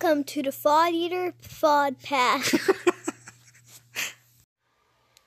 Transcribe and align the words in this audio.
Welcome 0.00 0.22
to 0.24 0.42
the 0.44 0.50
Fod 0.50 0.92
Eater 0.92 1.34
Fod. 1.42 1.96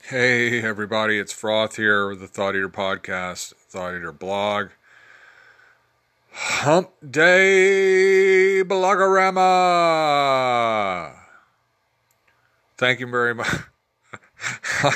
Hey 0.03 0.61
everybody, 0.61 1.19
it's 1.19 1.33
Froth 1.33 1.75
here 1.75 2.07
with 2.07 2.21
the 2.21 2.27
Thought 2.27 2.55
Eater 2.55 2.69
podcast, 2.69 3.53
Thought 3.69 3.95
Eater 3.95 4.13
blog. 4.13 4.69
Hump 6.31 6.91
Day 7.01 8.63
Blogorama. 8.63 9.35
Thank 12.77 13.01
you 13.01 13.07
very 13.07 13.35
much. 13.35 13.53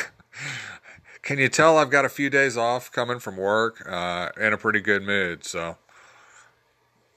Can 1.22 1.38
you 1.38 1.50
tell 1.50 1.78
I've 1.78 1.90
got 1.90 2.06
a 2.06 2.10
few 2.10 2.30
days 2.30 2.56
off 2.56 2.90
coming 2.94 3.20
from 3.20 3.36
work 3.36 3.86
uh, 3.90 4.30
in 4.40 4.54
a 4.54 4.58
pretty 4.58 4.80
good 4.80 5.04
mood? 5.04 5.44
So, 5.44 5.76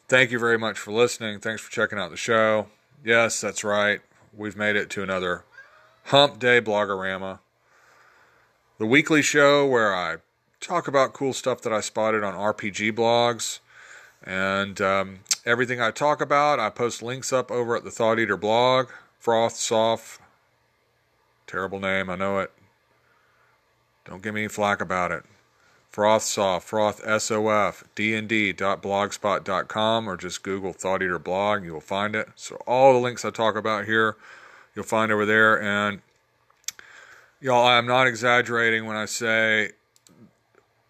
thank 0.08 0.30
you 0.30 0.38
very 0.38 0.58
much 0.58 0.78
for 0.78 0.92
listening. 0.92 1.38
Thanks 1.40 1.62
for 1.62 1.70
checking 1.70 1.98
out 1.98 2.10
the 2.10 2.16
show. 2.16 2.66
Yes, 3.04 3.40
that's 3.40 3.62
right. 3.62 4.00
We've 4.36 4.56
made 4.56 4.76
it 4.76 4.90
to 4.90 5.02
another 5.02 5.44
Hump 6.04 6.38
Day 6.38 6.60
Blogorama 6.60 7.40
the 8.78 8.86
weekly 8.86 9.22
show 9.22 9.66
where 9.66 9.94
I 9.94 10.16
talk 10.60 10.88
about 10.88 11.12
cool 11.12 11.32
stuff 11.32 11.60
that 11.62 11.72
I 11.72 11.80
spotted 11.80 12.22
on 12.22 12.34
RPG 12.34 12.92
blogs. 12.92 13.58
And 14.22 14.80
um, 14.80 15.20
everything 15.44 15.80
I 15.80 15.90
talk 15.90 16.20
about, 16.20 16.60
I 16.60 16.70
post 16.70 17.02
links 17.02 17.32
up 17.32 17.50
over 17.50 17.76
at 17.76 17.84
the 17.84 17.90
Thought 17.90 18.18
Eater 18.18 18.36
blog. 18.36 18.88
Froth 19.20 19.56
Soft. 19.56 20.20
Terrible 21.46 21.80
name, 21.80 22.08
I 22.08 22.16
know 22.16 22.38
it. 22.38 22.52
Don't 24.04 24.22
give 24.22 24.34
me 24.34 24.42
any 24.42 24.48
flack 24.48 24.80
about 24.80 25.10
it. 25.12 25.24
Froth 25.92 26.22
Soft, 26.22 26.70
Froth 26.70 27.06
S-O-F, 27.06 27.84
dnd.blogspot.com, 27.96 30.08
or 30.08 30.16
just 30.16 30.42
Google 30.42 30.72
Thought 30.72 31.02
Eater 31.02 31.18
blog, 31.18 31.64
you 31.64 31.72
will 31.72 31.80
find 31.80 32.14
it. 32.14 32.28
So 32.36 32.56
all 32.66 32.92
the 32.92 32.98
links 32.98 33.24
I 33.24 33.30
talk 33.30 33.56
about 33.56 33.86
here, 33.86 34.16
you'll 34.74 34.84
find 34.84 35.10
over 35.10 35.24
there. 35.24 35.60
And 35.60 36.02
Y'all, 37.40 37.68
I'm 37.68 37.86
not 37.86 38.08
exaggerating 38.08 38.84
when 38.84 38.96
I 38.96 39.04
say 39.04 39.70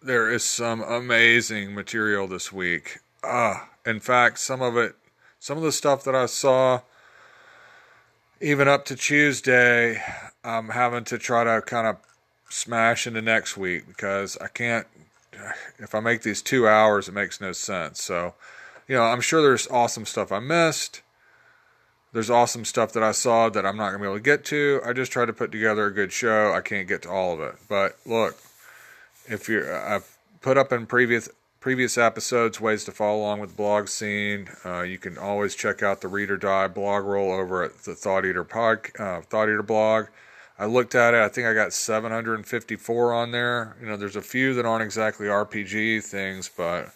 there 0.00 0.30
is 0.30 0.42
some 0.42 0.80
amazing 0.80 1.74
material 1.74 2.26
this 2.26 2.50
week. 2.50 3.00
Uh, 3.22 3.64
in 3.84 4.00
fact, 4.00 4.38
some 4.38 4.62
of 4.62 4.74
it, 4.78 4.96
some 5.38 5.58
of 5.58 5.62
the 5.62 5.72
stuff 5.72 6.04
that 6.04 6.14
I 6.14 6.24
saw, 6.24 6.80
even 8.40 8.66
up 8.66 8.86
to 8.86 8.96
Tuesday, 8.96 10.02
I'm 10.42 10.70
having 10.70 11.04
to 11.04 11.18
try 11.18 11.44
to 11.44 11.60
kind 11.60 11.86
of 11.86 11.96
smash 12.48 13.06
into 13.06 13.22
next 13.22 13.56
week 13.56 13.86
because 13.86 14.36
I 14.38 14.48
can't. 14.48 14.86
If 15.78 15.94
I 15.94 16.00
make 16.00 16.22
these 16.22 16.42
two 16.42 16.66
hours, 16.66 17.08
it 17.08 17.12
makes 17.12 17.40
no 17.40 17.52
sense. 17.52 18.02
So, 18.02 18.34
you 18.88 18.96
know, 18.96 19.04
I'm 19.04 19.20
sure 19.20 19.40
there's 19.40 19.68
awesome 19.68 20.04
stuff 20.04 20.32
I 20.32 20.40
missed. 20.40 21.02
There's 22.12 22.30
awesome 22.30 22.64
stuff 22.64 22.92
that 22.94 23.02
I 23.02 23.12
saw 23.12 23.48
that 23.50 23.66
I'm 23.66 23.76
not 23.76 23.90
going 23.90 23.98
to 24.00 24.04
be 24.04 24.06
able 24.06 24.16
to 24.16 24.22
get 24.22 24.44
to. 24.46 24.80
I 24.84 24.92
just 24.92 25.12
tried 25.12 25.26
to 25.26 25.32
put 25.32 25.52
together 25.52 25.86
a 25.86 25.94
good 25.94 26.12
show. 26.12 26.52
I 26.52 26.60
can't 26.60 26.88
get 26.88 27.02
to 27.02 27.10
all 27.10 27.34
of 27.34 27.40
it. 27.40 27.56
But 27.68 27.98
look, 28.06 28.38
if 29.26 29.48
you're, 29.48 29.78
I've 29.78 30.16
put 30.40 30.56
up 30.56 30.72
in 30.72 30.86
previous 30.86 31.28
previous 31.60 31.98
episodes 31.98 32.60
ways 32.60 32.84
to 32.84 32.92
follow 32.92 33.18
along 33.18 33.40
with 33.40 33.50
the 33.50 33.56
blog 33.56 33.88
scene. 33.88 34.48
Uh, 34.64 34.82
you 34.82 34.96
can 34.96 35.18
always 35.18 35.54
check 35.54 35.82
out 35.82 36.00
the 36.00 36.08
Read 36.08 36.30
or 36.30 36.36
Die 36.36 36.68
blog 36.68 37.04
roll 37.04 37.32
over 37.32 37.64
at 37.64 37.78
the 37.78 37.94
Thought 37.94 38.24
Eater 38.24 38.44
pod, 38.44 38.86
uh, 38.98 39.20
Thought 39.22 39.48
Eater 39.48 39.62
blog. 39.62 40.06
I 40.58 40.66
looked 40.66 40.96
at 40.96 41.14
it. 41.14 41.20
I 41.20 41.28
think 41.28 41.46
I 41.46 41.54
got 41.54 41.72
754 41.72 43.14
on 43.14 43.30
there. 43.30 43.76
You 43.80 43.86
know, 43.86 43.96
there's 43.96 44.16
a 44.16 44.22
few 44.22 44.54
that 44.54 44.66
aren't 44.66 44.82
exactly 44.82 45.26
RPG 45.26 46.02
things, 46.04 46.50
but 46.54 46.88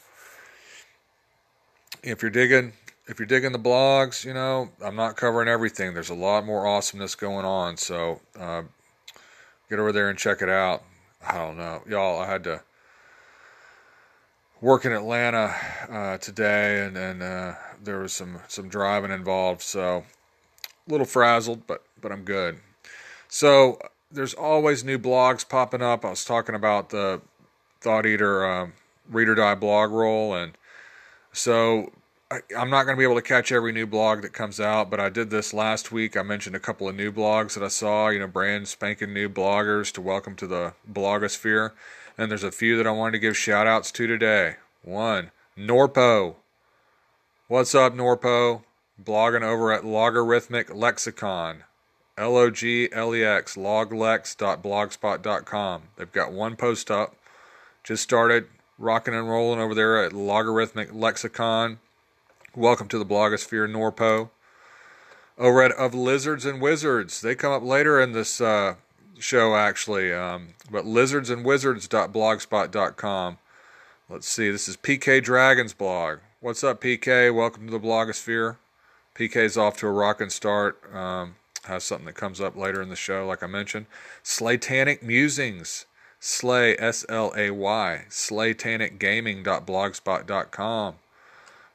if 2.03 2.23
you're 2.23 2.31
digging, 2.31 2.73
if 3.07 3.21
you're 3.21 3.27
digging 3.27 3.53
the 3.53 3.61
blogs, 3.61 4.25
you 4.25 4.35
know, 4.35 4.69
I'm 4.85 4.97
not 4.97 5.17
covering 5.17 5.49
everything. 5.49 5.95
There's 5.95 6.11
a 6.11 6.15
lot 6.15 6.45
more 6.45 6.67
awesomeness 6.67 7.15
going 7.15 7.45
on. 7.45 7.77
So 7.77 8.21
uh, 8.39 8.63
get 9.71 9.79
over 9.79 9.93
there 9.93 10.11
and 10.11 10.19
check 10.19 10.43
it 10.43 10.49
out. 10.49 10.83
I 11.25 11.39
don't 11.39 11.57
know. 11.57 11.83
Y'all, 11.89 12.21
I 12.21 12.27
had 12.27 12.43
to 12.45 12.63
work 14.61 14.85
in 14.85 14.93
Atlanta 14.93 15.55
uh, 15.89 16.19
today, 16.19 16.85
and, 16.85 16.97
and 16.97 17.23
uh, 17.23 17.55
there 17.81 18.01
was 18.01 18.13
some, 18.13 18.41
some 18.49 18.69
driving 18.69 19.13
involved. 19.13 19.63
So 19.63 20.05
a 20.89 20.91
little 20.91 21.07
frazzled, 21.07 21.65
but, 21.69 21.85
but 22.01 22.11
I'm 22.11 22.25
good. 22.25 22.59
So 23.35 23.79
there's 24.11 24.35
always 24.35 24.85
new 24.85 24.99
blogs 24.99 25.49
popping 25.49 25.81
up. 25.81 26.05
I 26.05 26.11
was 26.11 26.23
talking 26.23 26.55
about 26.55 26.91
the 26.91 27.23
Thought 27.81 28.05
Eater 28.05 28.45
um, 28.45 28.75
Read 29.11 29.27
or 29.27 29.35
Die 29.35 29.55
blog 29.55 29.91
roll, 29.91 30.35
and 30.35 30.53
so 31.33 31.91
I'm 32.31 32.69
not 32.69 32.85
going 32.85 32.95
to 32.95 32.99
be 32.99 33.05
able 33.05 33.15
to 33.15 33.23
catch 33.23 33.51
every 33.51 33.73
new 33.73 33.87
blog 33.87 34.21
that 34.21 34.35
comes 34.35 34.61
out, 34.61 34.91
but 34.91 35.01
I 35.01 35.09
did 35.09 35.31
this 35.31 35.55
last 35.55 35.91
week. 35.91 36.15
I 36.15 36.21
mentioned 36.21 36.55
a 36.55 36.61
couple 36.61 36.87
of 36.91 36.95
new 36.95 37.11
blogs 37.11 37.55
that 37.55 37.65
I 37.65 37.69
saw, 37.69 38.11
you 38.11 38.19
know, 38.19 38.27
brand 38.27 38.69
spanking 38.69 39.15
new 39.15 39.31
bloggers 39.31 39.91
to 39.93 40.03
welcome 40.03 40.37
to 40.37 40.47
the 40.47 40.75
blogosphere. 40.93 41.71
And 42.19 42.31
there's 42.31 42.45
a 42.45 42.53
few 42.53 42.77
that 42.77 42.87
I 42.87 42.91
wanted 42.91 43.13
to 43.13 43.19
give 43.19 43.35
shout 43.35 43.67
outs 43.67 43.91
to 43.93 44.07
today. 44.07 44.57
One, 44.83 45.31
Norpo. 45.57 46.35
What's 47.49 47.75
up, 47.75 47.95
Norpo? 47.95 48.65
Blogging 49.03 49.41
over 49.41 49.73
at 49.73 49.87
Logarithmic 49.87 50.75
Lexicon. 50.75 51.65
L 52.23 52.37
O 52.37 52.51
G 52.51 52.89
L 52.93 53.17
E 53.17 53.25
X, 53.25 53.57
loglex.blogspot.com. 53.57 55.83
They've 55.97 56.13
got 56.13 56.31
one 56.31 56.55
post 56.55 56.89
up. 56.89 57.17
Just 57.83 58.05
started 58.05 58.47
rocking 58.79 59.13
and 59.13 59.29
rolling 59.29 59.59
over 59.59 59.75
there 59.75 60.05
at 60.05 60.13
Logarithmic 60.13 60.95
Lexicon. 60.95 61.81
Welcome 62.55 62.87
to 62.89 62.99
the 62.99 63.05
blogosphere, 63.05 63.69
Norpo. 63.69 64.31
Over 65.37 65.65
at 65.65 65.73
Of 65.73 65.95
Lizards 65.95 66.45
and 66.45 66.63
Wizards. 66.63 67.21
They 67.21 67.35
come 67.35 67.51
up 67.51 67.65
later 67.65 68.01
in 68.01 68.13
this 68.13 68.41
uh, 68.41 68.77
show, 69.19 69.57
actually. 69.57 70.13
Um, 70.13 70.51
but 70.71 70.85
lizardsandwizards.blogspot.com. 70.85 73.39
Let's 74.09 74.29
see. 74.29 74.49
This 74.49 74.69
is 74.69 74.77
PK 74.77 75.21
Dragon's 75.25 75.75
blog. 75.75 76.21
What's 76.39 76.63
up, 76.63 76.81
PK? 76.81 77.35
Welcome 77.35 77.67
to 77.67 77.73
the 77.73 77.81
blogosphere. 77.81 78.59
PK's 79.17 79.57
off 79.57 79.77
to 79.79 79.89
a 79.89 79.91
rocking 79.91 80.31
start. 80.31 80.79
Um, 80.95 81.35
has 81.65 81.85
something 81.85 82.07
that 82.07 82.15
comes 82.15 82.41
up 82.41 82.57
later 82.57 82.81
in 82.83 82.89
the 82.89 82.97
show, 82.97 83.25
like 83.27 83.43
I 83.43 83.47
mentioned. 83.47 83.85
Slaytanic 84.25 85.03
Musings. 85.03 85.85
Slay, 86.19 86.77
S 86.79 87.05
L 87.09 87.33
A 87.37 87.51
Y. 87.51 88.05
Slaytanicgaming.blogspot.com 88.09 90.95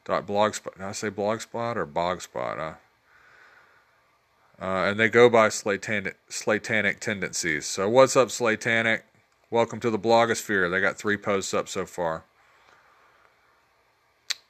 dot 0.05 0.25
blogspot. 0.25 0.73
Did 0.75 0.83
I 0.83 0.93
say 0.93 1.09
blogspot 1.09 1.75
or 1.75 1.85
bogspot? 1.85 2.59
Uh, 2.59 2.75
uh, 4.59 4.89
and 4.89 4.99
they 4.99 5.09
go 5.09 5.29
by 5.29 5.49
Slaytanic, 5.49 6.13
Slaytanic 6.29 6.99
tendencies. 6.99 7.65
So 7.65 7.89
what's 7.89 8.15
up, 8.15 8.29
Slaytanic? 8.29 9.01
Welcome 9.51 9.81
to 9.81 9.89
the 9.89 9.99
blogosphere. 9.99 10.71
They 10.71 10.79
got 10.79 10.97
three 10.97 11.17
posts 11.17 11.53
up 11.53 11.67
so 11.67 11.85
far. 11.85 12.23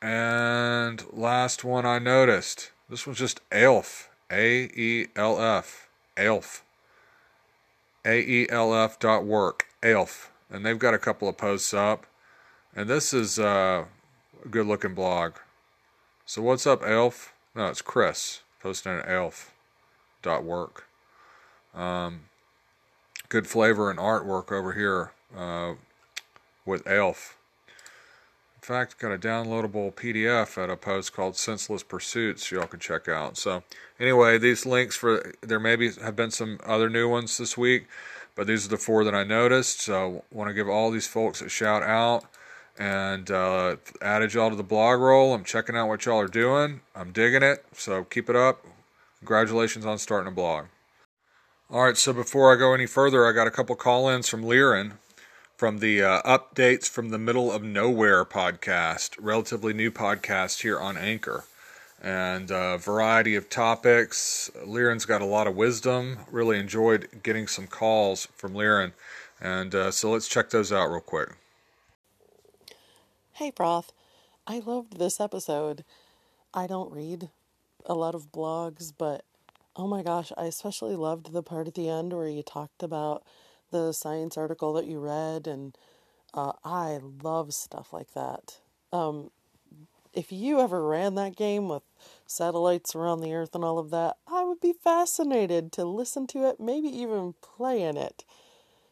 And 0.02 1.04
last 1.12 1.64
one 1.64 1.86
I 1.86 2.00
noticed. 2.00 2.72
This 2.90 3.08
one's 3.08 3.20
just 3.20 3.48
Aelf. 3.50 4.08
A 4.32 4.70
E 4.76 5.08
L 5.16 5.40
F. 5.42 5.88
Aelf. 6.18 6.62
A 8.06 8.20
E 8.20 8.48
L 8.50 8.74
F 8.74 9.00
dot 9.00 9.26
work. 9.26 9.68
Aelf. 9.82 10.30
And 10.50 10.66
they've 10.66 10.80
got 10.80 10.94
a 10.94 11.00
couple 11.00 11.28
of 11.28 11.38
posts 11.38 11.74
up. 11.74 12.06
And 12.76 12.90
this 12.90 13.14
is 13.14 13.40
uh, 13.40 13.86
a 14.44 14.48
good 14.48 14.68
looking 14.68 14.94
blog. 14.94 15.34
So 16.26 16.42
what's 16.42 16.68
up, 16.68 16.84
Elf? 16.84 17.34
No, 17.56 17.68
it's 17.68 17.82
Chris 17.82 18.42
posting 18.62 18.94
at 18.94 19.08
aelf.work. 19.08 20.88
Um, 21.74 22.22
good 23.30 23.48
flavor 23.48 23.90
and 23.90 23.98
artwork 24.00 24.52
over 24.52 24.74
here 24.74 25.12
uh, 25.36 25.74
with 26.66 26.86
Elf. 26.86 27.38
Fact, 28.68 29.00
got 29.00 29.14
a 29.14 29.18
downloadable 29.18 29.94
PDF 29.94 30.62
at 30.62 30.70
a 30.70 30.76
post 30.76 31.14
called 31.14 31.38
Senseless 31.38 31.84
Pursuits 31.84 32.52
y'all 32.52 32.68
can 32.68 32.82
check 32.82 33.08
out. 33.08 33.38
So 33.38 33.64
anyway, 33.98 34.38
these 34.38 34.66
links 34.66 34.94
for 34.94 35.32
there 35.40 35.58
maybe 35.58 35.90
have 35.90 36.18
been 36.18 36.32
some 36.32 36.60
other 36.66 36.90
new 36.90 37.08
ones 37.08 37.38
this 37.38 37.58
week, 37.58 37.88
but 38.36 38.46
these 38.46 38.66
are 38.66 38.70
the 38.70 38.76
four 38.76 39.06
that 39.06 39.16
I 39.16 39.24
noticed. 39.24 39.80
So 39.80 40.26
want 40.34 40.50
to 40.50 40.54
give 40.54 40.68
all 40.68 40.92
these 40.92 41.08
folks 41.08 41.42
a 41.42 41.48
shout 41.48 41.82
out 41.82 42.26
and 42.78 43.32
uh, 43.32 43.78
added 44.02 44.34
y'all 44.34 44.50
to 44.50 44.56
the 44.58 44.64
blog 44.64 45.00
roll. 45.00 45.34
I'm 45.34 45.46
checking 45.46 45.78
out 45.78 45.88
what 45.88 46.06
y'all 46.06 46.20
are 46.20 46.28
doing. 46.28 46.82
I'm 46.94 47.14
digging 47.14 47.44
it, 47.44 47.64
so 47.72 48.04
keep 48.04 48.30
it 48.30 48.36
up. 48.36 48.66
Congratulations 49.20 49.86
on 49.86 49.98
starting 49.98 50.28
a 50.28 50.36
blog. 50.36 50.66
All 51.70 51.86
right, 51.86 51.96
so 51.96 52.12
before 52.12 52.54
I 52.54 52.60
go 52.60 52.74
any 52.74 52.86
further, 52.86 53.26
I 53.26 53.32
got 53.32 53.48
a 53.48 53.52
couple 53.52 53.78
call 53.78 54.10
ins 54.10 54.28
from 54.28 54.44
Liren 54.44 54.96
from 55.58 55.80
the 55.80 56.04
uh, 56.04 56.22
Updates 56.22 56.88
from 56.88 57.10
the 57.10 57.18
Middle 57.18 57.52
of 57.52 57.64
Nowhere 57.64 58.24
podcast, 58.24 59.18
relatively 59.20 59.74
new 59.74 59.90
podcast 59.90 60.62
here 60.62 60.80
on 60.80 60.96
Anchor. 60.96 61.46
And 62.00 62.52
a 62.52 62.56
uh, 62.56 62.78
variety 62.78 63.36
of 63.36 63.50
topics. 63.50 64.52
Liren's 64.64 65.06
got 65.06 65.20
a 65.20 65.26
lot 65.26 65.48
of 65.48 65.56
wisdom. 65.56 66.20
Really 66.32 66.60
enjoyed 66.60 67.10
getting 67.24 67.48
some 67.48 67.66
calls 67.66 68.28
from 68.36 68.54
Liren. 68.54 68.92
And 69.42 69.74
uh, 69.74 69.90
so 69.90 70.12
let's 70.12 70.28
check 70.28 70.52
those 70.52 70.72
out 70.72 70.92
real 70.92 71.00
quick. 71.00 71.30
Hey, 73.34 73.52
Froth. 73.52 73.90
I 74.46 74.60
loved 74.60 75.00
this 75.00 75.20
episode. 75.20 75.84
I 76.54 76.68
don't 76.68 76.92
read 76.92 77.30
a 77.88 77.96
lot 77.96 78.14
of 78.14 78.32
blogs, 78.32 78.94
but 78.96 79.26
oh 79.76 79.88
my 79.88 80.04
gosh, 80.04 80.32
I 80.38 80.46
especially 80.46 80.96
loved 80.96 81.34
the 81.34 81.42
part 81.42 81.68
at 81.68 81.74
the 81.74 81.90
end 81.90 82.14
where 82.14 82.28
you 82.28 82.44
talked 82.44 82.84
about 82.84 83.24
the 83.72 83.92
science 83.92 84.38
article 84.38 84.74
that 84.74 84.86
you 84.86 85.00
read, 85.00 85.48
and 85.48 85.78
uh, 86.34 86.54
I 86.64 87.00
love 87.24 87.54
stuff 87.54 87.94
like 87.94 88.14
that. 88.14 88.58
Um, 88.92 89.32
if 90.14 90.32
you 90.32 90.60
ever 90.60 90.86
ran 90.86 91.16
that 91.16 91.36
game 91.36 91.68
with 91.68 91.84
satellites 92.26 92.96
around 92.96 93.22
the 93.22 93.34
earth 93.34 93.54
and 93.54 93.64
all 93.64 93.78
of 93.78 93.92
that, 93.92 94.18
I 94.28 94.44
would 94.44 94.60
be 94.60 94.74
fascinated 94.74 95.72
to 95.74 95.86
listen 95.86 96.26
to 96.28 96.48
it, 96.48 96.60
maybe 96.60 96.88
even 96.88 97.36
play 97.42 97.84
in 97.84 97.98
it. 97.98 98.24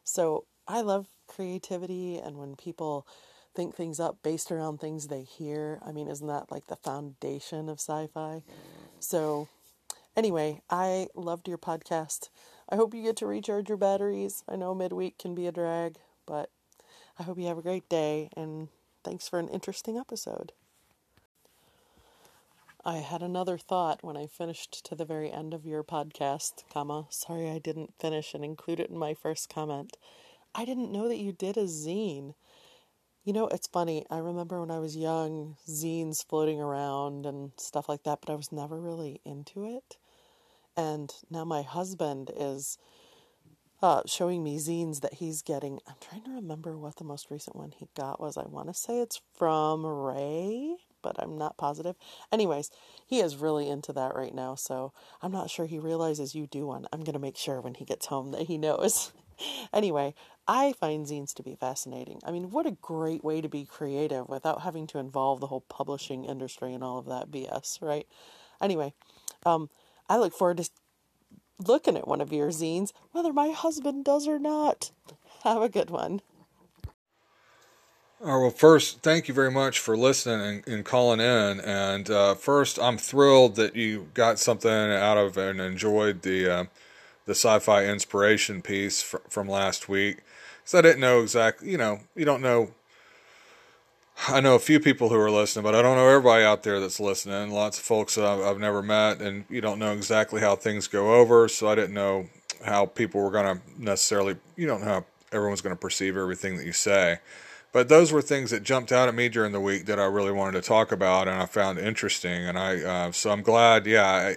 So 0.04 0.46
I 0.68 0.82
love 0.82 1.08
creativity 1.28 2.18
and 2.18 2.38
when 2.38 2.56
people 2.56 3.08
think 3.56 3.76
things 3.76 4.00
up 4.00 4.18
based 4.22 4.52
around 4.52 4.80
things 4.80 5.08
they 5.08 5.24
hear. 5.24 5.80
I 5.86 5.92
mean, 5.92 6.08
isn't 6.10 6.28
that 6.28 6.52
like 6.52 6.68
the 6.68 6.76
foundation 6.76 7.70
of 7.70 7.80
sci 7.80 8.08
fi? 8.14 8.44
So, 9.00 9.48
anyway, 10.16 10.62
I 10.70 11.08
loved 11.16 11.48
your 11.48 11.58
podcast. 11.58 12.30
I 12.68 12.76
hope 12.76 12.94
you 12.94 13.04
get 13.04 13.16
to 13.18 13.28
recharge 13.28 13.70
your 13.70 13.78
batteries. 13.78 14.44
I 14.50 14.56
know 14.56 14.74
midweek 14.74 15.18
can 15.18 15.36
be 15.36 15.48
a 15.48 15.52
drag, 15.52 15.98
but 16.26 16.50
I 17.20 17.24
hope 17.24 17.38
you 17.38 17.46
have 17.46 17.58
a 17.58 17.64
great 17.64 17.88
day 17.90 18.30
and 18.36 18.70
thanks 19.04 19.28
for 19.30 19.40
an 19.40 19.50
interesting 19.50 19.98
episode. 19.98 20.52
I 22.84 22.98
had 22.98 23.24
another 23.24 23.58
thought 23.58 24.04
when 24.04 24.16
I 24.16 24.28
finished 24.28 24.86
to 24.86 24.96
the 24.96 25.06
very 25.06 25.32
end 25.32 25.54
of 25.54 25.66
your 25.66 25.84
podcast, 25.84 26.64
comma. 26.72 27.08
Sorry 27.10 27.50
I 27.50 27.58
didn't 27.58 27.96
finish 28.00 28.34
and 28.34 28.46
include 28.46 28.80
it 28.80 28.92
in 28.92 28.98
my 28.98 29.16
first 29.16 29.50
comment. 29.50 29.98
I 30.54 30.66
didn't 30.66 30.92
know 30.92 31.08
that 31.08 31.18
you 31.18 31.32
did 31.32 31.58
a 31.58 31.64
zine. 31.64 32.36
You 33.24 33.34
know, 33.34 33.48
it's 33.48 33.68
funny. 33.68 34.06
I 34.12 34.20
remember 34.20 34.60
when 34.60 34.70
I 34.70 34.78
was 34.78 34.96
young, 34.96 35.58
zines 35.68 36.24
floating 36.24 36.62
around 36.62 37.26
and 37.26 37.54
stuff 37.58 37.90
like 37.90 38.04
that, 38.04 38.20
but 38.22 38.32
I 38.32 38.36
was 38.36 38.52
never 38.52 38.80
really 38.80 39.20
into 39.26 39.66
it. 39.66 39.98
And 40.78 41.14
now 41.30 41.46
my 41.46 41.62
husband 41.62 42.32
is 42.36 42.78
uh, 43.82 44.02
showing 44.06 44.44
me 44.44 44.58
zines 44.58 45.02
that 45.02 45.16
he's 45.16 45.42
getting. 45.42 45.80
I'm 45.88 45.96
trying 46.02 46.24
to 46.24 46.32
remember 46.32 46.78
what 46.78 46.96
the 46.96 47.04
most 47.04 47.30
recent 47.30 47.56
one 47.56 47.72
he 47.72 47.88
got 47.96 48.20
was. 48.20 48.38
I 48.38 48.46
want 48.46 48.68
to 48.68 48.74
say 48.74 49.00
it's 49.00 49.22
from 49.38 49.86
Ray, 49.86 50.78
but 51.02 51.16
I'm 51.20 51.38
not 51.38 51.58
positive. 51.58 51.96
Anyways, 52.32 52.72
he 53.06 53.20
is 53.20 53.36
really 53.38 53.70
into 53.70 53.94
that 53.94 54.16
right 54.16 54.34
now, 54.34 54.56
so 54.56 54.92
I'm 55.22 55.32
not 55.32 55.50
sure 55.50 55.66
he 55.66 55.80
realizes 55.80 56.36
you 56.36 56.48
do 56.48 56.66
one. 56.66 56.88
I'm 56.92 57.04
going 57.04 57.14
to 57.14 57.20
make 57.20 57.38
sure 57.38 57.62
when 57.62 57.76
he 57.76 57.86
gets 57.86 58.08
home 58.08 58.32
that 58.32 58.48
he 58.48 58.58
knows. 58.58 59.14
anyway, 59.74 60.16
I 60.48 60.74
find 60.74 61.06
zines 61.06 61.34
to 61.36 61.44
be 61.44 61.56
fascinating. 61.56 62.22
I 62.26 62.32
mean, 62.32 62.50
what 62.50 62.66
a 62.66 62.72
great 62.72 63.24
way 63.24 63.42
to 63.42 63.50
be 63.50 63.66
creative 63.66 64.28
without 64.30 64.62
having 64.62 64.88
to 64.88 65.00
involve 65.00 65.42
the 65.42 65.48
whole 65.48 65.62
publishing 65.62 66.26
industry 66.26 66.74
and 66.74 66.84
all 66.84 66.98
of 66.98 67.06
that 67.06 67.30
BS, 67.30 67.82
right? 67.82 68.08
Anyway, 68.62 68.94
um, 69.46 69.70
I 70.10 70.18
look 70.18 70.34
forward 70.34 70.58
to 70.58 70.70
looking 71.66 71.98
at 71.98 72.08
one 72.08 72.22
of 72.22 72.34
your 72.34 72.50
zines, 72.50 72.92
whether 73.12 73.34
my 73.34 73.50
husband 73.50 74.06
does 74.06 74.28
or 74.28 74.40
not. 74.40 74.92
Have 75.44 75.62
a 75.62 75.70
good 75.70 75.90
one. 75.90 76.22
All 78.24 78.38
right, 78.38 78.42
well, 78.42 78.50
first, 78.50 79.02
thank 79.02 79.28
you 79.28 79.34
very 79.34 79.52
much 79.52 79.80
for 79.80 79.96
listening 79.98 80.64
and, 80.66 80.68
and 80.68 80.86
calling 80.86 81.20
in. 81.20 81.60
And 81.60 82.10
uh, 82.10 82.36
first, 82.36 82.80
I'm 82.80 82.98
thrilled 82.98 83.56
that 83.58 83.76
you 83.76 84.08
got 84.14 84.40
something 84.40 84.72
out 84.72 85.18
of 85.18 85.38
and 85.38 85.60
enjoyed 85.60 86.22
the 86.22 86.50
uh, 86.50 86.66
the 87.26 87.34
sci-fi 87.34 87.86
inspiration 87.86 88.62
piece 88.62 89.02
fr- 89.02 89.18
from 89.30 89.48
last 89.48 89.90
week. 89.90 90.18
Because 90.64 90.76
I 90.76 90.82
didn't 90.82 91.02
know 91.02 91.22
exactly, 91.22 91.70
you 91.70 91.78
know, 91.78 92.00
you 92.16 92.26
don't 92.26 92.42
know. 92.42 92.72
I 94.28 94.40
know 94.40 94.56
a 94.56 94.60
few 94.60 94.80
people 94.80 95.10
who 95.10 95.20
are 95.20 95.30
listening, 95.30 95.64
but 95.64 95.76
I 95.76 95.82
don't 95.82 95.98
know 95.98 96.08
everybody 96.08 96.44
out 96.44 96.64
there 96.64 96.80
that's 96.80 97.00
listening. 97.00 97.52
Lots 97.52 97.78
of 97.78 97.84
folks 97.84 98.16
that 98.16 98.26
I've, 98.26 98.40
I've 98.40 98.60
never 98.60 98.82
met, 98.82 99.22
and 99.22 99.46
you 99.50 99.62
don't 99.62 99.78
know 99.78 99.92
exactly 99.92 100.42
how 100.42 100.56
things 100.56 100.88
go 100.88 101.16
over. 101.16 101.48
So 101.48 101.68
I 101.68 101.76
didn't 101.76 101.94
know 101.94 102.28
how 102.66 102.86
people 102.86 103.22
were 103.22 103.32
going 103.32 103.58
to 103.58 103.62
necessarily, 103.78 104.38
you 104.56 104.68
don't 104.68 104.82
know 104.82 104.88
how 104.88 105.06
everyone's 105.32 105.62
going 105.62 105.76
to 105.76 105.80
perceive 105.80 106.18
everything 106.18 106.58
that 106.58 106.66
you 106.66 106.72
say. 106.72 107.20
But 107.72 107.90
those 107.90 108.14
were 108.14 108.22
things 108.22 108.52
that 108.52 108.64
jumped 108.64 108.94
out 108.94 109.10
at 109.10 109.16
me 109.16 109.28
during 109.28 109.52
the 109.52 109.60
week 109.60 109.86
that 109.88 110.00
I 110.00 110.06
really 110.06 110.32
wanted 110.32 110.62
to 110.62 110.68
talk 110.68 110.94
about 110.94 111.28
and 111.28 111.42
I 111.42 111.46
found 111.46 111.78
interesting. 111.78 112.48
And 112.48 112.58
I, 112.58 112.82
uh, 112.82 113.12
so 113.12 113.32
I'm 113.32 113.42
glad, 113.42 113.86
yeah, 113.86 114.06
I, 114.06 114.36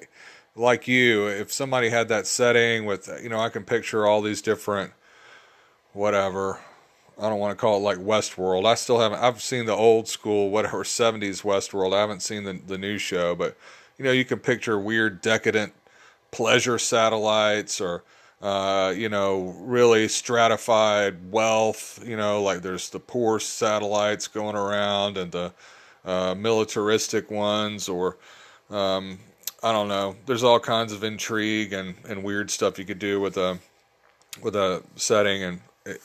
like 0.56 0.88
you, 0.88 1.28
if 1.28 1.52
somebody 1.52 1.88
had 1.90 2.08
that 2.08 2.26
setting 2.26 2.84
with, 2.84 3.08
you 3.22 3.28
know, 3.28 3.38
I 3.38 3.48
can 3.48 3.62
picture 3.62 4.06
all 4.06 4.22
these 4.22 4.42
different, 4.42 4.92
whatever. 5.92 6.58
I 7.18 7.28
don't 7.28 7.38
want 7.38 7.50
to 7.50 7.60
call 7.60 7.76
it 7.76 7.80
like 7.80 7.98
Westworld. 7.98 8.64
I 8.64 8.74
still 8.74 9.00
haven't. 9.00 9.20
I've 9.20 9.42
seen 9.42 9.66
the 9.66 9.74
old 9.74 10.08
school, 10.08 10.50
whatever 10.50 10.84
'70s 10.84 11.42
Westworld. 11.42 11.94
I 11.94 12.00
haven't 12.00 12.22
seen 12.22 12.44
the 12.44 12.60
the 12.66 12.78
new 12.78 12.98
show, 12.98 13.34
but 13.34 13.56
you 13.98 14.04
know, 14.04 14.12
you 14.12 14.24
can 14.24 14.38
picture 14.38 14.78
weird, 14.78 15.20
decadent 15.20 15.72
pleasure 16.30 16.78
satellites 16.78 17.80
or 17.80 18.04
uh, 18.40 18.94
you 18.96 19.08
know, 19.08 19.54
really 19.58 20.06
stratified 20.08 21.32
wealth. 21.32 22.00
You 22.06 22.16
know, 22.16 22.42
like 22.42 22.62
there's 22.62 22.90
the 22.90 23.00
poor 23.00 23.40
satellites 23.40 24.28
going 24.28 24.56
around 24.56 25.16
and 25.16 25.32
the 25.32 25.52
uh, 26.04 26.34
militaristic 26.36 27.30
ones, 27.30 27.88
or 27.88 28.16
um, 28.70 29.18
I 29.62 29.72
don't 29.72 29.88
know. 29.88 30.16
There's 30.26 30.44
all 30.44 30.60
kinds 30.60 30.92
of 30.92 31.02
intrigue 31.02 31.72
and, 31.72 31.96
and 32.08 32.22
weird 32.22 32.50
stuff 32.50 32.78
you 32.78 32.84
could 32.84 33.00
do 33.00 33.20
with 33.20 33.36
a 33.36 33.58
with 34.40 34.54
a 34.54 34.84
setting. 34.94 35.42
And 35.42 35.60
it, 35.84 36.00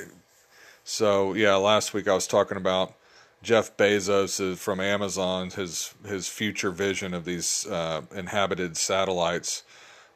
so, 0.84 1.34
yeah, 1.34 1.56
last 1.56 1.94
week 1.94 2.08
I 2.08 2.14
was 2.14 2.28
talking 2.28 2.58
about 2.58 2.94
Jeff 3.42 3.76
Bezos 3.76 4.58
from 4.58 4.80
Amazon, 4.80 5.50
his 5.50 5.94
his 6.06 6.28
future 6.28 6.72
vision 6.72 7.14
of 7.14 7.26
these 7.26 7.68
uh, 7.68 8.02
inhabited 8.16 8.78
satellites 8.78 9.64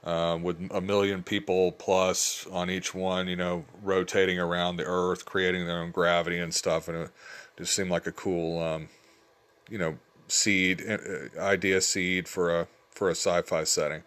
uh, 0.04 0.38
with 0.42 0.70
a 0.72 0.80
million 0.80 1.24
people 1.24 1.74
plus 1.74 2.48
on 2.52 2.70
each 2.70 2.96
one, 2.96 3.28
you 3.28 3.36
know, 3.36 3.66
rotating 3.84 4.40
around 4.40 4.78
the 4.78 4.86
Earth, 4.86 5.26
creating 5.26 5.66
their 5.66 5.80
own 5.80 5.92
gravity 5.92 6.40
and 6.40 6.54
stuff, 6.54 6.88
and 6.88 6.98
it 6.98 7.12
just 7.58 7.76
seemed 7.76 7.90
like 7.90 8.08
a 8.08 8.12
cool, 8.14 8.62
um, 8.62 8.88
you 9.70 9.78
know, 9.78 9.98
seed 10.30 10.82
uh, 10.90 11.40
idea 11.40 11.82
seed 11.82 12.28
for 12.28 12.62
a 12.62 12.68
for 12.92 13.10
a 13.10 13.16
sci-fi 13.16 13.66
setting. 13.66 14.04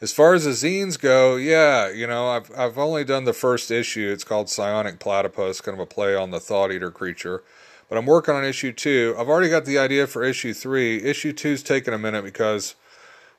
As 0.00 0.12
far 0.12 0.34
as 0.34 0.44
the 0.44 0.50
zines 0.50 1.00
go, 1.00 1.36
yeah, 1.36 1.88
you 1.88 2.06
know, 2.06 2.28
I've 2.28 2.50
I've 2.56 2.78
only 2.78 3.04
done 3.04 3.24
the 3.24 3.32
first 3.32 3.70
issue. 3.70 4.10
It's 4.12 4.24
called 4.24 4.50
Psionic 4.50 4.98
Platypus, 4.98 5.60
kind 5.60 5.74
of 5.74 5.80
a 5.80 5.86
play 5.86 6.14
on 6.16 6.30
the 6.30 6.40
Thought 6.40 6.72
Eater 6.72 6.90
creature. 6.90 7.42
But 7.88 7.98
I'm 7.98 8.06
working 8.06 8.34
on 8.34 8.44
issue 8.44 8.72
two. 8.72 9.14
I've 9.18 9.28
already 9.28 9.48
got 9.48 9.64
the 9.64 9.78
idea 9.78 10.06
for 10.06 10.24
issue 10.24 10.52
three. 10.52 11.02
Issue 11.02 11.32
two's 11.32 11.62
taking 11.62 11.94
a 11.94 11.98
minute 11.98 12.24
because 12.24 12.74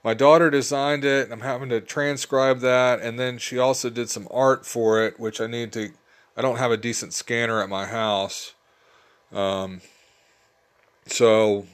my 0.04 0.14
daughter 0.14 0.50
designed 0.50 1.04
it. 1.04 1.32
I'm 1.32 1.42
having 1.42 1.70
to 1.70 1.82
transcribe 1.82 2.60
that, 2.62 3.02
and 3.02 3.20
then 3.20 3.38
she 3.38 3.58
also 3.58 3.90
did 3.90 4.10
some 4.10 4.28
art 4.32 4.66
for 4.66 5.04
it, 5.04 5.20
which 5.20 5.42
I 5.42 5.48
need 5.48 5.74
to. 5.74 5.92
I 6.38 6.42
don't 6.42 6.58
have 6.58 6.72
a 6.72 6.78
decent 6.78 7.14
scanner 7.14 7.62
at 7.62 7.70
my 7.70 7.86
house, 7.86 8.54
um, 9.32 9.82
so 11.08 11.66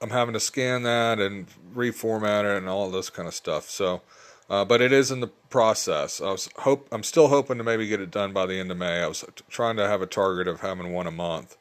I'm 0.00 0.10
having 0.10 0.34
to 0.34 0.40
scan 0.40 0.82
that 0.84 1.18
and 1.18 1.46
reformat 1.74 2.44
it 2.44 2.58
and 2.58 2.68
all 2.68 2.90
this 2.90 3.10
kind 3.10 3.26
of 3.26 3.34
stuff. 3.34 3.68
So, 3.68 4.02
uh, 4.48 4.64
but 4.64 4.80
it 4.80 4.92
is 4.92 5.10
in 5.10 5.20
the 5.20 5.26
process. 5.50 6.20
I 6.20 6.30
was 6.30 6.48
hope 6.58 6.88
I'm 6.92 7.02
still 7.02 7.28
hoping 7.28 7.58
to 7.58 7.64
maybe 7.64 7.86
get 7.86 8.00
it 8.00 8.10
done 8.10 8.32
by 8.32 8.46
the 8.46 8.58
end 8.60 8.70
of 8.70 8.78
May. 8.78 9.02
I 9.02 9.08
was 9.08 9.24
trying 9.48 9.76
to 9.76 9.88
have 9.88 10.02
a 10.02 10.06
target 10.06 10.46
of 10.46 10.60
having 10.60 10.92
one 10.92 11.06
a 11.06 11.10
month 11.10 11.56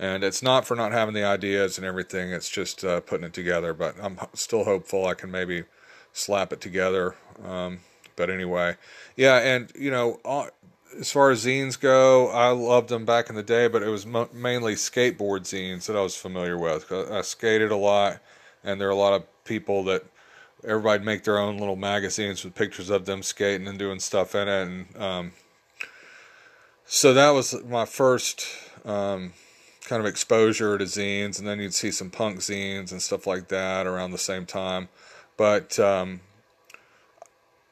and 0.00 0.24
it's 0.24 0.42
not 0.42 0.66
for 0.66 0.74
not 0.74 0.92
having 0.92 1.14
the 1.14 1.22
ideas 1.22 1.76
and 1.76 1.86
everything 1.86 2.32
it's 2.32 2.48
just 2.48 2.82
uh, 2.84 3.00
putting 3.00 3.26
it 3.26 3.34
together 3.34 3.72
but 3.72 3.94
i'm 4.02 4.18
still 4.34 4.64
hopeful 4.64 5.06
i 5.06 5.14
can 5.14 5.30
maybe 5.30 5.64
slap 6.12 6.52
it 6.52 6.60
together 6.60 7.14
um, 7.44 7.78
but 8.16 8.30
anyway 8.30 8.74
yeah 9.14 9.36
and 9.38 9.70
you 9.78 9.90
know 9.90 10.18
as 10.98 11.10
far 11.10 11.30
as 11.30 11.44
zines 11.44 11.78
go 11.78 12.28
i 12.30 12.48
loved 12.48 12.88
them 12.88 13.04
back 13.04 13.28
in 13.28 13.36
the 13.36 13.42
day 13.42 13.68
but 13.68 13.82
it 13.82 13.88
was 13.88 14.06
mainly 14.06 14.74
skateboard 14.74 15.42
zines 15.42 15.86
that 15.86 15.96
i 15.96 16.00
was 16.00 16.16
familiar 16.16 16.58
with 16.58 16.90
i 16.92 17.20
skated 17.20 17.70
a 17.70 17.76
lot 17.76 18.20
and 18.64 18.80
there 18.80 18.88
are 18.88 18.92
a 18.92 18.96
lot 18.96 19.12
of 19.12 19.24
people 19.44 19.84
that 19.84 20.04
everybody'd 20.64 21.04
make 21.04 21.24
their 21.24 21.38
own 21.38 21.56
little 21.58 21.76
magazines 21.76 22.44
with 22.44 22.54
pictures 22.54 22.90
of 22.90 23.06
them 23.06 23.22
skating 23.22 23.68
and 23.68 23.78
doing 23.78 24.00
stuff 24.00 24.34
in 24.34 24.48
it 24.48 24.62
and 24.62 24.96
um, 24.96 25.32
so 26.84 27.14
that 27.14 27.30
was 27.30 27.54
my 27.64 27.84
first 27.84 28.48
um, 28.84 29.32
kind 29.90 30.00
of 30.00 30.06
exposure 30.06 30.76
to 30.76 30.84
zines, 30.84 31.38
and 31.38 31.46
then 31.46 31.60
you'd 31.60 31.74
see 31.74 31.90
some 31.90 32.10
punk 32.10 32.38
zines 32.38 32.92
and 32.92 33.02
stuff 33.02 33.26
like 33.26 33.48
that 33.48 33.86
around 33.86 34.10
the 34.10 34.18
same 34.18 34.46
time. 34.46 34.88
But 35.36 35.78
um, 35.78 36.20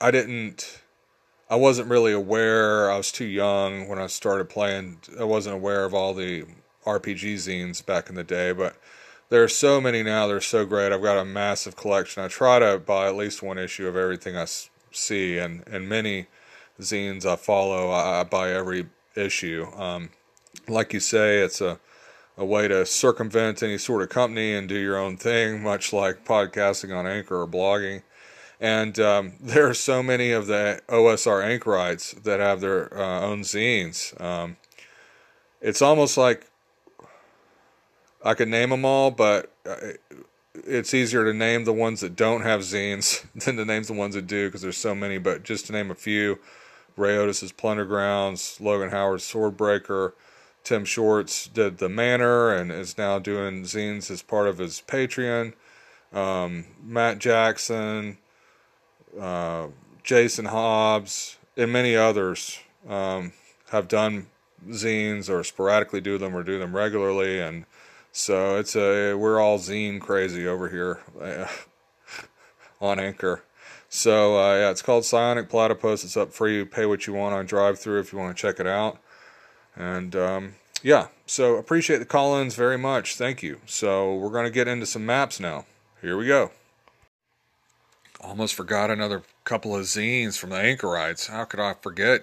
I 0.01 0.11
didn't, 0.11 0.81
I 1.50 1.57
wasn't 1.57 1.88
really 1.88 2.12
aware. 2.12 2.90
I 2.90 2.97
was 2.97 3.11
too 3.11 3.25
young 3.25 3.88
when 3.88 3.99
I 3.99 4.07
started 4.07 4.49
playing. 4.49 4.99
I 5.19 5.25
wasn't 5.25 5.57
aware 5.57 5.85
of 5.85 5.95
all 5.95 6.12
the 6.12 6.45
RPG 6.85 7.35
zines 7.35 7.85
back 7.85 8.09
in 8.09 8.14
the 8.14 8.25
day, 8.25 8.52
but 8.52 8.76
there 9.31 9.43
are 9.43 9.49
so 9.49 9.81
many 9.81 10.02
now. 10.02 10.26
They're 10.26 10.40
so 10.40 10.67
great. 10.67 10.93
I've 10.93 11.02
got 11.02 11.19
a 11.19 11.25
massive 11.25 11.76
collection. 11.76 12.23
I 12.23 12.28
try 12.28 12.59
to 12.59 12.78
buy 12.78 13.09
at 13.09 13.17
least 13.17 13.43
one 13.43 13.59
issue 13.59 13.87
of 13.87 13.97
everything 13.97 14.37
I 14.37 14.47
see, 14.93 15.38
and 15.38 15.67
and 15.67 15.88
many 15.88 16.26
zines 16.81 17.25
I 17.25 17.37
follow. 17.37 17.90
I, 17.90 18.21
I 18.21 18.25
buy 18.25 18.52
every 18.52 18.87
issue. 19.14 19.67
Um, 19.75 20.11
like 20.67 20.93
you 20.93 21.00
say, 21.00 21.38
it's 21.38 21.61
a 21.61 21.81
a 22.38 22.45
way 22.45 22.69
to 22.69 22.87
circumvent 22.87 23.64
any 23.64 23.76
sort 23.76 24.00
of 24.00 24.09
company 24.11 24.55
and 24.55 24.69
do 24.69 24.78
your 24.78 24.97
own 24.97 25.17
thing, 25.17 25.61
much 25.61 25.93
like 25.93 26.25
podcasting 26.25 26.97
on 26.97 27.05
Anchor 27.05 27.43
or 27.43 27.49
blogging. 27.49 28.02
And 28.61 28.99
um, 28.99 29.35
there 29.41 29.69
are 29.69 29.75
so 29.75 30.03
many 30.03 30.31
of 30.31 30.47
the 30.47 30.81
OSR 30.88 31.45
anchorites 31.45 32.12
that 32.12 32.41
have 32.41 32.61
their 32.61 32.97
uh, 32.97 33.21
own 33.21 33.43
zines. 33.43 34.19
Um, 34.21 34.57
it's 35.61 35.83
almost 35.83 36.17
like 36.17 36.47
I 38.25 38.35
could 38.35 38.49
name 38.49 38.71
them 38.71 38.85
all, 38.85 39.11
but 39.11 39.53
uh, 39.67 39.77
it's 40.67 40.95
easier 40.95 41.25
to 41.25 41.33
name 41.33 41.65
the 41.65 41.73
ones 41.73 42.00
that 42.00 42.17
don't 42.17 42.43
have 42.43 42.61
zines 42.61 43.25
than 43.45 43.57
to 43.57 43.65
name 43.65 43.85
the 43.85 43.93
ones 43.93 44.15
that 44.15 44.27
do 44.27 44.49
because 44.49 44.62
there's 44.62 44.77
so 44.77 44.95
many. 44.95 45.19
But 45.19 45.43
just 45.43 45.67
to 45.67 45.73
name 45.73 45.91
a 45.91 45.95
few, 45.95 46.38
Ray 46.97 47.17
Otis's 47.17 47.53
Plunder 47.53 47.85
Grounds, 47.85 48.59
Logan 48.61 48.91
Howard's 48.91 49.25
Swordbreaker, 49.25 50.12
Tim 50.65 50.85
Shorts 50.85 51.47
did 51.47 51.79
the 51.79 51.88
Manor 51.88 52.53
and 52.53 52.71
is 52.71 52.99
now 52.99 53.19
doing 53.19 53.62
zines 53.62 54.11
as 54.11 54.23
part 54.23 54.49
of 54.49 54.59
his 54.59 54.83
Patreon. 54.87 55.55
Um, 56.12 56.67
Matt 56.83 57.19
Jackson, 57.19 58.19
uh, 59.21 59.69
Jason 60.03 60.47
Hobbs, 60.47 61.37
and 61.57 61.73
many 61.73 61.97
others 61.97 62.59
um, 62.89 63.33
have 63.71 63.89
done 63.89 64.27
zines 64.69 65.29
or 65.29 65.45
sporadically 65.45 66.01
do 66.01 66.19
them 66.19 66.35
or 66.35 66.43
do 66.43 66.59
them 66.59 66.75
regularly 66.75 67.39
and 67.39 67.65
so 68.19 68.57
it's 68.57 68.75
a 68.75 69.15
we're 69.15 69.41
all 69.41 69.59
zine 69.59 70.01
crazy 70.01 70.47
over 70.47 70.69
here 70.69 71.01
uh, 71.21 71.47
on 72.81 72.99
Anchor. 72.99 73.45
So 73.89 74.37
uh, 74.37 74.57
yeah, 74.57 74.71
it's 74.71 74.83
called 74.83 75.05
Psionic 75.05 75.49
Platypus. 75.49 76.03
It's 76.03 76.17
up 76.17 76.33
for 76.33 76.49
you. 76.49 76.67
Pay 76.67 76.87
what 76.87 77.07
you 77.07 77.13
want 77.13 77.35
on 77.35 77.47
drive-through 77.47 78.01
if 78.01 78.13
you 78.13 78.19
want 78.19 78.37
to 78.37 78.41
check 78.41 78.59
it 78.59 78.67
out. 78.67 78.99
And 79.77 80.17
um, 80.17 80.55
yeah, 80.83 81.09
so 81.27 81.57
appreciate 81.57 81.99
the 81.99 82.05
call-ins 82.05 82.57
very 82.57 82.77
much. 82.77 83.17
Thank 83.17 83.43
you. 83.43 83.61
So 83.67 84.15
we're 84.17 84.31
gonna 84.31 84.51
get 84.51 84.67
into 84.69 84.87
some 84.87 85.07
maps 85.07 85.39
now. 85.39 85.67
Here 86.03 86.17
we 86.17 86.27
go. 86.27 86.51
Almost 88.21 88.55
forgot 88.55 88.91
another 88.91 89.23
couple 89.45 89.77
of 89.77 89.83
zines 89.83 90.39
from 90.39 90.51
the 90.51 90.57
Anchorites. 90.57 91.29
How 91.29 91.45
could 91.45 91.61
I 91.61 91.75
forget 91.75 92.23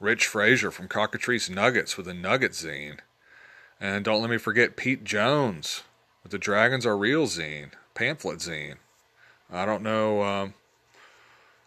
Rich 0.00 0.26
Frazier 0.26 0.70
from 0.70 0.88
Cockatrice 0.88 1.48
Nuggets 1.48 1.96
with 1.96 2.08
a 2.08 2.14
Nugget 2.14 2.52
zine? 2.52 2.98
And 3.80 4.04
don't 4.04 4.20
let 4.20 4.30
me 4.30 4.38
forget 4.38 4.76
Pete 4.76 5.04
Jones 5.04 5.82
with 6.22 6.32
the 6.32 6.38
Dragons 6.38 6.84
Are 6.86 6.96
Real 6.96 7.26
zine, 7.26 7.70
pamphlet 7.94 8.38
zine. 8.38 8.76
I 9.50 9.64
don't 9.64 9.82
know. 9.82 10.22
Um, 10.22 10.54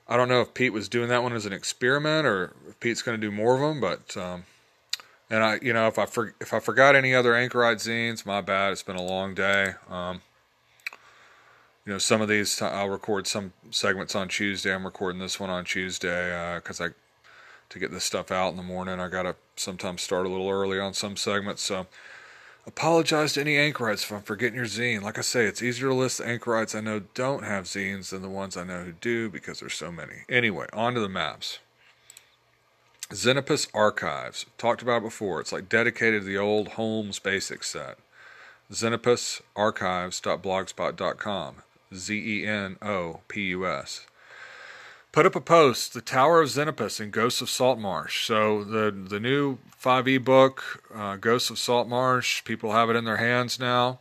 I 0.08 0.18
don't 0.18 0.30
know 0.30 0.42
if 0.42 0.54
Pete 0.54 0.74
was 0.74 0.90
doing 0.90 1.10
that 1.10 1.24
one 1.24 1.34
as 1.34 1.46
an 1.46 1.54
experiment 1.54 2.28
or 2.28 2.54
if 2.68 2.80
Pete's 2.80 3.02
going 3.02 3.20
to 3.20 3.28
do 3.28 3.32
more 3.32 3.56
of 3.56 3.62
them. 3.62 3.80
But 3.80 4.18
um, 4.18 4.46
and 5.30 5.44
I, 5.44 5.60
you 5.62 5.74
know, 5.74 5.88
if 5.88 5.98
I 5.98 6.06
for, 6.06 6.36
if 6.40 6.54
I 6.54 6.60
forgot 6.60 6.96
any 6.96 7.16
other 7.16 7.34
Anchorite 7.34 7.78
zines, 7.78 8.26
my 8.26 8.42
bad. 8.42 8.74
It's 8.74 8.84
been 8.84 8.96
a 8.96 9.02
long 9.02 9.34
day. 9.34 9.74
Um, 9.90 10.22
you 11.86 11.94
know, 11.94 12.00
some 12.00 12.22
of 12.22 12.28
these 12.28 12.62
I'll 12.62 12.90
record 12.90 13.28
some 13.28 13.54
segments 13.70 14.16
on 14.16 14.28
Tuesday. 14.28 14.74
I'm 14.74 14.86
recording 14.86 15.20
this 15.20 15.40
one 15.40 15.50
on 15.50 15.66
Tuesday 15.66 16.56
because 16.56 16.82
uh, 16.82 16.86
I 16.86 16.90
to 17.70 17.80
get 17.80 17.92
this 17.92 18.04
stuff 18.04 18.32
out 18.32 18.50
in 18.50 18.58
the 18.58 18.64
morning. 18.64 19.00
I 19.00 19.08
gotta 19.08 19.36
sometimes 19.56 20.02
start 20.02 20.26
a 20.26 20.30
little 20.30 20.50
early 20.50 20.80
on 20.80 20.94
some 20.94 21.16
segments, 21.16 21.62
so 21.62 21.88
apologize 22.66 23.34
to 23.34 23.42
any 23.42 23.58
anchorites 23.58 24.04
if 24.04 24.12
I'm 24.12 24.22
forgetting 24.22 24.56
your 24.56 24.66
zine. 24.66 25.02
Like 25.02 25.18
I 25.18 25.22
say, 25.22 25.46
it's 25.46 25.64
easier 25.64 25.90
to 25.90 25.94
list 25.94 26.20
the 26.20 26.28
anchorites 26.28 26.76
I 26.76 26.82
know 26.82 27.02
don't 27.14 27.44
have 27.44 27.66
zines 27.66 28.10
than 28.10 28.22
the 28.22 28.30
ones 28.30 28.58
I 28.58 28.64
know 28.64 28.84
who 28.84 28.94
do 28.94 29.30
because 29.30 29.60
there's 29.60 29.76
so 29.76 29.92
many. 29.92 30.24
Anyway, 30.30 30.68
on 30.74 30.94
to 30.96 31.00
the 31.00 31.10
maps. 31.10 31.60
Zenopus 33.12 33.68
Archives. 33.74 34.48
Talked 34.58 34.82
about 34.82 34.98
it 34.98 35.04
before. 35.04 35.40
It's 35.40 35.52
like 35.52 35.70
dedicated 35.70 36.22
to 36.22 36.26
the 36.26 36.40
old 36.40 36.70
Holmes 36.70 37.20
Basics 37.20 37.70
set. 37.70 38.00
Zenopusarchives.blogspot.com. 38.72 41.56
Z 41.96 42.42
E 42.42 42.46
N 42.46 42.78
O 42.82 43.22
P 43.28 43.42
U 43.48 43.68
S 43.68 44.06
put 45.16 45.26
up 45.26 45.34
a 45.34 45.40
post, 45.40 45.94
The 45.94 46.02
Tower 46.02 46.42
of 46.42 46.50
Zenopus 46.50 47.00
and 47.00 47.10
Ghosts 47.10 47.40
of 47.40 47.50
Saltmarsh. 47.50 48.28
So 48.28 48.66
the 48.66 48.92
the 48.92 49.22
new 49.22 49.60
5e 49.82 50.22
book, 50.22 50.84
uh, 50.94 51.16
Ghosts 51.16 51.50
of 51.50 51.58
Saltmarsh, 51.58 52.44
people 52.44 52.74
have 52.74 52.90
it 52.90 52.98
in 52.98 53.06
their 53.06 53.16
hands 53.16 53.58
now. 53.58 54.00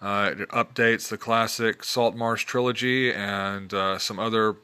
Uh, 0.00 0.32
it 0.32 0.48
updates 0.48 1.08
the 1.08 1.18
classic 1.18 1.84
Saltmarsh 1.84 2.46
trilogy 2.46 3.12
and 3.12 3.74
uh, 3.74 3.98
some 3.98 4.18
other 4.18 4.56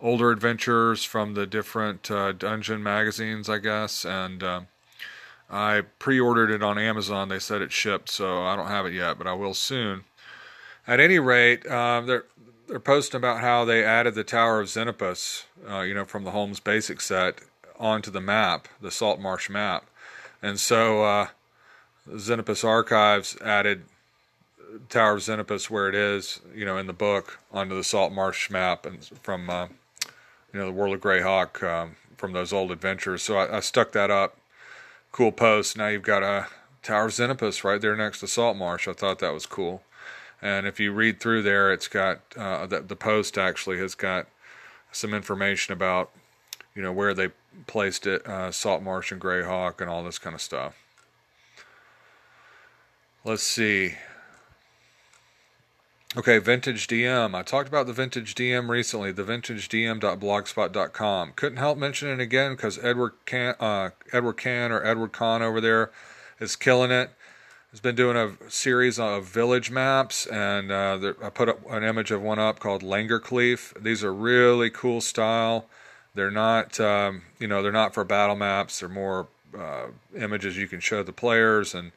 older 0.00 0.30
adventures 0.30 1.04
from 1.04 1.34
the 1.34 1.46
different 1.46 2.10
uh, 2.10 2.32
dungeon 2.32 2.82
magazines, 2.82 3.50
I 3.50 3.58
guess. 3.58 4.06
And 4.06 4.42
uh, 4.42 4.60
I 5.50 5.82
pre-ordered 5.98 6.50
it 6.50 6.62
on 6.62 6.78
Amazon. 6.78 7.28
They 7.28 7.38
said 7.38 7.60
it 7.60 7.70
shipped, 7.70 8.08
so 8.08 8.44
I 8.44 8.56
don't 8.56 8.68
have 8.68 8.86
it 8.86 8.94
yet, 8.94 9.18
but 9.18 9.26
I 9.26 9.34
will 9.34 9.52
soon. 9.52 10.04
At 10.86 11.00
any 11.00 11.18
rate, 11.18 11.64
uh, 11.66 12.00
there 12.00 12.24
they're 12.72 12.80
posting 12.80 13.18
about 13.18 13.40
how 13.40 13.66
they 13.66 13.84
added 13.84 14.14
the 14.14 14.24
Tower 14.24 14.60
of 14.60 14.68
Zenopus, 14.68 15.44
uh, 15.68 15.80
you 15.80 15.92
know, 15.92 16.06
from 16.06 16.24
the 16.24 16.30
Holmes 16.30 16.58
Basic 16.58 17.02
set 17.02 17.40
onto 17.78 18.10
the 18.10 18.20
map, 18.20 18.66
the 18.80 18.90
Salt 18.90 19.20
Marsh 19.20 19.50
map. 19.50 19.84
And 20.40 20.58
so 20.58 21.04
uh, 21.04 21.26
Zenopus 22.08 22.64
Archives 22.64 23.36
added 23.42 23.84
Tower 24.88 25.16
of 25.16 25.20
Zenopus 25.20 25.68
where 25.68 25.88
it 25.88 25.94
is, 25.94 26.40
you 26.54 26.64
know, 26.64 26.78
in 26.78 26.86
the 26.86 26.94
book 26.94 27.38
onto 27.52 27.74
the 27.74 27.84
Salt 27.84 28.10
Marsh 28.10 28.48
map 28.48 28.86
and 28.86 29.04
from, 29.22 29.50
uh, 29.50 29.66
you 30.52 30.60
know, 30.60 30.64
the 30.64 30.72
World 30.72 30.94
of 30.94 31.02
Greyhawk 31.02 31.62
um, 31.62 31.96
from 32.16 32.32
those 32.32 32.52
old 32.54 32.70
adventures. 32.70 33.22
So 33.22 33.36
I, 33.36 33.58
I, 33.58 33.60
stuck 33.60 33.92
that 33.92 34.10
up. 34.10 34.38
Cool 35.10 35.32
post. 35.32 35.76
Now 35.76 35.88
you've 35.88 36.02
got 36.02 36.22
a 36.22 36.46
Tower 36.82 37.06
of 37.06 37.12
Zenopus 37.12 37.64
right 37.64 37.80
there 37.80 37.96
next 37.96 38.20
to 38.20 38.26
Salt 38.26 38.56
Marsh. 38.56 38.88
I 38.88 38.94
thought 38.94 39.18
that 39.18 39.34
was 39.34 39.44
cool. 39.44 39.82
And 40.42 40.66
if 40.66 40.80
you 40.80 40.92
read 40.92 41.20
through 41.20 41.42
there, 41.42 41.72
it's 41.72 41.86
got 41.86 42.20
uh, 42.36 42.66
the, 42.66 42.80
the 42.80 42.96
post 42.96 43.38
actually 43.38 43.78
has 43.78 43.94
got 43.94 44.26
some 44.90 45.14
information 45.14 45.72
about 45.72 46.10
you 46.74 46.82
know 46.82 46.92
where 46.92 47.14
they 47.14 47.28
placed 47.66 48.06
it, 48.06 48.26
uh, 48.26 48.50
Salt 48.50 48.82
Marsh 48.82 49.12
and 49.12 49.20
Greyhawk, 49.20 49.80
and 49.80 49.88
all 49.88 50.02
this 50.02 50.18
kind 50.18 50.34
of 50.34 50.40
stuff. 50.40 50.74
Let's 53.24 53.44
see. 53.44 53.94
Okay, 56.14 56.36
Vintage 56.38 56.88
DM. 56.88 57.34
I 57.34 57.42
talked 57.42 57.68
about 57.68 57.86
the 57.86 57.94
Vintage 57.94 58.34
DM 58.34 58.68
recently, 58.68 59.12
the 59.12 59.22
vintagedm.blogspot.com. 59.22 61.32
Couldn't 61.36 61.56
help 61.56 61.78
mentioning 61.78 62.20
it 62.20 62.22
again 62.22 62.52
because 62.52 62.78
Edward 62.84 63.12
Can, 63.24 63.54
uh, 63.58 63.90
Edward 64.12 64.34
Can 64.34 64.72
or 64.72 64.84
Edward 64.84 65.12
Kahn 65.12 65.40
over 65.40 65.58
there 65.60 65.90
is 66.38 66.54
killing 66.54 66.90
it 66.90 67.12
has 67.72 67.80
been 67.80 67.94
doing 67.94 68.16
a 68.16 68.50
series 68.50 68.98
of 68.98 69.24
village 69.24 69.70
maps, 69.70 70.26
and 70.26 70.70
uh, 70.70 71.14
I 71.22 71.30
put 71.30 71.48
up 71.48 71.58
an 71.70 71.82
image 71.82 72.10
of 72.10 72.20
one 72.20 72.38
up 72.38 72.60
called 72.60 72.82
Langercleef. 72.82 73.82
These 73.82 74.04
are 74.04 74.12
really 74.12 74.68
cool 74.68 75.00
style. 75.00 75.64
They're 76.14 76.30
not, 76.30 76.78
um, 76.78 77.22
you 77.38 77.48
know, 77.48 77.62
they're 77.62 77.72
not 77.72 77.94
for 77.94 78.04
battle 78.04 78.36
maps. 78.36 78.80
They're 78.80 78.90
more 78.90 79.26
uh, 79.58 79.86
images 80.14 80.58
you 80.58 80.68
can 80.68 80.80
show 80.80 81.02
the 81.02 81.12
players 81.12 81.74
and 81.74 81.92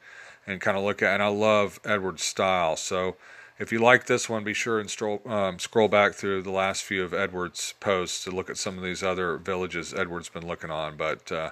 and 0.46 0.60
kind 0.60 0.78
of 0.78 0.84
look 0.84 1.02
at. 1.02 1.12
And 1.14 1.22
I 1.22 1.28
love 1.28 1.80
Edward's 1.84 2.22
style. 2.22 2.76
So 2.76 3.16
if 3.58 3.72
you 3.72 3.78
like 3.80 4.06
this 4.06 4.28
one, 4.28 4.44
be 4.44 4.54
sure 4.54 4.78
and 4.78 4.88
stroll, 4.88 5.20
um, 5.26 5.58
scroll 5.58 5.88
back 5.88 6.14
through 6.14 6.42
the 6.42 6.52
last 6.52 6.84
few 6.84 7.02
of 7.02 7.12
Edward's 7.12 7.74
posts 7.80 8.22
to 8.24 8.30
look 8.30 8.48
at 8.48 8.56
some 8.56 8.78
of 8.78 8.84
these 8.84 9.02
other 9.02 9.38
villages 9.38 9.92
Edward's 9.92 10.28
been 10.28 10.46
looking 10.46 10.70
on. 10.70 10.96
But 10.96 11.30
uh, 11.32 11.50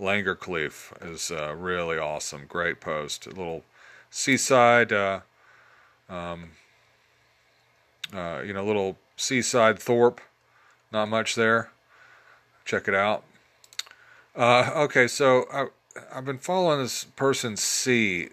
Langercleef 0.00 0.92
is 1.04 1.30
uh, 1.30 1.54
really 1.54 1.98
awesome. 1.98 2.46
Great 2.48 2.80
post. 2.80 3.26
A 3.26 3.30
little 3.30 3.64
seaside, 4.10 4.92
uh, 4.92 5.20
um, 6.08 6.50
uh, 8.12 8.42
you 8.44 8.52
know, 8.52 8.64
little 8.64 8.98
seaside 9.16 9.78
Thorpe. 9.78 10.20
Not 10.90 11.08
much 11.08 11.34
there. 11.34 11.70
Check 12.64 12.88
it 12.88 12.94
out. 12.94 13.24
Uh, 14.36 14.70
okay, 14.74 15.06
so 15.06 15.46
I, 15.52 15.66
I've 16.14 16.24
been 16.24 16.38
following 16.38 16.80
this 16.80 17.04
person 17.04 17.56
C. 17.56 18.28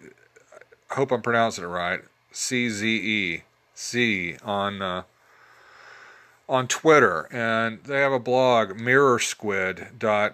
I 0.89 0.95
hope 0.95 1.11
I'm 1.11 1.21
pronouncing 1.21 1.63
it 1.63 1.67
right. 1.67 2.01
C 2.31 2.69
Z 2.69 2.87
E 2.87 3.43
C 3.73 4.37
on 4.43 4.81
uh, 4.81 5.03
on 6.47 6.67
Twitter, 6.67 7.27
and 7.31 7.83
they 7.83 7.99
have 7.99 8.11
a 8.11 8.19
blog, 8.19 8.77
mirrorsquid.com 8.77 10.33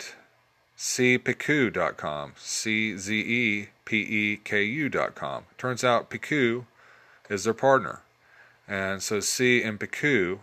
czepeku.com. 0.78 2.34
C 2.38 2.98
Z 2.98 3.14
E 3.14 3.70
P 3.86 3.98
E 3.98 4.38
K 4.38 4.64
U.com. 4.64 5.44
Turns 5.58 5.84
out 5.84 6.10
Peku 6.10 6.66
is 7.30 7.44
their 7.44 7.54
partner. 7.54 8.02
And 8.68 9.02
so 9.02 9.20
C 9.20 9.62
and 9.62 9.80
Peku, 9.80 10.40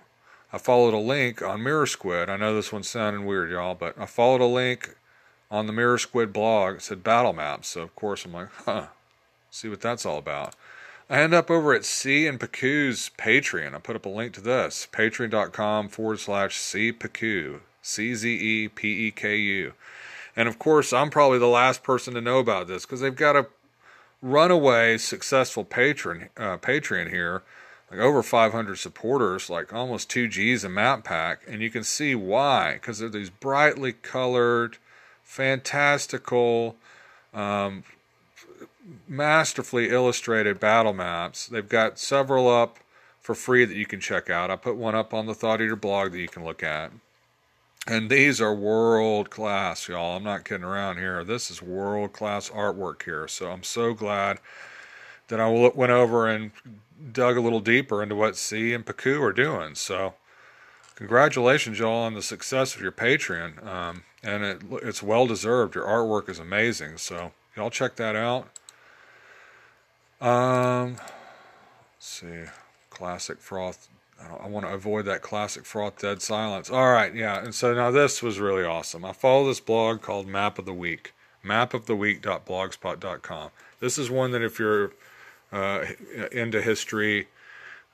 I 0.53 0.59
followed 0.59 0.95
a 0.95 0.99
link 0.99 1.43
on 1.43 1.63
Mirror 1.63 1.87
Squid. 1.87 2.29
I 2.29 2.37
know 2.37 2.55
this 2.55 2.73
one's 2.73 2.89
sounding 2.89 3.27
weird, 3.27 3.51
y'all, 3.51 3.75
but 3.75 3.99
I 3.99 4.07
followed 4.07 4.41
a 4.41 4.47
link 4.47 4.97
on 5.51 5.67
the 5.67 5.73
Mirror 5.73 5.99
Squid 5.99 6.33
blog. 6.33 6.77
It 6.77 6.83
said 6.83 7.05
battle 7.05 7.33
maps. 7.33 7.69
So, 7.69 7.83
of 7.83 7.95
course, 7.95 8.25
I'm 8.25 8.33
like, 8.33 8.49
huh, 8.65 8.87
see 9.51 9.69
what 9.69 9.81
that's 9.81 10.07
all 10.07 10.19
about. 10.19 10.55
I 11.11 11.21
end 11.21 11.35
up 11.35 11.51
over 11.51 11.75
at 11.75 11.85
C 11.85 12.27
and 12.27 12.41
Peku's 12.41 13.11
Patreon. 13.19 13.75
I 13.75 13.79
put 13.79 13.97
up 13.97 14.07
a 14.07 14.09
link 14.09 14.33
to 14.35 14.41
this 14.41 14.89
patreon.com 14.91 15.89
forward 15.89 16.21
slash 16.21 16.57
C. 16.57 16.93
C 17.83 18.15
Z 18.15 18.31
E 18.31 18.69
P 18.69 19.07
E 19.07 19.11
K 19.11 19.37
U. 19.37 19.75
And 20.37 20.49
of 20.49 20.59
course, 20.59 20.93
I'm 20.93 21.11
probably 21.11 21.39
the 21.39 21.47
last 21.47 21.83
person 21.83 22.15
to 22.15 22.21
know 22.21 22.39
about 22.39 22.67
this 22.67 22.85
because 22.85 23.01
they've 23.01 23.15
got 23.15 23.37
a 23.37 23.47
runaway 24.23 24.97
successful 24.99 25.65
patron 25.65 26.31
uh, 26.37 26.57
Patreon 26.57 27.11
here, 27.11 27.43
like 27.91 28.01
over 28.01 28.23
500 28.23 28.77
supporters, 28.77 29.51
like 29.51 29.73
almost 29.73 30.09
two 30.09 30.29
G's 30.29 30.65
a 30.65 30.69
map 30.69 31.05
pack, 31.05 31.41
and 31.47 31.61
you 31.61 31.71
can 31.71 31.85
see 31.85 32.15
why 32.15 32.75
because 32.75 33.01
they're 33.01 33.09
these 33.09 33.31
brightly 33.31 33.93
colored, 33.93 34.79
fantastical, 35.23 36.77
um, 37.35 37.85
masterfully 39.09 39.91
illustrated 39.91 40.59
battle 40.59 40.93
maps. 40.93 41.47
They've 41.47 41.69
got 41.69 41.99
several 41.99 42.49
up 42.49 42.79
for 43.21 43.35
free 43.35 43.65
that 43.65 43.77
you 43.77 43.87
can 43.87 44.01
check 44.01 44.31
out. 44.31 44.51
I 44.51 44.57
put 44.57 44.77
one 44.77 44.95
up 44.95 45.13
on 45.13 45.27
the 45.27 45.35
Thought 45.35 45.61
Eater 45.61 45.77
blog 45.77 46.13
that 46.13 46.21
you 46.21 46.29
can 46.29 46.45
look 46.45 46.63
at. 46.63 46.91
And 47.87 48.09
these 48.09 48.41
are 48.41 48.55
world 48.55 49.29
class, 49.31 49.89
y'all. 49.89 50.17
I'm 50.17 50.23
not 50.23 50.45
kidding 50.45 50.65
around 50.65 50.99
here. 50.99 51.25
This 51.25 51.51
is 51.51 51.61
world 51.61 52.13
class 52.13 52.49
artwork 52.49 53.03
here. 53.03 53.27
So 53.27 53.51
I'm 53.51 53.65
so 53.65 53.93
glad 53.93 54.39
that 55.27 55.41
I 55.41 55.49
went 55.49 55.91
over 55.91 56.29
and 56.29 56.53
dug 57.13 57.37
a 57.37 57.41
little 57.41 57.61
deeper 57.61 58.01
into 58.01 58.15
what 58.15 58.37
C 58.37 58.73
and 58.73 58.87
Peku 58.87 59.21
are 59.21 59.33
doing. 59.33 59.75
So 59.75 60.15
congratulations, 60.95 61.81
y'all, 61.81 62.05
on 62.05 62.15
the 62.15 62.23
success 62.23 62.77
of 62.77 62.83
your 62.83 62.93
Patreon. 62.93 63.67
Um, 63.67 64.05
and 64.23 64.45
it, 64.45 64.63
it's 64.83 65.03
well 65.03 65.27
deserved. 65.27 65.75
Your 65.75 65.85
artwork 65.85 66.29
is 66.29 66.39
amazing. 66.39 66.99
So 66.99 67.33
y'all 67.57 67.71
check 67.71 67.97
that 67.97 68.15
out. 68.15 68.49
Um, 70.21 70.99
see, 71.99 72.45
classic 72.91 73.41
froth 73.41 73.89
I 74.43 74.49
want 74.49 74.67
to 74.67 74.73
avoid 74.73 75.05
that 75.07 75.23
classic 75.23 75.65
froth 75.65 75.99
dead 75.99 76.23
silence. 76.23 76.71
All 76.71 76.93
right, 76.93 77.15
yeah. 77.15 77.43
And 77.43 77.55
so 77.55 77.75
now 77.75 77.91
this 77.91 78.23
was 78.23 78.41
really 78.41 78.65
awesome. 78.65 79.05
I 79.05 79.13
follow 79.13 79.47
this 79.47 79.61
blog 79.61 80.03
called 80.03 80.27
Map 80.27 80.59
of 80.59 80.65
the 80.65 80.75
Week, 80.75 81.13
mapoftheweek.blogspot.com. 81.45 83.51
This 83.81 83.99
is 83.99 84.11
one 84.11 84.31
that 84.33 84.43
if 84.43 84.59
you're 84.59 84.93
uh, 85.53 85.85
into 86.31 86.63
history, 86.63 87.29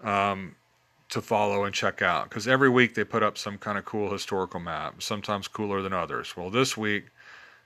um, 0.03 0.55
to 1.09 1.23
follow 1.23 1.65
and 1.65 1.75
check 1.75 2.03
out 2.03 2.29
because 2.29 2.47
every 2.47 2.69
week 2.69 2.95
they 2.95 3.05
put 3.05 3.23
up 3.23 3.39
some 3.39 3.59
kind 3.59 3.79
of 3.79 3.85
cool 3.85 4.13
historical 4.13 4.61
map, 4.61 5.03
sometimes 5.03 5.49
cooler 5.49 5.83
than 5.83 5.93
others. 5.93 6.37
Well, 6.37 6.51
this 6.51 6.77
week 6.77 7.07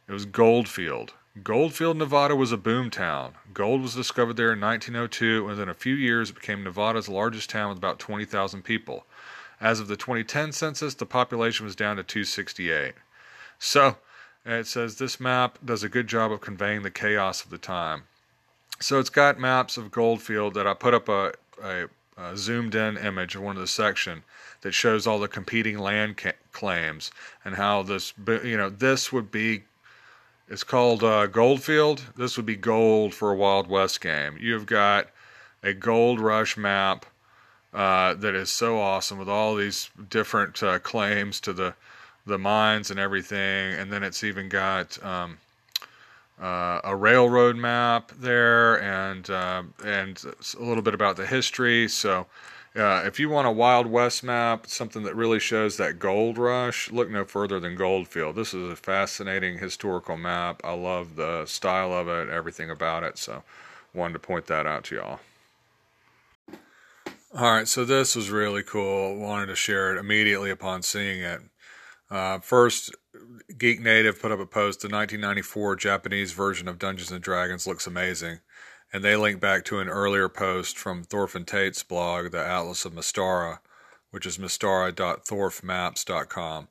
it 0.08 0.12
was 0.12 0.24
Goldfield. 0.24 1.14
Goldfield, 1.40 1.96
Nevada 1.96 2.36
was 2.36 2.52
a 2.52 2.58
boom 2.58 2.90
town. 2.90 3.36
Gold 3.54 3.80
was 3.80 3.94
discovered 3.94 4.36
there 4.36 4.52
in 4.52 4.60
1902, 4.60 5.38
and 5.38 5.46
within 5.46 5.70
a 5.70 5.74
few 5.74 5.94
years 5.94 6.28
it 6.28 6.34
became 6.34 6.62
Nevada's 6.62 7.08
largest 7.08 7.48
town 7.48 7.70
with 7.70 7.78
about 7.78 7.98
20,000 7.98 8.62
people. 8.62 9.06
As 9.58 9.80
of 9.80 9.88
the 9.88 9.96
2010 9.96 10.52
census, 10.52 10.92
the 10.92 11.06
population 11.06 11.64
was 11.64 11.74
down 11.74 11.96
to 11.96 12.02
268. 12.02 12.92
So, 13.58 13.96
it 14.44 14.66
says 14.66 14.98
this 14.98 15.18
map 15.18 15.58
does 15.64 15.82
a 15.82 15.88
good 15.88 16.06
job 16.06 16.32
of 16.32 16.42
conveying 16.42 16.82
the 16.82 16.90
chaos 16.90 17.42
of 17.42 17.48
the 17.48 17.56
time. 17.56 18.02
So, 18.78 18.98
it's 18.98 19.08
got 19.08 19.40
maps 19.40 19.78
of 19.78 19.90
Goldfield 19.90 20.52
that 20.52 20.66
I 20.66 20.74
put 20.74 20.92
up 20.92 21.08
a, 21.08 21.32
a, 21.62 21.86
a 22.18 22.36
zoomed 22.36 22.74
in 22.74 22.98
image 22.98 23.36
of 23.36 23.42
one 23.42 23.56
of 23.56 23.62
the 23.62 23.68
section 23.68 24.22
that 24.60 24.72
shows 24.72 25.06
all 25.06 25.18
the 25.18 25.28
competing 25.28 25.78
land 25.78 26.18
ca- 26.18 26.32
claims 26.52 27.10
and 27.42 27.54
how 27.54 27.82
this, 27.82 28.12
you 28.44 28.58
know, 28.58 28.68
this 28.68 29.10
would 29.10 29.30
be 29.30 29.62
it's 30.52 30.64
called 30.64 31.02
uh, 31.02 31.26
Goldfield. 31.28 32.02
This 32.14 32.36
would 32.36 32.44
be 32.44 32.56
gold 32.56 33.14
for 33.14 33.30
a 33.32 33.34
Wild 33.34 33.68
West 33.68 34.02
game. 34.02 34.36
You've 34.38 34.66
got 34.66 35.08
a 35.62 35.72
gold 35.72 36.20
rush 36.20 36.58
map 36.58 37.06
uh, 37.72 38.12
that 38.12 38.34
is 38.34 38.50
so 38.50 38.78
awesome 38.78 39.16
with 39.18 39.30
all 39.30 39.56
these 39.56 39.88
different 40.10 40.62
uh, 40.62 40.78
claims 40.78 41.40
to 41.40 41.54
the 41.54 41.74
the 42.26 42.38
mines 42.38 42.90
and 42.90 43.00
everything, 43.00 43.74
and 43.74 43.90
then 43.90 44.02
it's 44.04 44.22
even 44.22 44.48
got 44.50 45.02
um, 45.02 45.38
uh, 46.40 46.80
a 46.84 46.94
railroad 46.94 47.56
map 47.56 48.12
there, 48.18 48.80
and 48.82 49.30
uh, 49.30 49.62
and 49.86 50.22
a 50.60 50.62
little 50.62 50.82
bit 50.82 50.92
about 50.92 51.16
the 51.16 51.26
history. 51.26 51.88
So 51.88 52.26
uh, 52.74 53.02
if 53.04 53.20
you 53.20 53.28
want 53.28 53.46
a 53.46 53.52
Wild 53.52 53.86
West 53.86 54.24
map, 54.24 54.66
something 54.66 55.02
that 55.02 55.14
really 55.14 55.38
shows 55.38 55.76
that 55.76 55.98
gold 55.98 56.38
rush, 56.38 56.90
look 56.90 57.10
no 57.10 57.24
further 57.24 57.60
than 57.60 57.76
Goldfield. 57.76 58.34
This 58.34 58.54
is 58.54 58.72
a 58.72 58.76
fascinating 58.76 59.58
historical 59.58 60.16
map. 60.16 60.62
I 60.64 60.72
love 60.72 61.16
the 61.16 61.44
style 61.44 61.92
of 61.92 62.08
it, 62.08 62.30
everything 62.30 62.70
about 62.70 63.02
it. 63.02 63.18
So, 63.18 63.42
wanted 63.92 64.14
to 64.14 64.18
point 64.20 64.46
that 64.46 64.66
out 64.66 64.84
to 64.84 64.94
y'all. 64.94 65.20
All 67.34 67.50
right, 67.50 67.68
so 67.68 67.84
this 67.84 68.16
was 68.16 68.30
really 68.30 68.62
cool. 68.62 69.16
Wanted 69.16 69.46
to 69.46 69.56
share 69.56 69.94
it 69.94 69.98
immediately 69.98 70.50
upon 70.50 70.82
seeing 70.82 71.20
it. 71.20 71.40
Uh, 72.10 72.38
first, 72.38 72.94
Geek 73.56 73.80
Native 73.80 74.20
put 74.20 74.32
up 74.32 74.38
a 74.38 74.46
post. 74.46 74.80
The 74.80 74.88
1994 74.88 75.76
Japanese 75.76 76.32
version 76.32 76.68
of 76.68 76.78
Dungeons 76.78 77.10
and 77.10 77.22
Dragons 77.22 77.66
looks 77.66 77.86
amazing 77.86 78.40
and 78.92 79.02
they 79.02 79.16
link 79.16 79.40
back 79.40 79.64
to 79.64 79.78
an 79.78 79.88
earlier 79.88 80.28
post 80.28 80.76
from 80.76 81.02
Thorfinn 81.02 81.44
Tait's 81.44 81.82
blog, 81.82 82.30
The 82.30 82.44
Atlas 82.44 82.84
of 82.84 82.92
Mystara, 82.92 83.58
which 84.10 84.26
is 84.26 84.38
mystara.thorfmaps.com. 84.38 86.68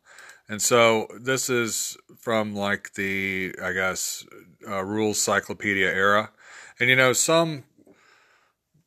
And 0.48 0.62
so 0.62 1.08
this 1.20 1.50
is 1.50 1.98
from 2.18 2.56
like 2.56 2.94
the, 2.94 3.56
I 3.64 3.74
guess, 3.74 4.26
uh, 4.68 4.84
Rules 4.84 5.22
Cyclopedia 5.22 5.88
era. 5.88 6.32
And 6.80 6.90
you 6.90 6.96
know, 6.96 7.14
some 7.14 7.64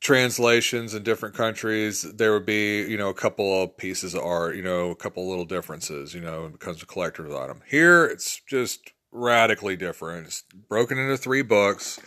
translations 0.00 0.94
in 0.94 1.02
different 1.02 1.34
countries, 1.34 2.02
there 2.02 2.32
would 2.34 2.44
be, 2.44 2.82
you 2.82 2.98
know, 2.98 3.08
a 3.08 3.14
couple 3.14 3.62
of 3.62 3.76
pieces 3.78 4.14
of 4.14 4.22
art, 4.22 4.54
you 4.54 4.62
know, 4.62 4.90
a 4.90 4.94
couple 4.94 5.26
little 5.26 5.46
differences, 5.46 6.14
you 6.14 6.20
know, 6.20 6.44
it 6.46 6.52
becomes 6.52 6.82
a 6.82 6.86
collector's 6.86 7.32
item. 7.32 7.62
Here, 7.66 8.04
it's 8.04 8.42
just 8.46 8.92
radically 9.14 9.76
different. 9.76 10.26
It's 10.26 10.42
broken 10.68 10.98
into 10.98 11.16
three 11.16 11.42
books 11.42 12.00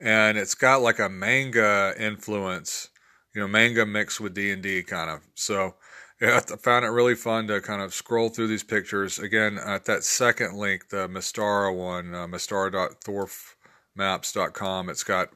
and 0.00 0.38
it's 0.38 0.54
got 0.54 0.80
like 0.80 1.00
a 1.00 1.10
manga 1.10 1.92
influence, 1.98 2.88
you 3.34 3.40
know, 3.40 3.48
manga 3.48 3.84
mixed 3.84 4.20
with 4.20 4.32
D 4.32 4.52
and 4.52 4.62
D 4.62 4.82
kind 4.82 5.10
of. 5.10 5.20
So 5.34 5.74
yeah, 6.20 6.36
I 6.36 6.40
found 6.56 6.84
it 6.84 6.90
really 6.90 7.16
fun 7.16 7.48
to 7.48 7.60
kind 7.60 7.82
of 7.82 7.92
scroll 7.92 8.28
through 8.28 8.46
these 8.46 8.62
pictures. 8.62 9.18
Again, 9.18 9.58
at 9.58 9.86
that 9.86 10.04
second 10.04 10.56
link, 10.56 10.90
the 10.90 11.08
Mystara 11.08 11.74
one, 11.74 12.14
uh, 12.14 12.28
mystara.thorfmaps.com, 12.28 14.88
it's 14.88 15.04
got 15.04 15.30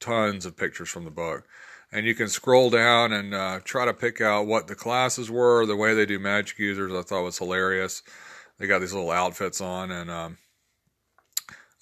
tons 0.00 0.46
of 0.46 0.56
pictures 0.56 0.88
from 0.88 1.04
the 1.04 1.10
book. 1.10 1.46
And 1.92 2.06
you 2.06 2.14
can 2.14 2.28
scroll 2.28 2.70
down 2.70 3.12
and 3.12 3.34
uh, 3.34 3.60
try 3.64 3.84
to 3.84 3.92
pick 3.92 4.22
out 4.22 4.46
what 4.46 4.66
the 4.66 4.74
classes 4.74 5.30
were, 5.30 5.66
the 5.66 5.76
way 5.76 5.92
they 5.92 6.06
do 6.06 6.18
magic 6.18 6.58
users. 6.58 6.90
I 6.92 7.02
thought 7.02 7.24
was 7.24 7.36
hilarious. 7.36 8.02
They 8.58 8.66
got 8.66 8.78
these 8.78 8.94
little 8.94 9.10
outfits 9.10 9.60
on, 9.60 9.90
and 9.90 10.10
um, 10.10 10.38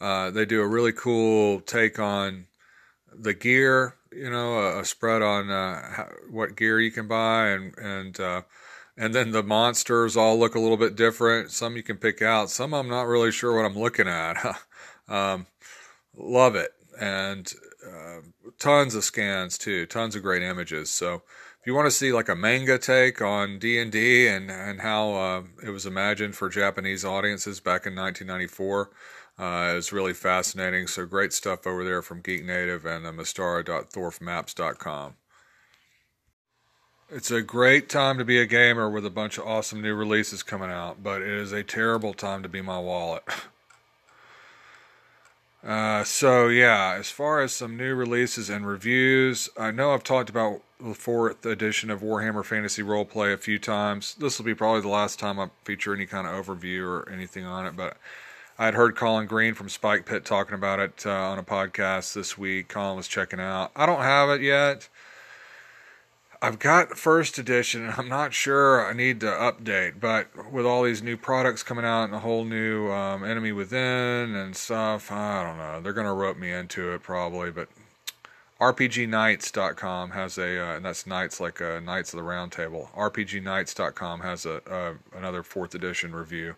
uh, 0.00 0.30
they 0.30 0.44
do 0.44 0.60
a 0.60 0.66
really 0.66 0.92
cool 0.92 1.60
take 1.60 1.98
on 1.98 2.46
the 3.12 3.34
gear, 3.34 3.96
you 4.12 4.30
know, 4.30 4.54
a, 4.58 4.80
a 4.80 4.84
spread 4.84 5.22
on 5.22 5.50
uh, 5.50 5.92
how, 5.92 6.08
what 6.30 6.56
gear 6.56 6.80
you 6.80 6.90
can 6.90 7.08
buy, 7.08 7.48
and 7.48 7.76
and 7.78 8.20
uh, 8.20 8.42
and 8.96 9.14
then 9.14 9.32
the 9.32 9.42
monsters 9.42 10.16
all 10.16 10.38
look 10.38 10.54
a 10.54 10.60
little 10.60 10.76
bit 10.76 10.96
different. 10.96 11.50
Some 11.50 11.76
you 11.76 11.82
can 11.82 11.96
pick 11.96 12.22
out. 12.22 12.50
Some 12.50 12.74
I'm 12.74 12.88
not 12.88 13.06
really 13.06 13.32
sure 13.32 13.56
what 13.56 13.64
I'm 13.64 13.78
looking 13.78 14.08
at. 14.08 14.36
um, 15.08 15.46
love 16.16 16.54
it, 16.54 16.72
and 17.00 17.52
uh, 17.86 18.20
tons 18.58 18.94
of 18.94 19.04
scans 19.04 19.58
too, 19.58 19.86
tons 19.86 20.14
of 20.14 20.22
great 20.22 20.42
images. 20.42 20.90
So 20.90 21.22
if 21.60 21.66
you 21.66 21.74
want 21.74 21.86
to 21.86 21.90
see 21.90 22.12
like 22.12 22.28
a 22.28 22.36
manga 22.36 22.78
take 22.78 23.20
on 23.20 23.58
D 23.58 23.78
and 23.80 23.90
D 23.90 24.28
and 24.28 24.50
and 24.50 24.80
how 24.80 25.12
uh, 25.14 25.42
it 25.64 25.70
was 25.70 25.86
imagined 25.86 26.36
for 26.36 26.48
Japanese 26.48 27.04
audiences 27.04 27.60
back 27.60 27.86
in 27.86 27.94
1994. 27.94 28.90
Uh, 29.38 29.74
it's 29.76 29.92
really 29.92 30.14
fascinating. 30.14 30.88
So 30.88 31.06
great 31.06 31.32
stuff 31.32 31.66
over 31.66 31.84
there 31.84 32.02
from 32.02 32.20
Geek 32.20 32.44
Native 32.44 32.84
and 32.84 33.06
uh, 33.06 33.12
Mystara.thorfmaps.com. 33.12 35.14
It's 37.10 37.30
a 37.30 37.40
great 37.40 37.88
time 37.88 38.18
to 38.18 38.24
be 38.24 38.38
a 38.38 38.46
gamer 38.46 38.90
with 38.90 39.06
a 39.06 39.10
bunch 39.10 39.38
of 39.38 39.46
awesome 39.46 39.80
new 39.80 39.94
releases 39.94 40.42
coming 40.42 40.70
out, 40.70 41.02
but 41.02 41.22
it 41.22 41.28
is 41.28 41.52
a 41.52 41.62
terrible 41.62 42.12
time 42.12 42.42
to 42.42 42.48
be 42.48 42.60
my 42.60 42.78
wallet. 42.78 43.22
Uh, 45.66 46.04
so 46.04 46.46
yeah, 46.46 46.94
as 46.98 47.10
far 47.10 47.40
as 47.40 47.52
some 47.52 47.76
new 47.76 47.94
releases 47.94 48.48
and 48.48 48.64
reviews, 48.64 49.48
I 49.58 49.72
know 49.72 49.92
I've 49.92 50.04
talked 50.04 50.30
about 50.30 50.62
the 50.78 50.94
fourth 50.94 51.44
edition 51.44 51.90
of 51.90 52.00
Warhammer 52.00 52.44
Fantasy 52.44 52.82
Roleplay 52.82 53.34
a 53.34 53.38
few 53.38 53.58
times. 53.58 54.14
This 54.14 54.38
will 54.38 54.46
be 54.46 54.54
probably 54.54 54.82
the 54.82 54.88
last 54.88 55.18
time 55.18 55.40
I 55.40 55.50
feature 55.64 55.92
any 55.92 56.06
kind 56.06 56.28
of 56.28 56.46
overview 56.46 56.86
or 56.86 57.10
anything 57.10 57.44
on 57.44 57.66
it, 57.66 57.76
but 57.76 57.96
I 58.60 58.64
had 58.64 58.74
heard 58.74 58.96
Colin 58.96 59.26
Green 59.26 59.54
from 59.54 59.68
Spike 59.68 60.04
Pit 60.04 60.24
talking 60.24 60.54
about 60.54 60.80
it 60.80 61.06
uh, 61.06 61.12
on 61.12 61.38
a 61.38 61.44
podcast 61.44 62.12
this 62.12 62.36
week. 62.36 62.66
Colin 62.66 62.96
was 62.96 63.06
checking 63.06 63.38
out. 63.38 63.70
I 63.76 63.86
don't 63.86 64.02
have 64.02 64.30
it 64.30 64.40
yet. 64.40 64.88
I've 66.42 66.58
got 66.58 66.98
first 66.98 67.38
edition. 67.38 67.84
And 67.84 67.94
I'm 67.96 68.08
not 68.08 68.34
sure 68.34 68.84
I 68.84 68.94
need 68.94 69.20
to 69.20 69.26
update, 69.26 70.00
but 70.00 70.52
with 70.52 70.66
all 70.66 70.82
these 70.82 71.04
new 71.04 71.16
products 71.16 71.62
coming 71.62 71.84
out 71.84 72.04
and 72.04 72.14
a 72.14 72.18
whole 72.18 72.44
new 72.44 72.90
um, 72.90 73.22
Enemy 73.22 73.52
Within 73.52 74.34
and 74.34 74.56
stuff, 74.56 75.12
I 75.12 75.44
don't 75.44 75.58
know. 75.58 75.80
They're 75.80 75.92
going 75.92 76.08
to 76.08 76.12
rope 76.12 76.36
me 76.36 76.50
into 76.50 76.92
it 76.94 77.02
probably, 77.04 77.52
but 77.52 77.68
RPGKnights.com 78.60 80.10
has 80.10 80.36
a, 80.36 80.60
uh, 80.60 80.76
and 80.76 80.84
that's 80.84 81.06
Knights 81.06 81.38
like 81.38 81.60
uh, 81.60 81.78
Knights 81.78 82.12
of 82.12 82.16
the 82.16 82.24
Round 82.24 82.50
Table. 82.50 82.90
RPGKnights.com 82.96 84.20
has 84.20 84.46
a 84.46 84.56
uh, 84.68 84.94
another 85.16 85.44
fourth 85.44 85.76
edition 85.76 86.12
review 86.12 86.56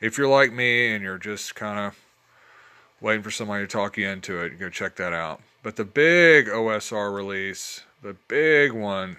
if 0.00 0.18
you're 0.18 0.28
like 0.28 0.52
me 0.52 0.92
and 0.92 1.02
you're 1.02 1.18
just 1.18 1.54
kind 1.54 1.78
of 1.78 1.98
waiting 3.00 3.22
for 3.22 3.30
somebody 3.30 3.64
to 3.64 3.68
talk 3.68 3.96
you 3.96 4.08
into 4.08 4.40
it, 4.40 4.58
go 4.58 4.68
check 4.68 4.96
that 4.96 5.12
out. 5.12 5.40
but 5.62 5.76
the 5.76 5.84
big 5.84 6.46
OSR 6.46 7.14
release, 7.14 7.82
the 8.02 8.14
big 8.28 8.72
one, 8.72 9.16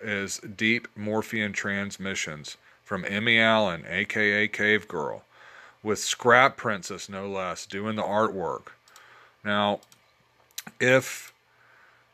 is 0.00 0.38
Deep 0.38 0.88
Morphian 0.98 1.52
Transmissions 1.52 2.56
from 2.82 3.04
Emmy 3.04 3.38
Allen, 3.38 3.84
aka 3.88 4.48
Cave 4.48 4.88
Girl, 4.88 5.24
with 5.82 5.98
Scrap 5.98 6.56
Princess, 6.56 7.08
no 7.08 7.28
less, 7.28 7.66
doing 7.66 7.96
the 7.96 8.02
artwork. 8.02 8.68
Now, 9.44 9.80
if 10.80 11.31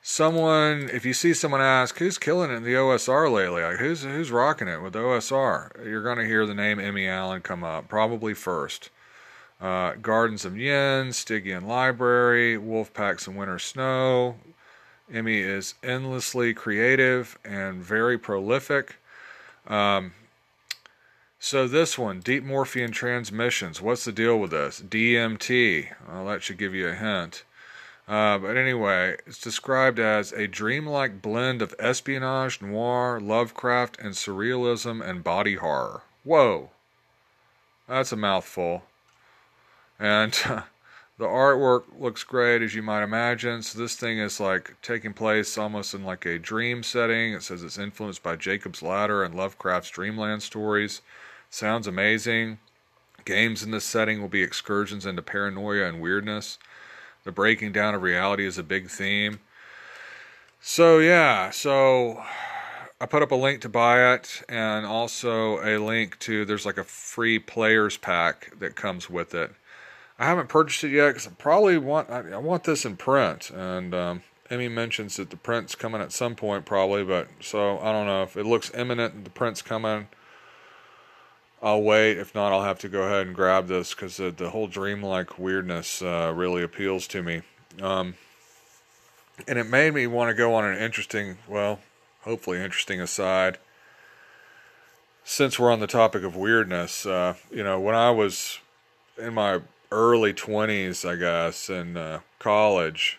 someone, 0.09 0.89
if 0.91 1.05
you 1.05 1.13
see 1.13 1.35
someone 1.35 1.61
ask, 1.61 1.99
who's 1.99 2.17
killing 2.17 2.51
it 2.51 2.55
in 2.55 2.63
the 2.63 2.73
OSR 2.73 3.31
lately? 3.31 3.63
Like, 3.63 3.77
who's 3.77 4.03
who's 4.03 4.31
rocking 4.31 4.67
it 4.67 4.81
with 4.81 4.95
the 4.95 5.01
OSR? 5.01 5.85
You're 5.85 6.03
going 6.03 6.17
to 6.17 6.27
hear 6.27 6.47
the 6.47 6.55
name 6.55 6.81
Emmy 6.81 7.07
Allen 7.07 7.43
come 7.43 7.63
up, 7.63 7.89
probably 7.89 8.33
first. 8.33 8.89
Uh, 9.61 9.95
Gardens 10.01 10.45
of 10.45 10.59
Ynn, 10.59 11.13
Stygian 11.13 11.67
Library, 11.67 12.57
Wolfpacks 12.57 13.27
and 13.27 13.37
Winter 13.37 13.59
Snow. 13.59 14.37
Emmy 15.13 15.41
is 15.41 15.75
endlessly 15.83 16.55
creative 16.55 17.39
and 17.45 17.83
very 17.83 18.17
prolific. 18.17 18.97
Um, 19.67 20.13
so 21.39 21.69
this 21.69 21.99
one, 21.99 22.21
Deep 22.21 22.45
Morphian 22.45 22.93
Transmissions. 22.93 23.83
What's 23.83 24.05
the 24.05 24.13
deal 24.13 24.39
with 24.39 24.53
this? 24.53 24.81
DMT. 24.81 25.89
Well, 26.09 26.27
that 26.27 26.43
should 26.43 26.59
give 26.59 26.75
you 26.75 26.89
a 26.89 26.95
hint. 26.95 27.45
Uh, 28.09 28.39
but 28.39 28.57
anyway, 28.57 29.17
it's 29.27 29.39
described 29.39 29.99
as 29.99 30.33
a 30.33 30.49
dreamlike 30.49 31.21
blend 31.21 31.61
of 31.61 31.75
espionage, 31.79 32.63
noir, 32.63 33.21
Lovecraft, 33.21 33.99
and 33.99 34.15
surrealism 34.15 35.07
and 35.07 35.23
body 35.23 35.57
horror. 35.57 36.01
Whoa, 36.25 36.71
that's 37.87 38.11
a 38.11 38.17
mouthful. 38.17 38.85
And 39.99 40.33
the 41.19 41.27
artwork 41.27 41.85
looks 41.99 42.25
great, 42.25 42.63
as 42.63 42.75
you 42.75 42.83
might 42.83 43.03
imagine. 43.03 43.61
So 43.63 43.79
this 43.79 43.95
thing 43.95 44.19
is 44.19 44.41
like 44.41 44.77
taking 44.81 45.13
place 45.13 45.59
almost 45.59 45.93
in 45.93 46.03
like 46.03 46.25
a 46.25 46.39
dream 46.39 46.83
setting. 46.83 47.35
It 47.35 47.43
says 47.43 47.63
it's 47.63 47.77
influenced 47.77 48.23
by 48.23 48.37
Jacob's 48.37 48.83
Ladder 48.83 49.23
and 49.23 49.35
Lovecraft's 49.35 49.91
Dreamland 49.91 50.43
stories. 50.43 51.03
Sounds 51.51 51.87
amazing. 51.87 52.59
Games 53.27 53.63
in 53.63 53.71
this 53.71 53.85
setting 53.85 54.23
will 54.23 54.29
be 54.29 54.43
excursions 54.43 55.05
into 55.05 55.21
paranoia 55.21 55.85
and 55.87 56.01
weirdness. 56.01 56.57
The 57.25 57.33
breaking 57.33 57.73
down 57.73 57.95
of 57.95 58.03
reality 58.03 58.47
is 58.47 58.59
a 58.59 58.63
big 58.63 58.89
theme. 58.89 59.41
So, 60.61 60.99
yeah, 60.99 61.51
so 61.51 62.23
I 63.01 63.07
put 63.07 63.23
up 63.23 63.31
a 63.31 63.37
link 63.37 63.61
to 63.63 63.69
buy 63.69 64.15
it 64.15 64.43
and 64.49 64.85
also 64.85 65.61
a 65.61 65.79
link 65.79 66.19
to 66.21 66.45
there's 66.45 66.67
like 66.67 66.79
a 66.79 66.85
free 66.85 67.39
players 67.39 67.97
pack 67.97 68.59
that 68.59 68.75
comes 68.75 69.09
with 69.09 69.35
it. 69.35 69.53
I 70.19 70.27
haven't 70.27 70.49
purchased 70.49 70.83
it 70.83 70.91
yet 70.91 71.09
because 71.09 71.29
I 71.29 71.31
probably 71.31 71.79
want 71.79 72.11
I, 72.11 72.31
I, 72.33 72.39
want 72.39 72.65
this 72.65 72.85
in 72.85 72.97
print. 72.97 73.51
And 73.51 73.95
um, 73.95 74.23
Emmy 74.51 74.69
mentions 74.69 75.17
that 75.17 75.31
the 75.31 75.37
print's 75.37 75.77
coming 75.77 76.01
at 76.01 76.11
some 76.11 76.35
point, 76.35 76.65
probably. 76.65 77.05
But 77.05 77.29
so 77.41 77.79
I 77.79 77.93
don't 77.93 78.07
know 78.07 78.25
if 78.25 78.37
it 78.37 78.45
looks 78.45 78.73
imminent. 78.75 79.23
The 79.23 79.31
print's 79.31 79.63
coming. 79.63 80.09
I'll 81.63 81.83
wait. 81.83 82.19
If 82.19 82.35
not, 82.35 82.53
I'll 82.53 82.63
have 82.63 82.79
to 82.81 82.89
go 82.89 83.03
ahead 83.03 83.27
and 83.27 83.35
grab 83.35 83.67
this 83.67 83.95
because 83.95 84.17
the, 84.17 84.31
the 84.31 84.51
whole 84.51 84.69
dreamlike 84.69 85.39
weirdness 85.39 86.03
uh, 86.03 86.33
really 86.35 86.63
appeals 86.63 87.09
to 87.09 87.23
me. 87.23 87.43
Um, 87.83 88.15
and 89.47 89.59
it 89.59 89.69
made 89.69 89.95
me 89.95 90.07
want 90.07 90.31
to 90.31 90.35
go 90.35 90.55
on 90.55 90.65
an 90.65 90.79
interesting, 90.79 91.39
well, 91.49 91.81
hopefully 92.23 92.63
interesting 92.63 93.01
aside. 93.01 93.59
Since 95.25 95.59
we're 95.59 95.73
on 95.73 95.81
the 95.81 95.87
topic 95.87 96.23
of 96.23 96.37
weirdness, 96.37 97.05
uh, 97.05 97.35
you 97.51 97.63
know, 97.63 97.79
when 97.79 97.95
I 97.95 98.11
was 98.11 98.59
in 99.19 99.35
my 99.35 99.61
early 99.91 100.33
20s, 100.33 101.09
I 101.09 101.17
guess, 101.17 101.69
in 101.69 101.97
uh, 101.97 102.21
college, 102.39 103.19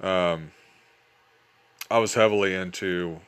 um, 0.00 0.52
I 1.90 1.98
was 1.98 2.14
heavily 2.14 2.54
into 2.54 3.20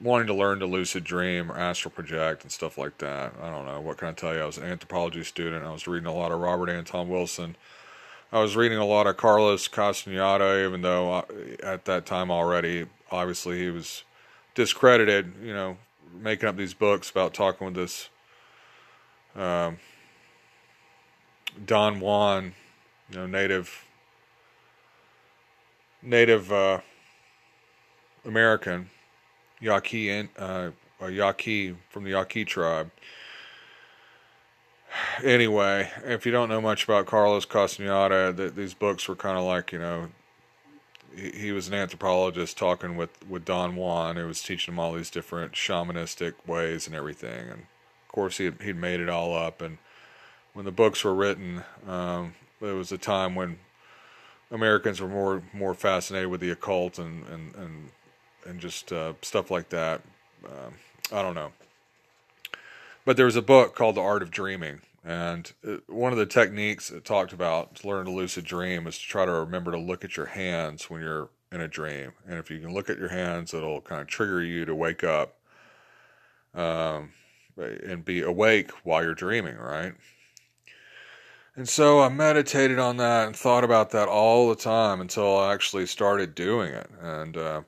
wanting 0.00 0.26
to 0.26 0.34
learn 0.34 0.58
to 0.58 0.66
lucid 0.66 1.04
dream 1.04 1.50
or 1.50 1.56
astral 1.56 1.90
project 1.90 2.42
and 2.42 2.52
stuff 2.52 2.76
like 2.76 2.98
that. 2.98 3.32
I 3.42 3.50
don't 3.50 3.64
know. 3.64 3.80
What 3.80 3.98
can 3.98 4.08
I 4.08 4.12
tell 4.12 4.34
you? 4.34 4.40
I 4.40 4.46
was 4.46 4.58
an 4.58 4.64
anthropology 4.64 5.24
student. 5.24 5.64
I 5.64 5.72
was 5.72 5.86
reading 5.86 6.06
a 6.06 6.14
lot 6.14 6.32
of 6.32 6.40
Robert 6.40 6.68
Anton 6.68 7.08
Wilson. 7.08 7.56
I 8.32 8.40
was 8.40 8.56
reading 8.56 8.78
a 8.78 8.84
lot 8.84 9.06
of 9.06 9.16
Carlos 9.16 9.68
Castaneda, 9.68 10.66
even 10.66 10.82
though 10.82 11.12
I, 11.12 11.24
at 11.62 11.84
that 11.84 12.06
time 12.06 12.30
already, 12.30 12.86
obviously, 13.10 13.58
he 13.58 13.70
was 13.70 14.02
discredited, 14.54 15.34
you 15.42 15.54
know, 15.54 15.78
making 16.12 16.48
up 16.48 16.56
these 16.56 16.74
books 16.74 17.08
about 17.08 17.34
talking 17.34 17.66
with 17.66 17.76
this 17.76 18.08
um, 19.36 19.78
Don 21.64 22.00
Juan, 22.00 22.54
you 23.10 23.18
know, 23.18 23.26
native 23.26 23.84
native 26.02 26.52
uh, 26.52 26.80
American 28.24 28.90
Yaqui 29.60 30.28
uh, 30.38 30.70
Yaqui 31.00 31.76
from 31.90 32.04
the 32.04 32.10
Yaqui 32.10 32.44
tribe. 32.44 32.90
Anyway, 35.22 35.90
if 36.04 36.24
you 36.24 36.32
don't 36.32 36.48
know 36.48 36.60
much 36.60 36.84
about 36.84 37.06
Carlos 37.06 37.44
Castaneda, 37.44 38.32
the, 38.32 38.50
these 38.50 38.74
books 38.74 39.08
were 39.08 39.16
kind 39.16 39.36
of 39.36 39.44
like 39.44 39.72
you 39.72 39.78
know, 39.78 40.08
he, 41.14 41.30
he, 41.30 41.52
was 41.52 41.68
an 41.68 41.74
anthropologist 41.74 42.56
talking 42.56 42.96
with 42.96 43.10
with 43.28 43.44
Don 43.44 43.76
Juan, 43.76 44.16
who 44.16 44.26
was 44.26 44.42
teaching 44.42 44.74
him 44.74 44.78
all 44.78 44.92
these 44.92 45.10
different 45.10 45.52
shamanistic 45.52 46.34
ways 46.46 46.86
and 46.86 46.96
everything. 46.96 47.48
And 47.48 47.60
of 47.60 48.08
course, 48.08 48.38
he 48.38 48.46
had, 48.46 48.62
he'd 48.62 48.76
made 48.76 49.00
it 49.00 49.08
all 49.08 49.36
up. 49.36 49.60
And 49.60 49.78
when 50.54 50.64
the 50.64 50.72
books 50.72 51.04
were 51.04 51.14
written, 51.14 51.64
um, 51.86 52.34
it 52.60 52.72
was 52.72 52.92
a 52.92 52.98
time 52.98 53.34
when 53.34 53.58
Americans 54.50 55.00
were 55.00 55.08
more 55.08 55.42
more 55.52 55.74
fascinated 55.74 56.30
with 56.30 56.40
the 56.40 56.50
occult 56.50 56.98
and 56.98 57.26
and 57.26 57.54
and 57.54 57.90
and 58.46 58.60
just 58.60 58.92
uh, 58.92 59.14
stuff 59.22 59.50
like 59.50 59.68
that. 59.70 60.00
Um, 60.44 60.74
I 61.12 61.22
don't 61.22 61.34
know. 61.34 61.52
But 63.04 63.16
there 63.16 63.26
was 63.26 63.36
a 63.36 63.42
book 63.42 63.74
called 63.74 63.96
The 63.96 64.00
Art 64.00 64.22
of 64.22 64.30
Dreaming, 64.30 64.80
and 65.04 65.52
it, 65.62 65.88
one 65.88 66.12
of 66.12 66.18
the 66.18 66.26
techniques 66.26 66.90
it 66.90 67.04
talked 67.04 67.32
about 67.32 67.76
to 67.76 67.88
learn 67.88 68.06
to 68.06 68.12
lucid 68.12 68.44
dream 68.44 68.86
is 68.86 68.98
to 68.98 69.04
try 69.04 69.24
to 69.24 69.32
remember 69.32 69.70
to 69.72 69.78
look 69.78 70.04
at 70.04 70.16
your 70.16 70.26
hands 70.26 70.90
when 70.90 71.00
you're 71.02 71.28
in 71.52 71.60
a 71.60 71.68
dream. 71.68 72.12
And 72.26 72.38
if 72.38 72.50
you 72.50 72.58
can 72.58 72.74
look 72.74 72.90
at 72.90 72.98
your 72.98 73.08
hands, 73.08 73.54
it'll 73.54 73.80
kind 73.80 74.00
of 74.00 74.08
trigger 74.08 74.42
you 74.42 74.64
to 74.64 74.74
wake 74.74 75.04
up 75.04 75.36
um, 76.54 77.10
and 77.56 78.04
be 78.04 78.22
awake 78.22 78.70
while 78.82 79.02
you're 79.02 79.14
dreaming, 79.14 79.56
right? 79.56 79.94
And 81.54 81.68
so 81.68 82.00
I 82.00 82.10
meditated 82.10 82.78
on 82.78 82.98
that 82.98 83.28
and 83.28 83.34
thought 83.34 83.64
about 83.64 83.90
that 83.90 84.08
all 84.08 84.48
the 84.50 84.56
time 84.56 85.00
until 85.00 85.38
I 85.38 85.54
actually 85.54 85.86
started 85.86 86.34
doing 86.34 86.72
it. 86.74 86.90
And 87.00 87.36
uh, 87.36 87.62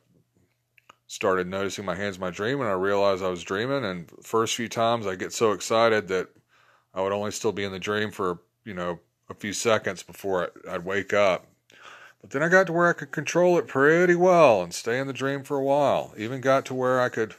started 1.09 1.49
noticing 1.49 1.87
my 1.87 1.95
hands 1.95 2.17
in 2.17 2.21
my 2.21 2.31
dream 2.31 2.61
and 2.61 2.69
I 2.69 2.75
realized 2.75 3.25
I 3.25 3.29
was 3.29 3.43
dreaming 3.43 3.85
and 3.85 4.09
first 4.23 4.55
few 4.55 4.69
times 4.69 5.07
I 5.07 5.17
get 5.17 5.33
so 5.33 5.53
excited 5.53 6.07
that 6.09 6.29
I 6.95 7.01
would 7.01 7.13
only 7.13 7.33
still 7.33 7.51
be 7.51 7.65
in 7.65 7.73
the 7.73 7.79
dream 7.79 8.11
for, 8.11 8.41
you 8.65 8.75
know, 8.75 9.01
a 9.29 9.35
few 9.35 9.53
seconds 9.53 10.03
before 10.03 10.51
I'd 10.69 10.85
wake 10.85 11.13
up. 11.13 11.47
But 12.21 12.31
then 12.31 12.43
I 12.43 12.49
got 12.49 12.67
to 12.67 12.73
where 12.73 12.89
I 12.89 12.93
could 12.93 13.11
control 13.11 13.59
it 13.59 13.67
pretty 13.67 14.15
well 14.15 14.63
and 14.63 14.75
stay 14.75 14.99
in 14.99 15.07
the 15.07 15.13
dream 15.13 15.45
for 15.45 15.57
a 15.57 15.65
while. 15.65 16.13
Even 16.17 16.41
got 16.41 16.65
to 16.67 16.75
where 16.75 17.01
I 17.01 17.09
could 17.09 17.35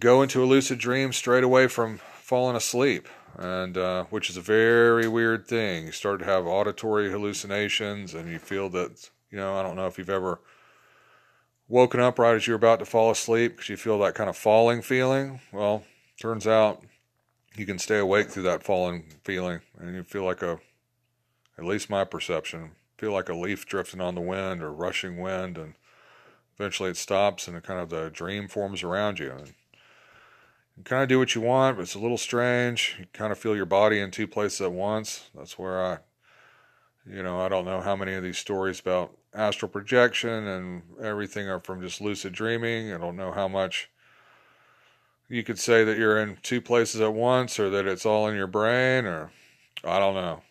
go 0.00 0.22
into 0.22 0.42
a 0.42 0.46
lucid 0.46 0.78
dream 0.78 1.12
straight 1.12 1.44
away 1.44 1.68
from 1.68 2.00
falling 2.22 2.56
asleep, 2.56 3.06
and 3.36 3.76
uh, 3.76 4.04
which 4.04 4.30
is 4.30 4.36
a 4.36 4.40
very 4.40 5.06
weird 5.06 5.46
thing. 5.46 5.86
You 5.86 5.92
start 5.92 6.20
to 6.20 6.24
have 6.24 6.46
auditory 6.46 7.10
hallucinations, 7.10 8.14
and 8.14 8.30
you 8.30 8.38
feel 8.38 8.70
that 8.70 9.10
you 9.30 9.36
know 9.36 9.56
I 9.56 9.62
don't 9.62 9.76
know 9.76 9.86
if 9.86 9.98
you've 9.98 10.08
ever 10.08 10.40
woken 11.70 12.00
up 12.00 12.18
right 12.18 12.34
as 12.34 12.46
you're 12.46 12.56
about 12.56 12.80
to 12.80 12.84
fall 12.84 13.10
asleep 13.10 13.52
because 13.52 13.68
you 13.68 13.76
feel 13.76 13.98
that 14.00 14.14
kind 14.14 14.28
of 14.28 14.36
falling 14.36 14.82
feeling. 14.82 15.40
Well, 15.52 15.84
turns 16.20 16.46
out 16.46 16.82
you 17.56 17.64
can 17.64 17.78
stay 17.78 17.98
awake 17.98 18.28
through 18.28 18.42
that 18.42 18.64
falling 18.64 19.04
feeling 19.22 19.60
and 19.78 19.94
you 19.94 20.02
feel 20.02 20.24
like 20.24 20.42
a, 20.42 20.58
at 21.56 21.64
least 21.64 21.88
my 21.88 22.04
perception, 22.04 22.72
feel 22.98 23.12
like 23.12 23.28
a 23.28 23.34
leaf 23.34 23.66
drifting 23.66 24.00
on 24.00 24.16
the 24.16 24.20
wind 24.20 24.62
or 24.62 24.72
rushing 24.72 25.18
wind 25.18 25.56
and 25.56 25.74
eventually 26.58 26.90
it 26.90 26.96
stops 26.96 27.46
and 27.46 27.56
it 27.56 27.62
kind 27.62 27.80
of 27.80 27.88
the 27.88 28.10
dream 28.10 28.48
forms 28.48 28.82
around 28.82 29.20
you. 29.20 29.30
And 29.30 29.54
you 30.76 30.82
kind 30.82 31.04
of 31.04 31.08
do 31.08 31.20
what 31.20 31.36
you 31.36 31.40
want, 31.40 31.76
but 31.76 31.82
it's 31.82 31.94
a 31.94 32.00
little 32.00 32.18
strange. 32.18 32.96
You 32.98 33.06
kind 33.12 33.30
of 33.30 33.38
feel 33.38 33.54
your 33.54 33.64
body 33.64 34.00
in 34.00 34.10
two 34.10 34.26
places 34.26 34.60
at 34.60 34.72
once. 34.72 35.30
That's 35.36 35.56
where 35.56 35.84
I, 35.84 35.98
you 37.08 37.22
know, 37.22 37.40
I 37.40 37.48
don't 37.48 37.64
know 37.64 37.80
how 37.80 37.96
many 37.96 38.14
of 38.14 38.22
these 38.22 38.38
stories 38.38 38.80
about 38.80 39.16
astral 39.34 39.70
projection 39.70 40.46
and 40.46 40.82
everything 41.02 41.48
are 41.48 41.60
from 41.60 41.80
just 41.80 42.00
lucid 42.00 42.32
dreaming. 42.32 42.92
I 42.92 42.98
don't 42.98 43.16
know 43.16 43.32
how 43.32 43.48
much 43.48 43.88
you 45.28 45.44
could 45.44 45.58
say 45.58 45.84
that 45.84 45.96
you're 45.96 46.18
in 46.20 46.36
two 46.42 46.60
places 46.60 47.00
at 47.00 47.14
once 47.14 47.58
or 47.58 47.70
that 47.70 47.86
it's 47.86 48.04
all 48.04 48.28
in 48.28 48.36
your 48.36 48.48
brain 48.48 49.06
or 49.06 49.30
I 49.84 49.98
don't 49.98 50.14
know. 50.14 50.42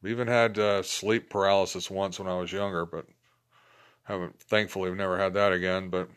We 0.00 0.10
even 0.10 0.26
had 0.26 0.58
uh, 0.58 0.82
sleep 0.82 1.30
paralysis 1.30 1.90
once 1.90 2.18
when 2.18 2.26
I 2.26 2.34
was 2.34 2.50
younger, 2.50 2.84
but 2.84 3.06
haven't 4.04 4.40
thankfully 4.40 4.90
I've 4.90 4.96
never 4.96 5.18
had 5.18 5.34
that 5.34 5.52
again. 5.52 5.90
But 5.90 6.08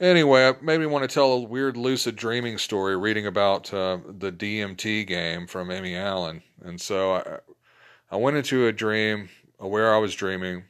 anyway, 0.00 0.48
I 0.48 0.54
maybe 0.60 0.86
want 0.86 1.08
to 1.08 1.14
tell 1.14 1.32
a 1.32 1.40
weird 1.40 1.76
lucid 1.76 2.16
dreaming 2.16 2.58
story 2.58 2.96
reading 2.96 3.26
about 3.26 3.72
uh, 3.72 3.98
the 4.08 4.32
DMT 4.32 5.06
game 5.06 5.46
from 5.46 5.70
Amy 5.70 5.94
Allen. 5.94 6.42
And 6.62 6.80
so 6.80 7.14
I, 7.14 7.38
I 8.10 8.16
went 8.16 8.36
into 8.36 8.66
a 8.66 8.72
dream 8.72 9.28
aware 9.60 9.94
I 9.94 9.98
was 9.98 10.14
dreaming. 10.14 10.64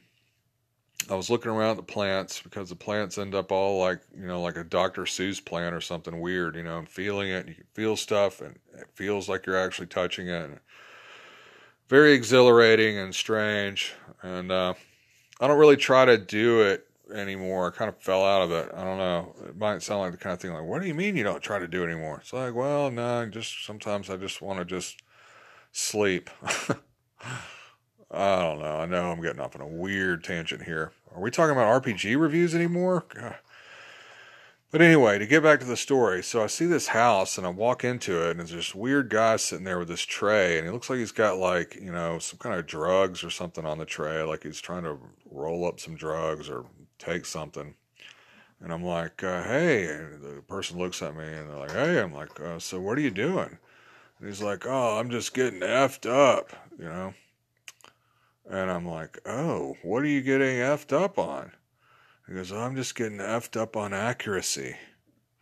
I 1.09 1.15
was 1.15 1.29
looking 1.29 1.51
around 1.51 1.77
the 1.77 1.83
plants 1.83 2.41
because 2.41 2.69
the 2.69 2.75
plants 2.75 3.17
end 3.17 3.33
up 3.33 3.51
all 3.51 3.79
like, 3.79 4.01
you 4.15 4.27
know, 4.27 4.41
like 4.41 4.57
a 4.57 4.63
Dr. 4.63 5.03
Seuss 5.03 5.43
plant 5.43 5.73
or 5.73 5.81
something 5.81 6.19
weird, 6.19 6.55
you 6.55 6.63
know, 6.63 6.77
and 6.77 6.87
feeling 6.87 7.29
it. 7.29 7.47
You 7.47 7.55
can 7.55 7.65
feel 7.73 7.97
stuff 7.97 8.41
and 8.41 8.59
it 8.75 8.87
feels 8.93 9.27
like 9.27 9.45
you're 9.45 9.57
actually 9.57 9.87
touching 9.87 10.27
it. 10.27 10.51
Very 11.89 12.13
exhilarating 12.13 12.99
and 12.99 13.15
strange. 13.15 13.93
And 14.21 14.51
uh, 14.51 14.75
I 15.39 15.47
don't 15.47 15.57
really 15.57 15.77
try 15.77 16.05
to 16.05 16.19
do 16.19 16.61
it 16.61 16.87
anymore. 17.11 17.67
I 17.73 17.75
kind 17.75 17.89
of 17.89 17.97
fell 17.97 18.23
out 18.23 18.43
of 18.43 18.51
it. 18.51 18.71
I 18.73 18.83
don't 18.83 18.99
know. 18.99 19.35
It 19.47 19.57
might 19.57 19.81
sound 19.81 20.01
like 20.01 20.11
the 20.11 20.17
kind 20.17 20.33
of 20.33 20.39
thing 20.39 20.53
like, 20.53 20.63
what 20.63 20.81
do 20.81 20.87
you 20.87 20.93
mean 20.93 21.17
you 21.17 21.23
don't 21.23 21.41
try 21.41 21.57
to 21.57 21.67
do 21.67 21.81
it 21.81 21.87
anymore? 21.87 22.19
It's 22.21 22.33
like, 22.33 22.53
well, 22.53 22.91
no, 22.91 23.25
just 23.25 23.65
sometimes 23.65 24.11
I 24.11 24.17
just 24.17 24.41
want 24.41 24.59
to 24.59 24.65
just 24.65 25.01
sleep. 25.71 26.29
I 28.11 28.41
don't 28.41 28.59
know. 28.59 28.77
I 28.77 28.85
know 28.85 29.11
I'm 29.11 29.21
getting 29.21 29.39
off 29.39 29.55
on 29.55 29.61
a 29.61 29.67
weird 29.67 30.23
tangent 30.23 30.63
here. 30.63 30.91
Are 31.15 31.21
we 31.21 31.31
talking 31.31 31.51
about 31.51 31.81
RPG 31.81 32.19
reviews 32.19 32.53
anymore? 32.53 33.05
But 34.71 34.81
anyway, 34.81 35.19
to 35.19 35.25
get 35.25 35.43
back 35.43 35.59
to 35.59 35.65
the 35.65 35.75
story, 35.75 36.23
so 36.23 36.41
I 36.41 36.47
see 36.47 36.65
this 36.65 36.87
house 36.87 37.37
and 37.37 37.45
I 37.45 37.49
walk 37.49 37.83
into 37.83 38.25
it, 38.25 38.31
and 38.31 38.39
there's 38.39 38.51
this 38.51 38.73
weird 38.73 39.09
guy 39.09 39.35
sitting 39.35 39.65
there 39.65 39.77
with 39.77 39.89
this 39.89 40.01
tray, 40.01 40.57
and 40.57 40.65
he 40.65 40.71
looks 40.71 40.89
like 40.89 40.99
he's 40.99 41.11
got 41.11 41.37
like, 41.37 41.75
you 41.75 41.91
know, 41.91 42.19
some 42.19 42.39
kind 42.39 42.55
of 42.55 42.67
drugs 42.67 43.21
or 43.21 43.29
something 43.29 43.65
on 43.65 43.79
the 43.79 43.85
tray, 43.85 44.23
like 44.23 44.43
he's 44.43 44.61
trying 44.61 44.83
to 44.83 44.97
roll 45.29 45.65
up 45.65 45.81
some 45.81 45.95
drugs 45.95 46.49
or 46.49 46.65
take 46.99 47.25
something. 47.25 47.75
And 48.61 48.71
I'm 48.71 48.83
like, 48.83 49.21
uh, 49.23 49.43
hey, 49.43 49.87
and 49.87 50.21
the 50.21 50.41
person 50.43 50.77
looks 50.77 51.01
at 51.01 51.17
me 51.17 51.25
and 51.25 51.49
they're 51.49 51.57
like, 51.57 51.71
hey, 51.71 51.99
I'm 51.99 52.13
like, 52.13 52.39
uh, 52.39 52.59
so 52.59 52.79
what 52.79 52.97
are 52.97 53.01
you 53.01 53.11
doing? 53.11 53.57
And 54.21 54.29
he's 54.29 54.41
like, 54.41 54.67
oh, 54.67 54.99
I'm 54.99 55.09
just 55.09 55.33
getting 55.33 55.61
effed 55.61 56.07
up, 56.07 56.51
you 56.77 56.85
know? 56.85 57.15
And 58.47 58.69
I'm 58.69 58.87
like, 58.87 59.19
oh, 59.25 59.75
what 59.81 60.03
are 60.03 60.07
you 60.07 60.21
getting 60.21 60.57
effed 60.57 60.93
up 60.93 61.17
on? 61.17 61.51
He 62.27 62.35
goes, 62.35 62.51
oh, 62.51 62.59
I'm 62.59 62.75
just 62.75 62.93
getting 62.93 63.17
effed 63.17 63.59
up 63.59 63.75
on 63.75 63.95
accuracy. 63.95 64.75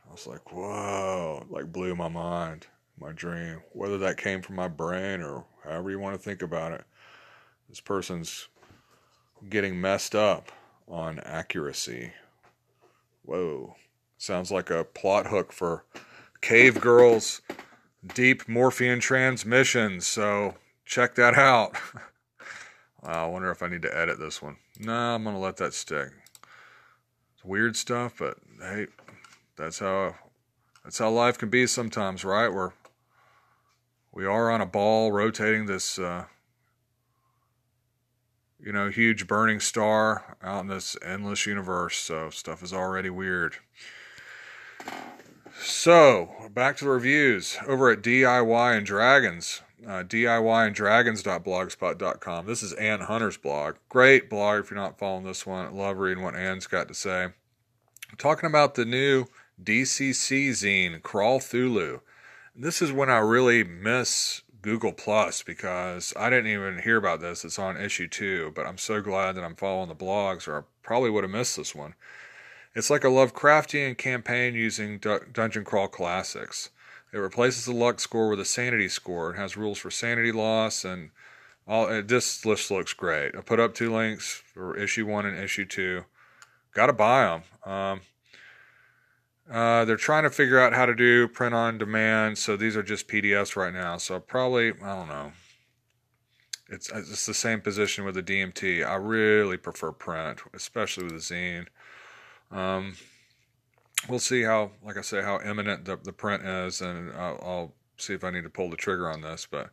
I 0.07 0.11
was 0.11 0.25
like, 0.25 0.53
whoa, 0.53 1.45
like 1.49 1.73
blew 1.73 1.93
my 1.93 2.07
mind, 2.07 2.67
my 2.97 3.11
dream. 3.11 3.63
Whether 3.73 3.97
that 3.97 4.15
came 4.15 4.41
from 4.41 4.55
my 4.55 4.69
brain 4.69 5.21
or 5.21 5.43
however 5.65 5.91
you 5.91 5.99
want 5.99 6.15
to 6.15 6.23
think 6.23 6.41
about 6.41 6.71
it, 6.71 6.85
this 7.67 7.81
person's 7.81 8.47
getting 9.49 9.81
messed 9.81 10.15
up 10.15 10.53
on 10.87 11.19
accuracy. 11.19 12.13
Whoa. 13.23 13.75
Sounds 14.17 14.51
like 14.51 14.69
a 14.69 14.85
plot 14.85 15.27
hook 15.27 15.51
for 15.51 15.83
Cave 16.39 16.79
Girls 16.79 17.41
Deep 18.05 18.45
Morphean 18.45 19.01
Transmissions. 19.01 20.07
So 20.07 20.55
check 20.85 21.15
that 21.15 21.35
out. 21.35 21.75
I 23.03 23.25
wonder 23.25 23.51
if 23.51 23.63
I 23.63 23.67
need 23.67 23.81
to 23.83 23.97
edit 23.97 24.19
this 24.19 24.41
one. 24.41 24.57
No, 24.79 24.93
I'm 24.93 25.23
going 25.23 25.35
to 25.35 25.41
let 25.41 25.57
that 25.57 25.73
stick. 25.73 26.09
It's 27.35 27.45
weird 27.45 27.75
stuff, 27.75 28.15
but 28.19 28.37
hey, 28.59 28.87
that's 29.55 29.79
how 29.79 30.15
that's 30.83 30.97
how 30.97 31.09
life 31.09 31.37
can 31.37 31.49
be 31.49 31.67
sometimes, 31.67 32.25
right? 32.25 32.51
We're 32.51 32.71
we 34.11 34.25
are 34.25 34.51
on 34.51 34.59
a 34.59 34.65
ball 34.65 35.11
rotating 35.11 35.65
this 35.65 35.97
uh, 35.97 36.25
you 38.61 38.73
know, 38.73 38.89
huge 38.89 39.25
burning 39.25 39.59
star 39.59 40.37
out 40.43 40.61
in 40.61 40.67
this 40.67 40.97
endless 41.03 41.45
universe. 41.45 41.97
So 41.97 42.29
stuff 42.29 42.61
is 42.61 42.73
already 42.73 43.09
weird. 43.09 43.55
So 45.61 46.29
back 46.53 46.77
to 46.77 46.85
the 46.85 46.91
reviews 46.91 47.57
over 47.67 47.89
at 47.89 48.01
DIY 48.01 48.77
and 48.77 48.85
Dragons. 48.85 49.61
Uh, 49.85 50.03
DIYanddragons.blogspot.com. 50.03 52.45
This 52.45 52.63
is 52.63 52.71
Ann 52.73 53.01
Hunter's 53.01 53.37
blog. 53.37 53.75
Great 53.89 54.29
blog 54.29 54.61
if 54.61 54.71
you're 54.71 54.79
not 54.79 54.97
following 54.97 55.25
this 55.25 55.45
one. 55.45 55.65
I 55.65 55.71
love 55.71 55.97
reading 55.97 56.23
what 56.23 56.35
Ann's 56.35 56.67
got 56.67 56.87
to 56.87 56.93
say. 56.93 57.23
I'm 57.23 57.33
talking 58.17 58.47
about 58.47 58.75
the 58.75 58.85
new 58.85 59.25
DCC 59.61 60.49
zine, 60.49 61.01
Crawlthulhu. 61.01 61.99
This 62.55 62.81
is 62.81 62.93
when 62.93 63.09
I 63.09 63.17
really 63.17 63.63
miss 63.63 64.43
Google 64.61 64.93
Plus 64.93 65.43
because 65.43 66.13
I 66.17 66.29
didn't 66.29 66.51
even 66.51 66.79
hear 66.79 66.95
about 66.97 67.19
this. 67.19 67.43
It's 67.43 67.59
on 67.59 67.75
issue 67.75 68.07
two, 68.07 68.53
but 68.55 68.65
I'm 68.65 68.77
so 68.77 69.01
glad 69.01 69.35
that 69.35 69.43
I'm 69.43 69.55
following 69.55 69.89
the 69.89 69.95
blogs, 69.95 70.47
or 70.47 70.59
I 70.59 70.61
probably 70.83 71.09
would 71.09 71.25
have 71.25 71.31
missed 71.31 71.57
this 71.57 71.75
one. 71.75 71.95
It's 72.79 72.89
like 72.89 73.03
a 73.03 73.07
Lovecraftian 73.07 73.97
campaign 73.97 74.55
using 74.55 74.99
Dungeon 74.99 75.65
Crawl 75.65 75.89
classics. 75.89 76.69
It 77.11 77.17
replaces 77.17 77.65
the 77.65 77.73
luck 77.73 77.99
score 77.99 78.29
with 78.29 78.39
a 78.39 78.45
sanity 78.45 78.87
score. 78.87 79.31
It 79.31 79.37
has 79.37 79.57
rules 79.57 79.79
for 79.79 79.91
sanity 79.91 80.31
loss 80.31 80.85
and 80.85 81.09
all. 81.67 81.87
This 82.01 82.45
list 82.45 82.71
looks 82.71 82.93
great. 82.93 83.35
I 83.35 83.41
put 83.41 83.59
up 83.59 83.75
two 83.75 83.93
links 83.93 84.41
for 84.53 84.77
issue 84.77 85.05
one 85.05 85.25
and 85.25 85.37
issue 85.37 85.65
two. 85.65 86.05
Got 86.73 86.85
to 86.85 86.93
buy 86.93 87.41
them. 87.65 87.73
Um, 87.73 88.01
uh, 89.51 89.83
they're 89.83 89.97
trying 89.97 90.23
to 90.23 90.29
figure 90.29 90.57
out 90.59 90.71
how 90.71 90.85
to 90.85 90.95
do 90.95 91.27
print 91.27 91.53
on 91.53 91.79
demand, 91.79 92.37
so 92.37 92.55
these 92.55 92.77
are 92.77 92.83
just 92.83 93.09
PDFs 93.09 93.57
right 93.57 93.73
now. 93.73 93.97
So 93.97 94.21
probably 94.21 94.69
I 94.69 94.95
don't 94.95 95.09
know. 95.09 95.33
It's 96.69 96.89
it's 96.93 97.25
the 97.25 97.33
same 97.33 97.59
position 97.59 98.05
with 98.05 98.15
the 98.15 98.23
DMT. 98.23 98.87
I 98.87 98.95
really 98.95 99.57
prefer 99.57 99.91
print, 99.91 100.39
especially 100.53 101.03
with 101.03 101.13
the 101.13 101.19
zine. 101.19 101.65
Um, 102.51 102.95
we'll 104.07 104.19
see 104.19 104.43
how, 104.43 104.71
like 104.83 104.97
I 104.97 105.01
say, 105.01 105.21
how 105.21 105.39
imminent 105.41 105.85
the 105.85 105.97
the 105.97 106.13
print 106.13 106.43
is, 106.43 106.81
and 106.81 107.11
I'll, 107.13 107.39
I'll 107.41 107.73
see 107.97 108.13
if 108.13 108.23
I 108.23 108.31
need 108.31 108.43
to 108.43 108.49
pull 108.49 108.69
the 108.69 108.77
trigger 108.77 109.09
on 109.09 109.21
this. 109.21 109.47
But 109.49 109.71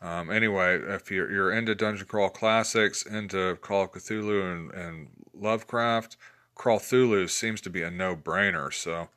um, 0.00 0.30
anyway, 0.30 0.78
if 0.78 1.10
you're 1.10 1.30
you're 1.30 1.52
into 1.52 1.74
Dungeon 1.74 2.06
Crawl 2.06 2.30
classics, 2.30 3.04
into 3.04 3.56
Call 3.60 3.84
of 3.84 3.92
Cthulhu 3.92 4.52
and, 4.52 4.72
and 4.72 5.08
Lovecraft 5.34 6.16
Crawlthulhu 6.58 7.30
seems 7.30 7.60
to 7.62 7.70
be 7.70 7.80
a 7.82 7.90
no 7.90 8.14
brainer, 8.16 8.74
so 8.74 9.08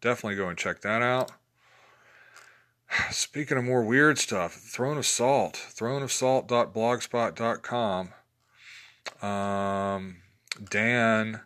definitely 0.00 0.36
go 0.36 0.48
and 0.48 0.58
check 0.58 0.82
that 0.82 1.02
out. 1.02 1.32
Speaking 3.10 3.58
of 3.58 3.64
more 3.64 3.82
weird 3.82 4.18
stuff, 4.18 4.54
Throne 4.54 4.98
of 4.98 5.06
Salt, 5.06 5.54
throneofsalt.blogspot.com. 5.74 8.12
Um, 9.22 10.16
Dan 10.68 11.40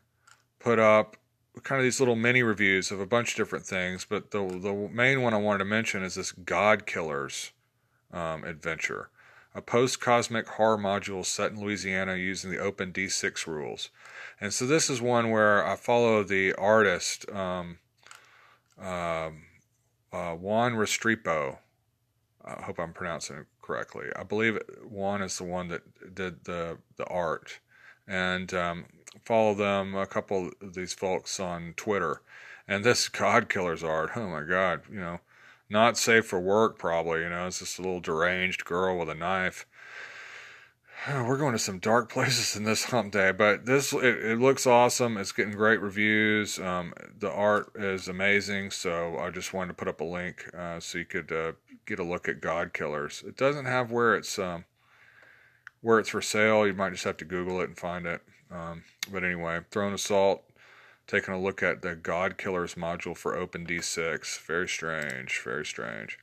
put 0.65 0.79
up 0.79 1.19
kind 1.63 1.79
of 1.79 1.85
these 1.85 2.01
little 2.01 2.17
mini 2.17 2.43
reviews 2.43 2.91
of 2.91 2.99
a 2.99 3.07
bunch 3.07 3.33
of 3.33 3.37
different 3.37 3.67
things, 3.67 4.07
but 4.09 4.31
the 4.31 4.43
the 4.47 4.89
main 4.91 5.21
one 5.21 5.35
I 5.35 5.37
wanted 5.37 5.59
to 5.59 5.67
mention 5.67 6.03
is 6.03 6.15
this 6.15 6.33
God 6.33 6.87
Killers 6.87 7.53
um, 8.11 8.45
adventure, 8.45 9.11
a 9.55 9.61
post 9.61 10.01
cosmic 10.01 10.49
horror 10.49 10.79
module 10.79 11.25
set 11.25 11.53
in 11.53 11.61
Louisiana 11.61 12.17
using 12.17 12.51
the 12.51 12.59
Open 12.59 12.93
D6 12.93 13.47
rules. 13.47 13.91
And 14.41 14.55
so 14.55 14.67
this 14.67 14.89
is 14.89 15.03
one 15.03 15.31
where 15.31 15.65
I 15.67 15.77
follow 15.77 16.25
the 16.25 16.55
artist, 16.55 17.31
um, 17.31 17.79
uh, 18.81 19.31
uh, 20.13 20.35
Juan 20.35 20.73
Restrepo. 20.73 21.59
I 22.43 22.63
hope 22.63 22.79
I'm 22.81 22.95
pronouncing 22.95 23.37
it 23.37 23.47
correctly. 23.61 24.07
I 24.17 24.23
believe 24.23 24.59
Juan 24.83 25.21
is 25.21 25.37
the 25.37 25.45
one 25.45 25.69
that 25.69 26.15
did 26.15 26.45
the 26.45 26.79
the 26.97 27.05
art, 27.05 27.61
and 28.07 28.53
um, 28.55 28.85
follow 29.25 29.55
them 29.55 29.95
a 29.95 30.07
couple 30.07 30.51
of 30.61 30.75
these 30.75 30.93
folks 30.93 31.39
on 31.41 31.75
Twitter. 31.77 32.23
And 32.67 32.85
this 32.85 33.09
God 33.09 33.49
Killers 33.49 33.85
art, 33.85 34.11
oh 34.17 34.29
my 34.29 34.43
God, 34.43 34.83
you 34.91 35.01
know, 35.01 35.21
not 35.69 35.99
safe 35.99 36.27
for 36.27 36.41
work 36.41 36.79
probably. 36.79 37.21
You 37.21 37.31
know, 37.31 37.47
it's 37.47 37.59
just 37.59 37.79
a 37.79 37.83
little 37.83 38.01
deranged 38.01 38.65
girl 38.65 38.99
with 38.99 39.09
a 39.09 39.15
knife 39.15 39.67
we're 41.09 41.37
going 41.37 41.53
to 41.53 41.59
some 41.59 41.79
dark 41.79 42.09
places 42.13 42.57
in 42.57 42.65
this 42.65 42.85
hump 42.85 43.13
day, 43.13 43.33
but 43.33 43.67
this 43.67 43.93
it, 43.93 44.25
it 44.25 44.41
looks 44.41 44.67
awesome. 44.67 45.17
It's 45.17 45.33
getting 45.33 45.55
great 45.55 45.81
reviews. 45.81 46.59
Um, 46.59 46.93
the 47.19 47.31
art 47.31 47.73
is 47.75 48.09
amazing, 48.09 48.71
so 48.71 49.19
I 49.19 49.31
just 49.31 49.53
wanted 49.53 49.69
to 49.69 49.75
put 49.75 49.89
up 49.89 50.01
a 50.01 50.05
link 50.05 50.49
uh, 50.57 50.81
so 50.81 50.99
you 50.99 51.05
could 51.05 51.33
uh, 51.33 51.53
get 51.87 51.99
a 51.99 52.05
look 52.05 52.29
at 52.29 52.41
God 52.41 52.73
Killers. 52.73 53.23
It 53.27 53.37
doesn't 53.37 53.67
have 53.67 53.91
where 53.91 54.15
it's 54.15 54.39
um, 54.39 54.65
where 55.85 55.99
it's 55.99 56.09
for 56.09 56.23
sale. 56.23 56.67
You 56.67 56.73
might 56.73 56.93
just 56.93 57.05
have 57.05 57.19
to 57.19 57.27
Google 57.27 57.61
it 57.61 57.69
and 57.69 57.79
find 57.79 58.07
it. 58.07 58.23
Um, 58.51 58.85
but 59.13 59.23
anyway, 59.23 59.61
Throne 59.71 59.99
Salt, 59.99 60.43
taking 61.07 61.35
a 61.35 61.41
look 61.41 61.63
at 61.63 61.83
the 61.83 61.95
God 61.95 62.39
Killers 62.39 62.75
module 62.75 63.15
for 63.15 63.37
OpenD6. 63.37 64.41
Very 64.41 64.67
strange, 64.67 65.43
very 65.45 65.67
strange. 65.67 66.19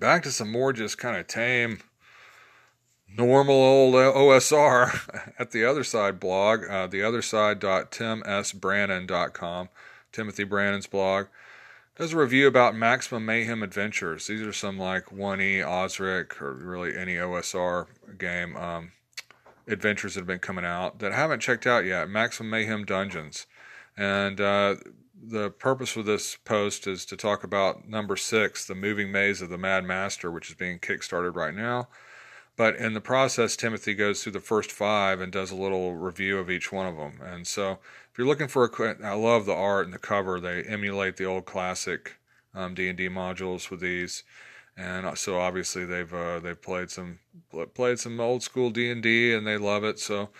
Back 0.00 0.22
to 0.22 0.32
some 0.32 0.50
more 0.50 0.72
just 0.72 0.96
kind 0.96 1.18
of 1.18 1.26
tame 1.26 1.80
normal 3.14 3.54
old 3.54 3.94
OSR 3.94 5.34
at 5.38 5.50
the 5.50 5.66
other 5.66 5.84
side 5.84 6.18
blog, 6.18 6.64
uh, 6.64 6.88
theotherside.timsbrannan.com, 6.88 9.68
Timothy 10.12 10.44
Brannan's 10.44 10.86
blog, 10.86 11.26
does 11.96 12.12
a 12.12 12.18
review 12.18 12.46
about 12.46 12.76
Maximum 12.76 13.24
Mayhem 13.24 13.62
Adventures. 13.62 14.26
These 14.26 14.42
are 14.42 14.52
some 14.52 14.78
like 14.78 15.06
1E, 15.06 15.64
Osric, 15.64 16.40
or 16.42 16.52
really 16.52 16.96
any 16.96 17.14
OSR 17.14 17.86
game 18.18 18.54
um, 18.56 18.92
adventures 19.66 20.14
that 20.14 20.20
have 20.20 20.26
been 20.26 20.38
coming 20.38 20.64
out 20.64 20.98
that 20.98 21.12
I 21.12 21.16
haven't 21.16 21.40
checked 21.40 21.66
out 21.66 21.84
yet. 21.84 22.08
Maximum 22.08 22.50
Mayhem 22.50 22.84
Dungeons. 22.84 23.46
And 23.96 24.40
uh, 24.40 24.76
the 25.20 25.50
purpose 25.50 25.90
for 25.90 26.02
this 26.02 26.36
post 26.36 26.86
is 26.86 27.06
to 27.06 27.16
talk 27.16 27.42
about 27.42 27.88
number 27.88 28.16
six, 28.16 28.66
The 28.66 28.74
Moving 28.74 29.10
Maze 29.10 29.40
of 29.40 29.48
the 29.48 29.58
Mad 29.58 29.84
Master, 29.84 30.30
which 30.30 30.50
is 30.50 30.56
being 30.56 30.78
kickstarted 30.78 31.34
right 31.34 31.54
now 31.54 31.88
But 32.56 32.76
in 32.76 32.94
the 32.94 33.00
process, 33.00 33.56
Timothy 33.56 33.94
goes 33.94 34.22
through 34.22 34.32
the 34.32 34.40
first 34.40 34.70
five 34.70 35.20
and 35.20 35.32
does 35.32 35.50
a 35.50 35.56
little 35.56 35.94
review 35.94 36.38
of 36.38 36.50
each 36.50 36.72
one 36.72 36.86
of 36.86 36.96
them. 36.96 37.20
And 37.22 37.46
so, 37.46 37.78
if 38.16 38.20
you're 38.20 38.28
looking 38.28 38.48
for 38.48 38.64
a, 38.64 39.06
I 39.06 39.12
love 39.12 39.44
the 39.44 39.52
art 39.52 39.84
and 39.84 39.92
the 39.92 39.98
cover. 39.98 40.40
They 40.40 40.62
emulate 40.62 41.18
the 41.18 41.26
old 41.26 41.44
classic 41.44 42.16
um, 42.54 42.72
D&D 42.72 43.10
modules 43.10 43.70
with 43.70 43.80
these, 43.80 44.22
and 44.74 45.18
so 45.18 45.38
obviously 45.38 45.84
they've 45.84 46.14
uh, 46.14 46.40
they've 46.40 46.60
played 46.62 46.90
some 46.90 47.18
played 47.74 47.98
some 47.98 48.18
old 48.18 48.42
school 48.42 48.70
D&D 48.70 49.34
and 49.34 49.46
they 49.46 49.58
love 49.58 49.84
it. 49.84 49.98
So, 49.98 50.30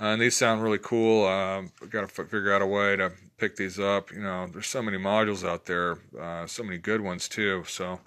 uh, 0.00 0.04
and 0.04 0.22
these 0.22 0.34
sound 0.34 0.62
really 0.62 0.78
cool. 0.78 1.26
Um, 1.26 1.72
Got 1.90 2.08
to 2.08 2.24
figure 2.24 2.54
out 2.54 2.62
a 2.62 2.66
way 2.66 2.96
to 2.96 3.12
pick 3.36 3.56
these 3.56 3.78
up. 3.78 4.10
You 4.12 4.22
know, 4.22 4.46
there's 4.50 4.68
so 4.68 4.80
many 4.80 4.96
modules 4.96 5.46
out 5.46 5.66
there, 5.66 5.98
uh, 6.18 6.46
so 6.46 6.62
many 6.62 6.78
good 6.78 7.02
ones 7.02 7.28
too. 7.28 7.64
So. 7.68 8.00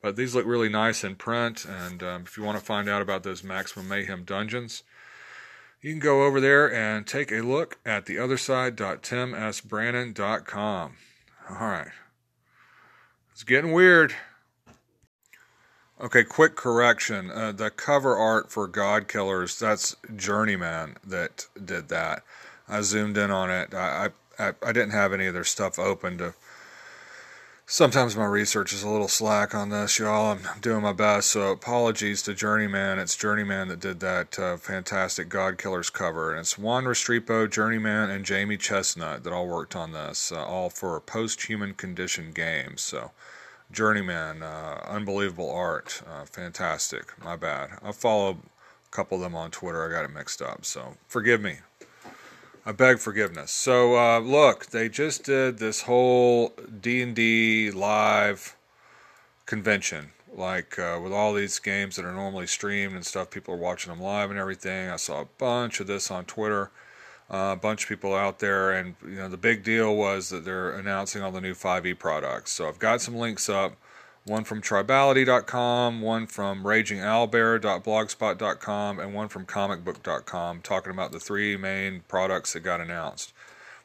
But 0.00 0.14
these 0.14 0.36
look 0.36 0.46
really 0.46 0.68
nice 0.68 1.02
in 1.02 1.16
print, 1.16 1.64
and 1.64 2.04
um, 2.04 2.22
if 2.22 2.36
you 2.36 2.44
want 2.44 2.56
to 2.56 2.64
find 2.64 2.88
out 2.88 3.02
about 3.02 3.24
those 3.24 3.42
Maximum 3.42 3.88
Mayhem 3.88 4.22
dungeons, 4.22 4.84
you 5.80 5.92
can 5.92 6.00
go 6.00 6.24
over 6.24 6.40
there 6.40 6.72
and 6.72 7.06
take 7.06 7.30
a 7.30 7.40
look 7.40 7.78
at 7.86 8.06
the 8.06 8.16
theotherside.timsbrannan.com. 8.16 10.92
All 11.50 11.56
right. 11.56 11.92
It's 13.32 13.44
getting 13.44 13.72
weird. 13.72 14.14
Okay, 16.00 16.24
quick 16.24 16.54
correction. 16.54 17.30
Uh, 17.30 17.52
the 17.52 17.70
cover 17.70 18.16
art 18.16 18.52
for 18.52 18.68
God 18.68 19.08
Killers, 19.08 19.58
that's 19.58 19.96
Journeyman 20.14 20.96
that 21.04 21.46
did 21.62 21.88
that. 21.88 22.22
I 22.68 22.82
zoomed 22.82 23.16
in 23.16 23.30
on 23.30 23.50
it. 23.50 23.74
I, 23.74 24.10
I, 24.38 24.52
I 24.62 24.72
didn't 24.72 24.90
have 24.90 25.12
any 25.12 25.26
of 25.26 25.34
their 25.34 25.44
stuff 25.44 25.78
open 25.78 26.18
to 26.18 26.34
Sometimes 27.70 28.16
my 28.16 28.24
research 28.24 28.72
is 28.72 28.82
a 28.82 28.88
little 28.88 29.08
slack 29.08 29.54
on 29.54 29.68
this, 29.68 29.98
y'all. 29.98 30.32
I'm 30.32 30.60
doing 30.62 30.80
my 30.80 30.94
best, 30.94 31.28
so 31.28 31.52
apologies 31.52 32.22
to 32.22 32.32
Journeyman. 32.32 32.98
It's 32.98 33.14
Journeyman 33.14 33.68
that 33.68 33.78
did 33.78 34.00
that 34.00 34.38
uh, 34.38 34.56
fantastic 34.56 35.28
God 35.28 35.58
Killers 35.58 35.90
cover, 35.90 36.30
and 36.30 36.40
it's 36.40 36.56
Juan 36.56 36.84
Restrepo, 36.84 37.48
Journeyman, 37.50 38.08
and 38.08 38.24
Jamie 38.24 38.56
Chestnut 38.56 39.22
that 39.22 39.34
all 39.34 39.46
worked 39.46 39.76
on 39.76 39.92
this, 39.92 40.32
uh, 40.32 40.42
all 40.42 40.70
for 40.70 40.98
post-human 40.98 41.74
condition 41.74 42.32
games. 42.32 42.80
So, 42.80 43.10
Journeyman, 43.70 44.42
uh, 44.42 44.82
unbelievable 44.88 45.50
art, 45.50 46.00
uh, 46.10 46.24
fantastic. 46.24 47.22
My 47.22 47.36
bad. 47.36 47.72
I 47.82 47.92
follow 47.92 48.30
a 48.30 48.90
couple 48.90 49.18
of 49.18 49.22
them 49.22 49.34
on 49.34 49.50
Twitter. 49.50 49.86
I 49.86 49.94
got 49.94 50.06
it 50.06 50.14
mixed 50.14 50.40
up, 50.40 50.64
so 50.64 50.94
forgive 51.06 51.42
me. 51.42 51.58
I 52.68 52.72
beg 52.72 52.98
forgiveness. 52.98 53.50
So 53.50 53.96
uh, 53.96 54.18
look, 54.18 54.66
they 54.66 54.90
just 54.90 55.24
did 55.24 55.56
this 55.56 55.80
whole 55.80 56.52
D 56.82 57.00
and 57.00 57.16
D 57.16 57.70
live 57.70 58.56
convention, 59.46 60.10
like 60.30 60.78
uh, 60.78 61.00
with 61.02 61.10
all 61.10 61.32
these 61.32 61.58
games 61.60 61.96
that 61.96 62.04
are 62.04 62.12
normally 62.12 62.46
streamed 62.46 62.92
and 62.92 63.06
stuff. 63.06 63.30
People 63.30 63.54
are 63.54 63.56
watching 63.56 63.90
them 63.90 64.02
live 64.02 64.28
and 64.28 64.38
everything. 64.38 64.90
I 64.90 64.96
saw 64.96 65.22
a 65.22 65.28
bunch 65.38 65.80
of 65.80 65.86
this 65.86 66.10
on 66.10 66.26
Twitter. 66.26 66.70
Uh, 67.30 67.54
a 67.54 67.56
bunch 67.56 67.84
of 67.84 67.88
people 67.88 68.14
out 68.14 68.38
there, 68.38 68.72
and 68.72 68.96
you 69.02 69.16
know 69.16 69.30
the 69.30 69.38
big 69.38 69.64
deal 69.64 69.96
was 69.96 70.28
that 70.28 70.44
they're 70.44 70.72
announcing 70.72 71.22
all 71.22 71.32
the 71.32 71.40
new 71.40 71.54
5e 71.54 71.98
products. 71.98 72.52
So 72.52 72.68
I've 72.68 72.78
got 72.78 73.00
some 73.00 73.16
links 73.16 73.48
up 73.48 73.78
one 74.28 74.44
from 74.44 74.60
tribality.com, 74.60 76.00
one 76.00 76.26
from 76.26 76.64
ragingowlbear.blogspot.com, 76.64 79.00
and 79.00 79.14
one 79.14 79.28
from 79.28 79.46
comicbook.com, 79.46 80.60
talking 80.62 80.92
about 80.92 81.12
the 81.12 81.20
three 81.20 81.56
main 81.56 82.02
products 82.08 82.52
that 82.52 82.60
got 82.60 82.80
announced. 82.80 83.32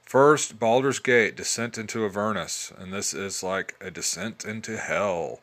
First, 0.01 0.60
Baldur's 0.60 0.99
Gate, 0.99 1.36
Descent 1.36 1.77
into 1.77 2.06
Avernus, 2.06 2.71
and 2.77 2.93
this 2.93 3.13
is 3.13 3.41
like 3.41 3.75
a 3.82 3.89
descent 3.89 4.45
into 4.45 4.77
hell. 4.77 5.39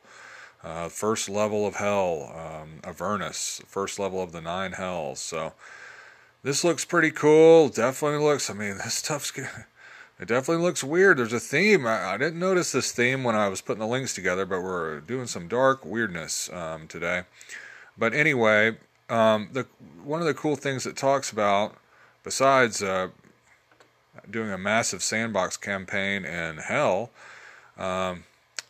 Uh, 0.63 0.89
first 0.89 1.29
level 1.29 1.67
of 1.67 1.77
hell, 1.77 2.33
um, 2.37 2.81
Avernus, 2.85 3.63
first 3.67 3.99
level 3.99 4.23
of 4.23 4.33
the 4.33 4.43
nine 4.43 4.73
hells. 4.73 5.19
So 5.21 5.55
this 6.43 6.65
looks 6.65 6.85
pretty 6.85 7.11
cool. 7.11 7.71
Definitely 7.71 8.25
looks. 8.25 8.51
I 8.51 8.55
mean, 8.55 8.77
this 8.79 8.95
stuff's 8.95 9.31
good. 9.31 9.49
It 10.21 10.29
definitely 10.29 10.63
looks 10.63 10.85
weird. 10.85 11.17
There's 11.17 11.33
a 11.33 11.41
theme. 11.41 11.87
I, 11.87 12.13
I, 12.13 12.17
didn't 12.19 12.39
notice 12.39 12.73
this 12.73 12.93
theme 12.93 13.25
when 13.25 13.35
I 13.35 13.49
was 13.49 13.63
putting 13.63 13.81
the 13.81 13.87
links 13.87 14.15
together, 14.15 14.45
but 14.45 14.63
we're 14.63 15.01
doing 15.01 15.27
some 15.27 15.49
dark 15.49 15.83
weirdness 15.83 16.51
um, 16.53 16.87
today. 16.89 17.23
But 17.97 18.13
anyway, 18.13 18.77
um, 19.09 19.49
the 19.53 19.67
one 20.05 20.21
of 20.21 20.27
the 20.27 20.35
cool 20.35 20.57
things 20.57 20.85
it 20.85 20.97
talks 20.97 21.33
about, 21.33 21.75
besides 22.23 22.83
uh, 22.83 23.09
doing 24.31 24.51
a 24.51 24.59
massive 24.59 25.03
sandbox 25.03 25.57
campaign 25.57 26.27
in 26.27 26.59
hell, 26.59 27.11
um, 27.79 28.25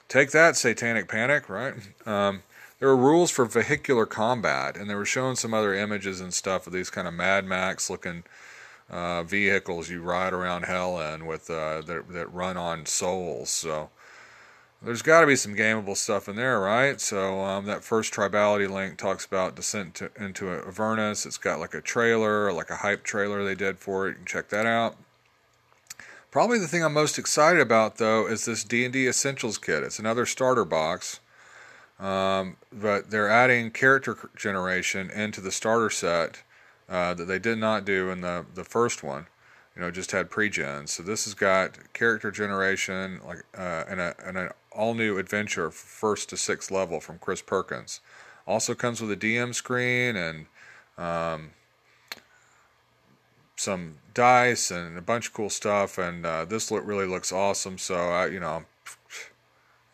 take 0.09 0.31
that, 0.31 0.57
Satanic 0.57 1.09
Panic, 1.09 1.49
right? 1.49 1.75
Um, 2.07 2.45
there 2.79 2.89
are 2.89 2.97
rules 2.97 3.33
for 3.33 3.45
vehicular 3.45 4.07
combat, 4.07 4.77
and 4.77 4.89
they 4.89 4.95
were 4.95 5.05
showing 5.05 5.35
some 5.35 5.53
other 5.53 5.75
images 5.75 6.21
and 6.21 6.33
stuff 6.33 6.69
of 6.69 6.73
these 6.73 6.91
kind 6.91 7.09
of 7.09 7.15
Mad 7.15 7.45
Max 7.45 7.91
looking 7.91 8.23
uh, 8.91 9.23
vehicles 9.23 9.89
you 9.89 10.03
ride 10.03 10.33
around 10.33 10.65
hell 10.65 11.01
in 11.01 11.27
with 11.27 11.49
uh, 11.49 11.81
that 11.83 12.09
that 12.09 12.33
run 12.33 12.57
on 12.57 12.87
souls. 12.87 13.51
So 13.51 13.91
there's 14.83 15.03
got 15.03 15.21
to 15.21 15.27
be 15.27 15.37
some 15.37 15.55
gameable 15.55 15.97
stuff 15.97 16.29
in 16.29 16.37
there, 16.37 16.59
right? 16.59 17.01
So 17.01 17.41
um, 17.41 17.67
that 17.67 17.85
first 17.85 18.13
tribality 18.13 18.69
link 18.69 18.99
talks 18.99 19.25
about 19.25 19.55
descent 19.55 19.95
to, 19.97 20.11
into 20.19 20.51
Avernus. 20.51 21.27
It's 21.27 21.39
got 21.39 21.61
like 21.61 21.75
a 21.75 21.81
trailer, 21.81 22.53
like 22.53 22.71
a 22.71 22.77
hype 22.77 23.05
trailer 23.05 23.45
they 23.45 23.55
did 23.55 23.79
for 23.79 24.09
it. 24.09 24.11
You 24.11 24.17
can 24.17 24.27
check 24.27 24.49
that 24.49 24.67
out. 24.67 24.97
Probably 26.31 26.59
the 26.59 26.69
thing 26.69 26.85
I'm 26.85 26.95
most 26.95 27.19
excited 27.19 27.61
about 27.61 27.97
though 27.99 28.27
is 28.27 28.45
this 28.45 28.65
D&D 28.65 29.07
Essentials 29.07 29.59
kit. 29.59 29.83
It's 29.83 29.99
another 29.99 30.27
starter 30.27 30.65
box. 30.65 31.21
Um, 31.99 32.57
but 32.73 33.11
they're 33.11 33.29
adding 33.29 33.71
character 33.73 34.17
generation 34.35 35.11
into 35.11 35.43
the 35.43 35.53
starter 35.53 35.91
set 35.91 36.43
uh, 36.91 37.15
that 37.15 37.27
they 37.27 37.39
did 37.39 37.59
not 37.59 37.85
do 37.85 38.11
in 38.11 38.21
the 38.21 38.45
the 38.55 38.65
first 38.65 39.03
one. 39.03 39.27
You 39.77 39.83
know, 39.83 39.91
just 39.93 40.11
had 40.11 40.31
pre-gen. 40.31 40.89
So 40.89 41.03
this 41.05 41.25
has 41.25 41.35
got 41.35 41.93
character 41.95 42.33
generation, 42.33 43.21
like 43.25 43.45
uh, 43.57 43.85
and 43.89 44.01
a 44.01 44.15
and 44.27 44.37
an 44.37 44.51
all 44.73 44.95
new 44.95 45.17
adventure 45.17 45.71
first 45.71 46.29
to 46.31 46.37
sixth 46.37 46.71
level 46.71 47.01
from 47.01 47.19
Chris 47.19 47.41
Perkins. 47.41 48.01
Also 48.47 48.75
comes 48.75 49.01
with 49.01 49.13
a 49.13 49.17
DM 49.17 49.55
screen 49.55 50.17
and 50.17 50.47
um, 50.99 51.53
some 53.57 53.99
dice 54.13 54.71
and 54.71 54.99
a 54.99 55.03
bunch 55.03 55.29
of 55.29 55.33
cool 55.33 55.51
stuff. 55.51 55.99
And 55.99 56.27
uh, 56.27 56.45
this 56.45 56.71
look 56.71 56.85
really 56.85 57.07
looks 57.07 57.33
awesome. 57.33 57.79
So 57.79 57.95
I, 57.95 58.27
you 58.27 58.41
know, 58.41 58.65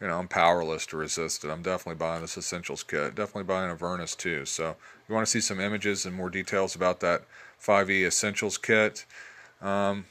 you 0.00 0.06
know, 0.06 0.18
I'm 0.18 0.28
powerless 0.28 0.86
to 0.86 0.96
resist 0.96 1.44
it. 1.44 1.50
I'm 1.50 1.62
definitely 1.62 1.98
buying 1.98 2.20
this 2.20 2.36
Essentials 2.36 2.82
kit. 2.82 3.14
Definitely 3.14 3.44
buying 3.44 3.70
Avernus 3.70 4.14
too. 4.14 4.44
So 4.44 4.76
you 5.08 5.14
want 5.14 5.26
to 5.26 5.30
see 5.30 5.40
some 5.40 5.60
images 5.60 6.04
and 6.04 6.14
more 6.14 6.30
details 6.30 6.74
about 6.74 7.00
that 7.00 7.22
5e 7.62 8.06
Essentials 8.06 8.58
kit. 8.58 9.06
Um, 9.62 10.04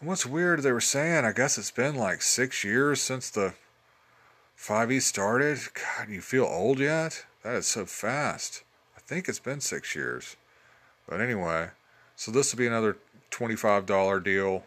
and 0.00 0.08
what's 0.08 0.24
weird, 0.24 0.62
they 0.62 0.72
were 0.72 0.80
saying, 0.80 1.24
I 1.24 1.32
guess 1.32 1.58
it's 1.58 1.70
been 1.70 1.94
like 1.94 2.22
six 2.22 2.64
years 2.64 3.00
since 3.02 3.28
the 3.28 3.54
5e 4.58 5.02
started. 5.02 5.58
God, 5.74 6.08
you 6.08 6.20
feel 6.20 6.44
old 6.44 6.78
yet? 6.78 7.26
That 7.42 7.54
is 7.54 7.66
so 7.66 7.84
fast. 7.84 8.62
I 8.96 9.00
think 9.00 9.28
it's 9.28 9.38
been 9.38 9.60
six 9.60 9.94
years. 9.94 10.36
But 11.06 11.20
anyway, 11.20 11.70
so 12.16 12.30
this 12.30 12.52
will 12.52 12.58
be 12.58 12.66
another 12.66 12.96
$25 13.30 14.24
deal. 14.24 14.64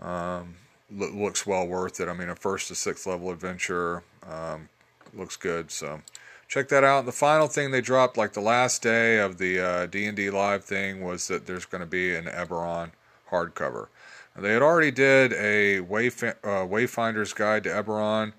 Um, 0.00 0.56
looks 0.92 1.46
well 1.46 1.66
worth 1.66 2.00
it. 2.00 2.08
I 2.08 2.12
mean, 2.12 2.28
a 2.28 2.36
first 2.36 2.68
to 2.68 2.74
sixth 2.74 3.06
level 3.06 3.30
adventure 3.30 4.02
um, 4.28 4.68
looks 5.14 5.36
good. 5.36 5.70
So 5.70 6.02
check 6.48 6.68
that 6.68 6.84
out. 6.84 7.06
The 7.06 7.12
final 7.12 7.46
thing 7.46 7.70
they 7.70 7.80
dropped, 7.80 8.16
like 8.16 8.32
the 8.32 8.40
last 8.40 8.82
day 8.82 9.18
of 9.18 9.38
the 9.38 9.60
uh, 9.60 9.86
D&D 9.86 10.30
live 10.30 10.64
thing, 10.64 11.02
was 11.02 11.28
that 11.28 11.46
there's 11.46 11.64
going 11.64 11.80
to 11.80 11.86
be 11.86 12.14
an 12.14 12.24
Eberron 12.24 12.90
hardcover. 13.30 13.88
They 14.36 14.52
had 14.52 14.62
already 14.62 14.90
did 14.90 15.32
a 15.34 15.80
Wayf- 15.80 16.36
uh, 16.42 16.66
Wayfinder's 16.66 17.34
Guide 17.34 17.64
to 17.64 17.70
Eberron 17.70 18.32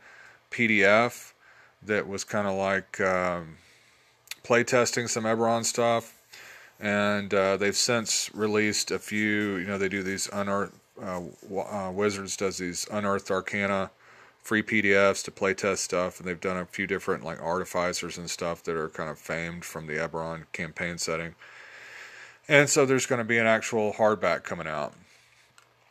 PDF 0.50 1.34
that 1.84 2.08
was 2.08 2.24
kind 2.24 2.48
of 2.48 2.56
like 2.56 3.00
um, 3.00 3.58
playtesting 4.44 5.08
some 5.08 5.26
Eberron 5.26 5.64
stuff. 5.64 6.20
And 6.80 7.34
uh, 7.34 7.58
they've 7.58 7.76
since 7.76 8.34
released 8.34 8.90
a 8.90 9.00
few, 9.00 9.58
you 9.58 9.68
know, 9.68 9.78
they 9.78 9.88
do 9.88 10.02
these 10.02 10.28
unearthed 10.34 10.74
uh, 11.04 11.60
uh, 11.60 11.92
Wizards 11.92 12.38
does 12.38 12.58
these 12.58 12.88
unearthed 12.92 13.30
arcana 13.30 13.92
free 14.42 14.62
PDFs 14.62 15.24
to 15.24 15.32
playtest 15.32 15.78
stuff, 15.78 16.20
and 16.20 16.28
they've 16.28 16.40
done 16.40 16.58
a 16.58 16.66
few 16.66 16.86
different 16.86 17.24
like 17.24 17.42
artificers 17.42 18.18
and 18.18 18.30
stuff 18.30 18.64
that 18.64 18.76
are 18.76 18.90
kind 18.90 19.10
of 19.10 19.18
famed 19.18 19.64
from 19.64 19.88
the 19.88 19.94
Eberron 19.94 20.46
campaign 20.52 20.98
setting. 20.98 21.36
And 22.48 22.70
so 22.70 22.86
there's 22.86 23.06
going 23.06 23.20
to 23.20 23.26
be 23.26 23.38
an 23.38 23.48
actual 23.48 23.94
hardback 23.94 24.44
coming 24.44 24.68
out. 24.68 24.94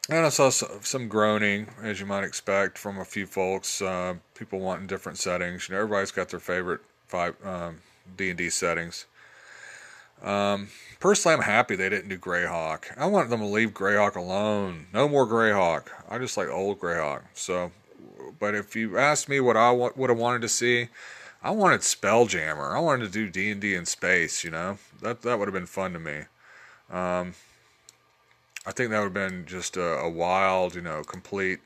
And 0.08 0.26
I 0.26 0.28
saw 0.28 0.50
some 0.50 1.08
groaning, 1.08 1.68
as 1.82 2.00
you 2.00 2.06
might 2.06 2.24
expect, 2.24 2.76
from 2.76 2.98
a 2.98 3.04
few 3.04 3.24
folks. 3.24 3.80
Uh, 3.80 4.14
people 4.34 4.58
wanting 4.58 4.86
different 4.86 5.18
settings. 5.18 5.68
You 5.68 5.74
know, 5.74 5.80
everybody's 5.80 6.10
got 6.10 6.28
their 6.28 6.40
favorite 6.40 6.80
five 7.06 7.36
um, 7.46 7.78
D 8.16 8.28
and 8.30 8.38
D 8.38 8.50
settings. 8.50 9.06
Um, 10.22 10.68
personally, 11.00 11.36
I'm 11.36 11.42
happy 11.42 11.74
they 11.74 11.88
didn't 11.88 12.08
do 12.08 12.18
Greyhawk. 12.18 12.96
I 12.96 13.06
want 13.06 13.30
them 13.30 13.40
to 13.40 13.46
leave 13.46 13.70
Greyhawk 13.70 14.14
alone. 14.14 14.86
No 14.92 15.08
more 15.08 15.26
Greyhawk. 15.26 15.88
I 16.08 16.18
just 16.18 16.36
like 16.36 16.48
old 16.48 16.78
Greyhawk. 16.78 17.22
So, 17.34 17.72
but 18.38 18.54
if 18.54 18.76
you 18.76 18.98
asked 18.98 19.28
me 19.28 19.40
what 19.40 19.56
I 19.56 19.72
would 19.72 20.10
have 20.10 20.18
wanted 20.18 20.42
to 20.42 20.48
see, 20.48 20.88
I 21.42 21.50
wanted 21.50 21.80
Spelljammer. 21.80 22.72
I 22.72 22.78
wanted 22.78 23.06
to 23.06 23.10
do 23.10 23.28
D 23.28 23.50
and 23.50 23.60
D 23.60 23.74
in 23.74 23.84
space. 23.84 24.44
You 24.44 24.50
know, 24.50 24.78
that 25.00 25.22
that 25.22 25.38
would 25.38 25.48
have 25.48 25.54
been 25.54 25.66
fun 25.66 25.92
to 25.92 25.98
me. 25.98 26.20
Um, 26.90 27.34
I 28.64 28.70
think 28.70 28.90
that 28.90 28.98
would 28.98 29.16
have 29.16 29.30
been 29.30 29.44
just 29.44 29.76
a, 29.76 29.98
a 29.98 30.08
wild, 30.08 30.76
you 30.76 30.82
know, 30.82 31.02
complete 31.02 31.58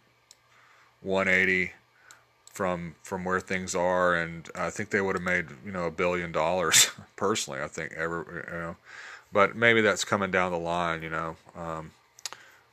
180 1.02 1.72
from 2.56 2.94
from 3.02 3.22
where 3.22 3.38
things 3.38 3.74
are, 3.74 4.14
and 4.14 4.48
I 4.54 4.70
think 4.70 4.88
they 4.88 5.02
would 5.02 5.14
have 5.14 5.22
made 5.22 5.46
you 5.64 5.70
know 5.70 5.84
a 5.84 5.90
billion 5.90 6.32
dollars 6.32 6.90
personally. 7.16 7.60
I 7.60 7.68
think 7.68 7.92
ever 7.92 8.46
you 8.50 8.58
know, 8.58 8.76
but 9.30 9.54
maybe 9.54 9.82
that's 9.82 10.04
coming 10.04 10.30
down 10.30 10.52
the 10.52 10.58
line, 10.58 11.02
you 11.02 11.10
know. 11.10 11.36
Um, 11.54 11.90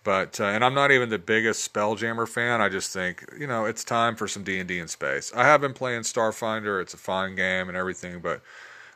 but 0.05 0.39
uh, 0.39 0.45
and 0.45 0.63
I'm 0.63 0.73
not 0.73 0.91
even 0.91 1.09
the 1.09 1.19
biggest 1.19 1.71
Spelljammer 1.71 2.27
fan. 2.27 2.61
I 2.61 2.69
just 2.69 2.93
think 2.93 3.25
you 3.37 3.45
know 3.45 3.65
it's 3.65 3.83
time 3.83 4.15
for 4.15 4.25
some 4.25 4.45
D 4.45 4.57
and 4.57 4.69
D 4.69 4.79
in 4.79 4.87
space. 4.87 5.33
I 5.35 5.43
have 5.43 5.59
been 5.59 5.73
playing 5.73 6.03
Starfinder. 6.03 6.81
It's 6.81 6.93
a 6.93 6.97
fine 6.97 7.35
game 7.35 7.67
and 7.67 7.75
everything, 7.75 8.21
but 8.21 8.39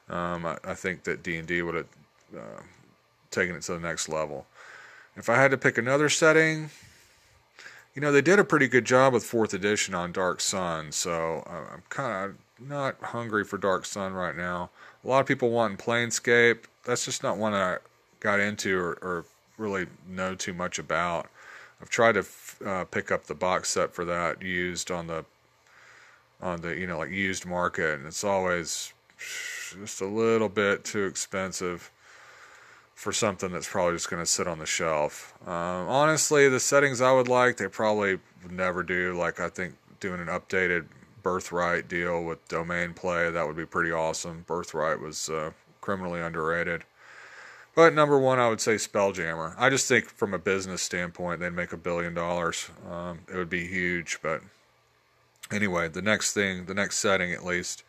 um, 0.10 0.46
I, 0.46 0.58
I, 0.64 0.74
think 0.74 1.04
that 1.04 1.22
D 1.22 1.36
and 1.36 1.46
D 1.46 1.62
would 1.62 1.76
have 1.76 1.88
uh, 2.34 2.62
taken 3.30 3.58
it 3.58 3.64
to 3.64 3.74
the 3.74 3.80
next 3.80 4.08
level. 4.08 4.48
If 5.18 5.28
I 5.28 5.36
had 5.36 5.52
to 5.52 5.58
pick 5.58 5.78
another 5.78 6.08
setting, 6.08 6.70
you 7.98 8.02
know 8.02 8.12
they 8.12 8.22
did 8.22 8.38
a 8.38 8.44
pretty 8.44 8.68
good 8.68 8.86
job 8.86 9.12
with 9.12 9.24
fourth 9.24 9.56
edition 9.56 9.96
on 9.96 10.12
Dark 10.12 10.40
Sun, 10.40 10.92
so 10.92 11.44
uh, 11.48 11.74
I'm 11.74 11.82
kind 11.90 12.30
of 12.30 12.68
not 12.70 12.96
hungry 13.02 13.44
for 13.44 13.58
Dark 13.58 13.88
Sun 13.88 14.14
right 14.14 14.38
now. 14.38 14.70
A 15.04 15.08
lot 15.08 15.20
of 15.22 15.26
people 15.26 15.50
want 15.50 15.80
Planescape. 15.80 16.66
That's 16.86 17.06
just 17.06 17.24
not 17.24 17.40
one 17.40 17.56
I 17.56 17.78
got 18.20 18.40
into 18.40 18.78
or, 18.78 19.00
or 19.02 19.26
really 19.58 19.88
know 20.08 20.36
too 20.36 20.54
much 20.54 20.78
about. 20.78 21.28
I've 21.82 21.90
tried 21.90 22.12
to 22.12 22.26
uh, 22.64 22.84
pick 22.84 23.12
up 23.12 23.26
the 23.26 23.34
box 23.34 23.70
set 23.70 23.96
for 23.96 24.06
that 24.06 24.44
used 24.44 24.92
on 24.92 25.08
the 25.08 25.26
on 26.40 26.62
the 26.62 26.76
you 26.78 26.86
know 26.86 27.00
like 27.00 27.10
used 27.10 27.48
market, 27.48 27.98
and 27.98 28.06
it's 28.06 28.24
always 28.24 28.94
just 29.18 30.02
a 30.02 30.06
little 30.06 30.50
bit 30.50 30.84
too 30.84 31.06
expensive 31.06 31.90
for 32.98 33.14
something 33.14 33.52
that's 33.52 33.70
probably 33.70 33.94
just 33.94 34.10
going 34.10 34.24
to 34.24 34.26
sit 34.26 34.48
on 34.48 34.58
the 34.58 34.66
shelf. 34.66 35.38
Um, 35.46 35.88
honestly, 35.88 36.50
the 36.50 36.60
settings 36.60 37.00
I 37.00 37.12
would 37.12 37.28
like, 37.28 37.58
they 37.58 37.68
probably 37.68 38.18
would 38.42 38.52
never 38.52 38.82
do. 38.82 39.16
Like 39.16 39.40
I 39.40 39.50
think 39.50 39.76
doing 40.00 40.20
an 40.20 40.26
updated 40.26 40.88
Birthright 41.22 41.88
deal 41.88 42.24
with 42.24 42.46
domain 42.48 42.94
play 42.94 43.30
that 43.30 43.46
would 43.46 43.56
be 43.56 43.68
pretty 43.68 43.92
awesome. 43.92 44.46
Birthright 44.48 45.00
was 45.00 45.30
uh, 45.30 45.52
criminally 45.80 46.22
underrated. 46.22 46.86
But 47.76 47.94
number 47.94 48.18
one, 48.18 48.40
I 48.40 48.50
would 48.50 48.62
say 48.62 48.76
Spelljammer. 48.76 49.54
I 49.60 49.70
just 49.70 49.88
think 49.88 50.10
from 50.10 50.34
a 50.34 50.40
business 50.40 50.82
standpoint, 50.82 51.40
they'd 51.40 51.52
make 51.52 51.74
a 51.74 51.78
billion 51.78 52.16
dollars. 52.16 52.72
Um, 52.90 53.20
it 53.32 53.38
would 53.38 53.50
be 53.50 53.68
huge. 53.68 54.18
But 54.24 54.42
anyway, 55.52 55.88
the 55.88 56.02
next 56.02 56.34
thing, 56.34 56.66
the 56.66 56.74
next 56.74 56.98
setting 56.98 57.32
at 57.32 57.46
least, 57.46 57.84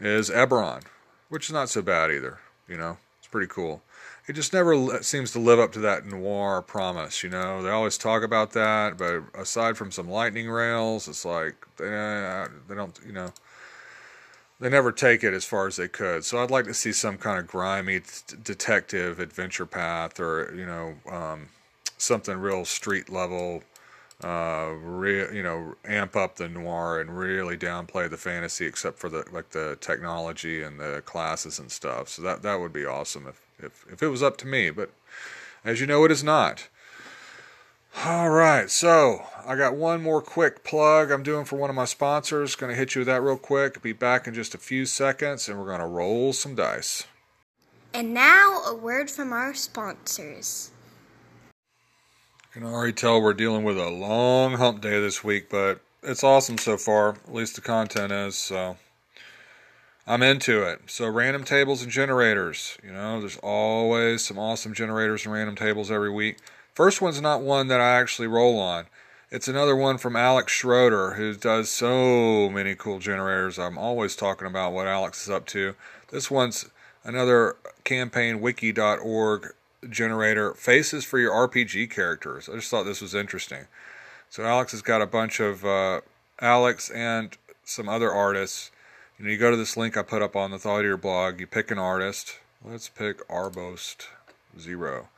is 0.00 0.30
Eberron, 0.30 0.82
which 1.28 1.46
is 1.46 1.52
not 1.52 1.68
so 1.68 1.80
bad 1.80 2.10
either. 2.10 2.40
You 2.66 2.76
know, 2.76 2.98
it's 3.20 3.28
pretty 3.28 3.46
cool. 3.46 3.82
It 4.28 4.32
just 4.32 4.52
never 4.52 5.02
seems 5.02 5.30
to 5.32 5.38
live 5.38 5.60
up 5.60 5.72
to 5.72 5.78
that 5.80 6.04
noir 6.04 6.60
promise. 6.62 7.22
You 7.22 7.30
know, 7.30 7.62
they 7.62 7.70
always 7.70 7.96
talk 7.96 8.24
about 8.24 8.52
that, 8.52 8.98
but 8.98 9.22
aside 9.40 9.76
from 9.76 9.92
some 9.92 10.08
lightning 10.08 10.50
rails, 10.50 11.06
it's 11.06 11.24
like 11.24 11.54
they, 11.76 12.46
they 12.68 12.74
don't. 12.74 12.98
You 13.06 13.12
know 13.12 13.32
they 14.60 14.68
never 14.70 14.92
take 14.92 15.22
it 15.22 15.34
as 15.34 15.44
far 15.44 15.66
as 15.66 15.76
they 15.76 15.88
could. 15.88 16.24
So 16.24 16.38
I'd 16.38 16.50
like 16.50 16.64
to 16.66 16.74
see 16.74 16.92
some 16.92 17.18
kind 17.18 17.38
of 17.38 17.46
grimy 17.46 18.00
detective 18.42 19.20
adventure 19.20 19.66
path, 19.66 20.18
or 20.18 20.54
you 20.56 20.66
know, 20.66 20.94
um, 21.10 21.48
something 21.98 22.38
real 22.38 22.64
street 22.64 23.10
level. 23.10 23.62
Uh, 24.24 24.72
you 25.02 25.42
know, 25.42 25.74
amp 25.84 26.16
up 26.16 26.36
the 26.36 26.48
noir 26.48 27.02
and 27.02 27.18
really 27.18 27.54
downplay 27.54 28.08
the 28.08 28.16
fantasy, 28.16 28.64
except 28.64 28.98
for 28.98 29.10
the 29.10 29.26
like 29.30 29.50
the 29.50 29.76
technology 29.82 30.62
and 30.62 30.80
the 30.80 31.02
classes 31.04 31.58
and 31.58 31.70
stuff. 31.70 32.08
So 32.08 32.22
that 32.22 32.40
that 32.42 32.58
would 32.58 32.72
be 32.72 32.86
awesome 32.86 33.26
if 33.28 33.45
if 33.58 33.84
if 33.90 34.02
it 34.02 34.08
was 34.08 34.22
up 34.22 34.36
to 34.38 34.46
me. 34.46 34.70
But 34.70 34.90
as 35.64 35.80
you 35.80 35.86
know, 35.86 36.04
it 36.04 36.10
is 36.10 36.24
not. 36.24 36.68
All 38.04 38.28
right, 38.28 38.70
so 38.70 39.24
I 39.46 39.56
got 39.56 39.74
one 39.74 40.02
more 40.02 40.20
quick 40.20 40.62
plug 40.64 41.10
I'm 41.10 41.22
doing 41.22 41.46
for 41.46 41.56
one 41.56 41.70
of 41.70 41.76
my 41.76 41.86
sponsors. 41.86 42.54
Going 42.54 42.70
to 42.70 42.78
hit 42.78 42.94
you 42.94 43.00
with 43.00 43.06
that 43.08 43.22
real 43.22 43.38
quick. 43.38 43.80
Be 43.80 43.94
back 43.94 44.26
in 44.26 44.34
just 44.34 44.54
a 44.54 44.58
few 44.58 44.84
seconds, 44.84 45.48
and 45.48 45.58
we're 45.58 45.66
going 45.66 45.80
to 45.80 45.86
roll 45.86 46.34
some 46.34 46.54
dice. 46.54 47.06
And 47.94 48.12
now, 48.12 48.60
a 48.66 48.74
word 48.74 49.10
from 49.10 49.32
our 49.32 49.54
sponsors. 49.54 50.70
I 51.54 52.52
can 52.52 52.64
already 52.64 52.92
tell 52.92 53.20
we're 53.20 53.32
dealing 53.32 53.64
with 53.64 53.78
a 53.78 53.88
long 53.88 54.54
hump 54.54 54.82
day 54.82 55.00
this 55.00 55.24
week, 55.24 55.48
but 55.48 55.80
it's 56.02 56.22
awesome 56.22 56.58
so 56.58 56.76
far. 56.76 57.16
At 57.26 57.34
least 57.34 57.54
the 57.54 57.62
content 57.62 58.12
is, 58.12 58.36
so 58.36 58.76
I'm 60.06 60.22
into 60.22 60.62
it. 60.62 60.82
So, 60.86 61.08
random 61.08 61.42
tables 61.42 61.82
and 61.82 61.90
generators. 61.90 62.78
You 62.84 62.92
know, 62.92 63.18
there's 63.20 63.38
always 63.38 64.24
some 64.24 64.38
awesome 64.38 64.72
generators 64.72 65.24
and 65.24 65.34
random 65.34 65.56
tables 65.56 65.90
every 65.90 66.10
week. 66.10 66.38
First 66.74 67.02
one's 67.02 67.20
not 67.20 67.42
one 67.42 67.68
that 67.68 67.80
I 67.80 67.96
actually 67.96 68.28
roll 68.28 68.58
on. 68.58 68.86
It's 69.30 69.48
another 69.48 69.74
one 69.74 69.98
from 69.98 70.14
Alex 70.14 70.52
Schroeder, 70.52 71.14
who 71.14 71.34
does 71.34 71.68
so 71.68 72.48
many 72.48 72.76
cool 72.76 73.00
generators. 73.00 73.58
I'm 73.58 73.76
always 73.76 74.14
talking 74.14 74.46
about 74.46 74.72
what 74.72 74.86
Alex 74.86 75.24
is 75.24 75.30
up 75.30 75.46
to. 75.46 75.74
This 76.12 76.30
one's 76.30 76.66
another 77.02 77.56
campaignwiki.org 77.84 79.54
generator, 79.90 80.54
faces 80.54 81.04
for 81.04 81.18
your 81.18 81.32
RPG 81.32 81.90
characters. 81.90 82.48
I 82.48 82.54
just 82.54 82.70
thought 82.70 82.84
this 82.84 83.00
was 83.00 83.14
interesting. 83.14 83.66
So 84.30 84.44
Alex 84.44 84.70
has 84.72 84.82
got 84.82 85.02
a 85.02 85.06
bunch 85.06 85.40
of 85.40 85.64
uh, 85.64 86.02
Alex 86.40 86.90
and 86.90 87.36
some 87.64 87.88
other 87.88 88.12
artists. 88.12 88.70
You 89.18 89.24
know, 89.24 89.30
you 89.30 89.38
go 89.38 89.50
to 89.50 89.56
this 89.56 89.76
link 89.76 89.96
I 89.96 90.02
put 90.02 90.22
up 90.22 90.36
on 90.36 90.50
the 90.50 90.58
Thought 90.58 90.80
Eater 90.80 90.96
blog. 90.96 91.40
You 91.40 91.46
pick 91.46 91.70
an 91.70 91.78
artist. 91.78 92.38
Let's 92.64 92.88
pick 92.88 93.26
Arbost 93.28 94.08
Zero 94.58 95.08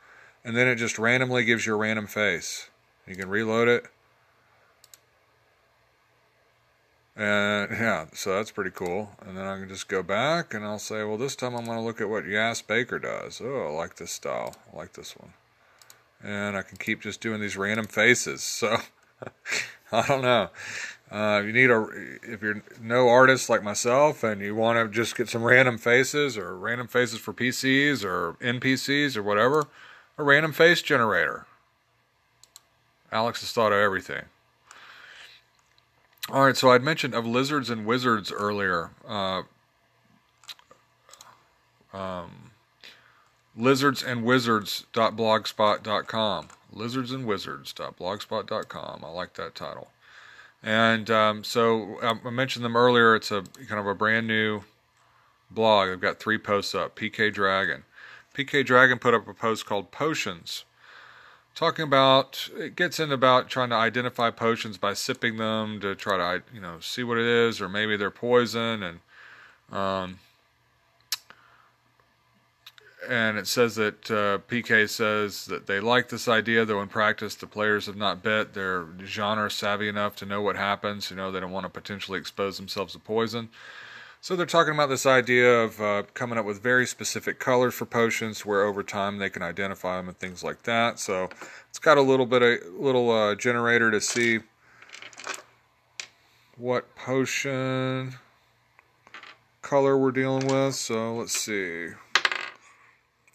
and 0.43 0.55
then 0.55 0.67
it 0.67 0.75
just 0.75 0.97
randomly 0.97 1.43
gives 1.45 1.65
you 1.65 1.73
a 1.73 1.77
random 1.77 2.07
face. 2.07 2.69
You 3.07 3.15
can 3.15 3.29
reload 3.29 3.67
it. 3.67 3.85
And 7.15 7.69
yeah, 7.71 8.05
so 8.13 8.35
that's 8.35 8.51
pretty 8.51 8.71
cool. 8.71 9.11
And 9.25 9.35
then 9.35 9.45
I 9.45 9.59
can 9.59 9.67
just 9.67 9.89
go 9.89 10.01
back 10.01 10.53
and 10.53 10.63
I'll 10.63 10.79
say, 10.79 11.03
well, 11.03 11.17
this 11.17 11.35
time 11.35 11.53
I'm 11.55 11.65
going 11.65 11.77
to 11.77 11.83
look 11.83 11.99
at 11.99 12.09
what 12.09 12.25
Yas 12.25 12.61
Baker 12.61 12.97
does. 12.97 13.41
Oh, 13.43 13.67
I 13.67 13.71
like 13.71 13.97
this 13.97 14.11
style. 14.11 14.55
I 14.73 14.77
like 14.77 14.93
this 14.93 15.17
one. 15.17 15.33
And 16.23 16.55
I 16.55 16.61
can 16.61 16.77
keep 16.77 17.01
just 17.01 17.19
doing 17.19 17.41
these 17.41 17.57
random 17.57 17.87
faces. 17.87 18.41
So 18.41 18.77
I 19.91 20.07
don't 20.07 20.21
know. 20.21 20.49
Uh, 21.11 21.41
you 21.43 21.51
need 21.51 21.71
a 21.71 21.87
if 22.21 22.41
you're 22.43 22.61
no 22.79 23.09
artist 23.09 23.49
like 23.49 23.63
myself 23.63 24.23
and 24.23 24.41
you 24.41 24.53
want 24.53 24.77
to 24.77 24.93
just 24.93 25.15
get 25.15 25.27
some 25.27 25.43
random 25.43 25.77
faces 25.77 26.37
or 26.37 26.55
random 26.55 26.87
faces 26.87 27.19
for 27.19 27.33
PCs 27.33 28.03
or 28.03 28.33
NPCs 28.41 29.17
or 29.17 29.23
whatever 29.23 29.67
a 30.19 30.23
random 30.23 30.51
face 30.51 30.81
generator. 30.83 31.45
Alex 33.11 33.39
has 33.39 33.51
thought 33.51 33.71
of 33.71 33.79
everything. 33.79 34.25
All 36.29 36.45
right, 36.45 36.55
so 36.55 36.69
I'd 36.69 36.83
mentioned 36.83 37.15
of 37.15 37.25
lizards 37.25 37.71
and 37.71 37.87
wizards 37.87 38.31
earlier. 38.31 38.91
Uh, 39.07 39.41
um, 41.91 42.51
and 43.55 44.23
wizards.blogspot.com. 47.25 49.03
I 49.03 49.09
like 49.09 49.33
that 49.33 49.55
title. 49.55 49.87
And 50.61 51.09
um, 51.09 51.43
so 51.43 51.97
um, 52.01 52.21
I 52.25 52.29
mentioned 52.29 52.65
them 52.65 52.75
earlier. 52.75 53.15
It's 53.15 53.31
a 53.31 53.43
kind 53.67 53.79
of 53.79 53.87
a 53.87 53.95
brand 53.95 54.27
new 54.27 54.61
blog. 55.49 55.89
I've 55.89 56.01
got 56.01 56.19
three 56.19 56.37
posts 56.37 56.75
up. 56.75 56.95
PK 56.95 57.33
Dragon. 57.33 57.83
PK 58.33 58.65
Dragon 58.65 58.99
put 58.99 59.13
up 59.13 59.27
a 59.27 59.33
post 59.33 59.65
called 59.65 59.91
Potions, 59.91 60.65
talking 61.55 61.83
about 61.83 62.49
it 62.55 62.75
gets 62.75 62.99
in 62.99 63.11
about 63.11 63.49
trying 63.49 63.69
to 63.69 63.75
identify 63.75 64.29
potions 64.29 64.77
by 64.77 64.93
sipping 64.93 65.37
them 65.37 65.79
to 65.81 65.95
try 65.95 66.17
to 66.17 66.43
you 66.53 66.61
know 66.61 66.79
see 66.79 67.03
what 67.03 67.17
it 67.17 67.25
is, 67.25 67.59
or 67.59 67.67
maybe 67.67 67.97
they're 67.97 68.11
poison, 68.11 68.83
and 68.83 68.99
um, 69.77 70.19
and 73.09 73.39
it 73.39 73.47
says 73.47 73.75
that 73.75 74.11
uh, 74.11 74.37
PK 74.47 74.87
says 74.87 75.47
that 75.47 75.65
they 75.65 75.79
like 75.79 76.09
this 76.09 76.27
idea, 76.27 76.63
though 76.63 76.81
in 76.81 76.87
practice 76.87 77.33
the 77.33 77.47
players 77.47 77.87
have 77.87 77.95
not 77.95 78.21
bet. 78.21 78.53
They're 78.53 78.85
genre 79.03 79.49
savvy 79.49 79.89
enough 79.89 80.15
to 80.17 80.27
know 80.27 80.43
what 80.43 80.55
happens. 80.55 81.09
You 81.09 81.17
know 81.17 81.31
they 81.31 81.39
don't 81.39 81.51
want 81.51 81.65
to 81.65 81.69
potentially 81.69 82.19
expose 82.19 82.57
themselves 82.57 82.93
to 82.93 82.99
poison. 82.99 83.49
So 84.21 84.35
they're 84.35 84.45
talking 84.45 84.73
about 84.73 84.89
this 84.89 85.07
idea 85.07 85.61
of 85.61 85.81
uh, 85.81 86.03
coming 86.13 86.37
up 86.37 86.45
with 86.45 86.61
very 86.61 86.85
specific 86.85 87.39
colors 87.39 87.73
for 87.73 87.85
potions, 87.85 88.45
where 88.45 88.61
over 88.61 88.83
time 88.83 89.17
they 89.17 89.29
can 89.29 89.41
identify 89.41 89.97
them 89.97 90.09
and 90.09 90.17
things 90.19 90.43
like 90.43 90.63
that. 90.63 90.99
So 90.99 91.29
it's 91.69 91.79
got 91.79 91.97
a 91.97 92.01
little 92.01 92.27
bit 92.27 92.43
of 92.43 92.73
little 92.75 93.09
uh, 93.09 93.33
generator 93.33 93.89
to 93.89 93.99
see 93.99 94.41
what 96.57 96.95
potion 96.95 98.15
color 99.63 99.97
we're 99.97 100.11
dealing 100.11 100.45
with. 100.47 100.75
So 100.75 101.15
let's 101.15 101.39
see. 101.39 101.87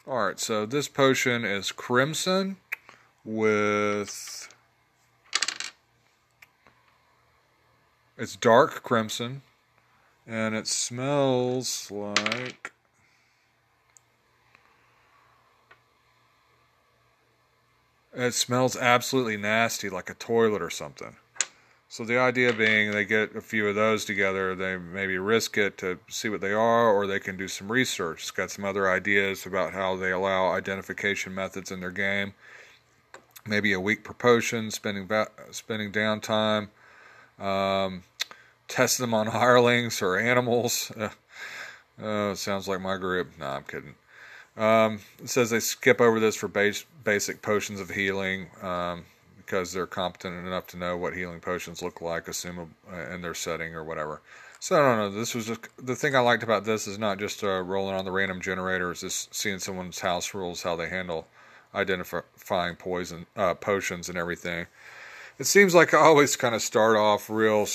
All 0.07 0.26
right, 0.26 0.38
so 0.38 0.66
this 0.66 0.86
potion 0.86 1.46
is 1.46 1.72
crimson 1.72 2.59
with 3.24 4.50
it's 8.18 8.36
dark 8.36 8.82
crimson 8.82 9.40
and 10.26 10.55
it 10.55 10.66
smells 10.66 11.90
like 11.90 12.72
it 18.12 18.34
smells 18.34 18.76
absolutely 18.76 19.38
nasty 19.38 19.88
like 19.88 20.11
a 20.11 20.14
toilet 20.14 20.61
or 20.61 20.68
something 20.68 21.16
so 21.95 22.05
the 22.05 22.18
idea 22.18 22.53
being 22.53 22.90
they 22.90 23.05
get 23.05 23.36
a 23.36 23.40
few 23.40 23.68
of 23.68 23.76
those 23.76 24.05
together 24.05 24.57
they 24.57 24.76
maybe 24.76 25.16
risk 25.16 25.57
it 25.57 25.78
to 25.78 25.97
see 26.09 26.28
what 26.28 26.40
they 26.40 26.53
are 26.53 26.88
or 26.88 27.07
they 27.07 27.20
can 27.20 27.36
do 27.36 27.47
some 27.47 27.70
research 27.70 28.22
it's 28.22 28.30
got 28.32 28.51
some 28.51 28.64
other 28.64 28.90
ideas 28.90 29.47
about 29.47 29.72
how 29.72 29.95
they 29.95 30.11
allow 30.11 30.51
identification 30.51 31.32
methods 31.32 31.70
in 31.70 31.78
their 31.78 31.92
game 31.92 32.34
maybe 33.47 33.72
a 33.72 33.78
weak 33.78 34.03
per 34.03 34.12
potion 34.12 34.72
spending 34.72 35.07
ba- 35.07 35.30
spending 35.53 35.92
downtime 35.92 36.68
um, 37.38 38.03
test 38.68 38.99
them 38.99 39.14
on 39.14 39.26
hirelings 39.30 40.03
or 40.03 40.18
animals. 40.18 40.92
Uh, 41.97 42.05
uh, 42.05 42.34
sounds 42.34 42.66
like 42.66 42.80
my 42.80 42.97
group. 42.97 43.28
No, 43.38 43.47
I'm 43.47 43.62
kidding. 43.62 43.95
Um, 44.57 44.99
it 45.22 45.28
says 45.28 45.51
they 45.51 45.61
skip 45.61 46.01
over 46.01 46.18
this 46.18 46.34
for 46.34 46.49
base, 46.49 46.84
basic 47.05 47.40
potions 47.40 47.78
of 47.78 47.88
healing 47.88 48.49
um, 48.62 49.05
because 49.45 49.72
they're 49.72 49.86
competent 49.86 50.47
enough 50.47 50.66
to 50.68 50.76
know 50.76 50.97
what 50.97 51.14
healing 51.14 51.40
potions 51.40 51.82
look 51.82 52.01
like, 52.01 52.28
assume 52.28 52.74
uh, 52.92 53.14
in 53.14 53.22
their 53.22 53.34
setting 53.34 53.74
or 53.74 53.84
whatever. 53.84 54.20
So 54.61 54.76
I 54.76 54.78
don't 54.80 54.99
know. 54.99 55.18
This 55.18 55.34
was 55.34 55.47
just, 55.47 55.68
the 55.76 55.95
thing 55.95 56.16
I 56.16 56.20
liked 56.20 56.42
about 56.42 56.64
this 56.64 56.86
is 56.86 56.99
not 56.99 57.18
just 57.18 57.45
uh, 57.45 57.61
rolling 57.62 57.95
on 57.95 58.05
the 58.05 58.12
random 58.12 58.40
generator, 58.40 58.90
it's 58.90 59.01
just 59.01 59.34
seeing 59.34 59.59
someone's 59.59 60.01
house 60.01 60.32
rules, 60.34 60.62
how 60.62 60.76
they 60.76 60.88
handle 60.88 61.26
identifying 61.74 62.76
poison 62.76 63.26
uh, 63.36 63.55
potions 63.55 64.09
and 64.09 64.16
everything. 64.16 64.66
It 65.38 65.45
seems 65.45 65.74
like 65.74 65.92
I 65.92 65.99
always 65.99 66.36
kind 66.36 66.55
of 66.55 66.62
start 66.62 66.97
off 66.97 67.28
real 67.28 67.66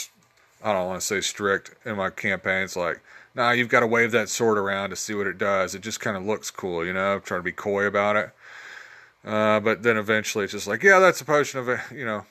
I 0.63 0.73
don't 0.73 0.87
want 0.87 0.99
to 0.99 1.05
say 1.05 1.21
strict 1.21 1.75
in 1.85 1.95
my 1.95 2.09
campaigns. 2.09 2.75
Like, 2.75 3.01
nah, 3.33 3.51
you've 3.51 3.69
got 3.69 3.79
to 3.79 3.87
wave 3.87 4.11
that 4.11 4.29
sword 4.29 4.57
around 4.57 4.89
to 4.89 4.95
see 4.95 5.13
what 5.13 5.27
it 5.27 5.37
does. 5.37 5.73
It 5.73 5.81
just 5.81 5.99
kind 6.01 6.17
of 6.17 6.25
looks 6.25 6.51
cool, 6.51 6.85
you 6.85 6.93
know. 6.93 7.19
Trying 7.19 7.39
to 7.39 7.43
be 7.43 7.51
coy 7.51 7.85
about 7.85 8.15
it. 8.15 8.31
Uh, 9.25 9.59
but 9.59 9.83
then 9.83 9.97
eventually 9.97 10.45
it's 10.45 10.53
just 10.53 10.67
like, 10.67 10.81
yeah, 10.81 10.99
that's 10.99 11.21
a 11.21 11.25
potion 11.25 11.59
of, 11.59 11.67
you 11.91 12.05
know, 12.05 12.25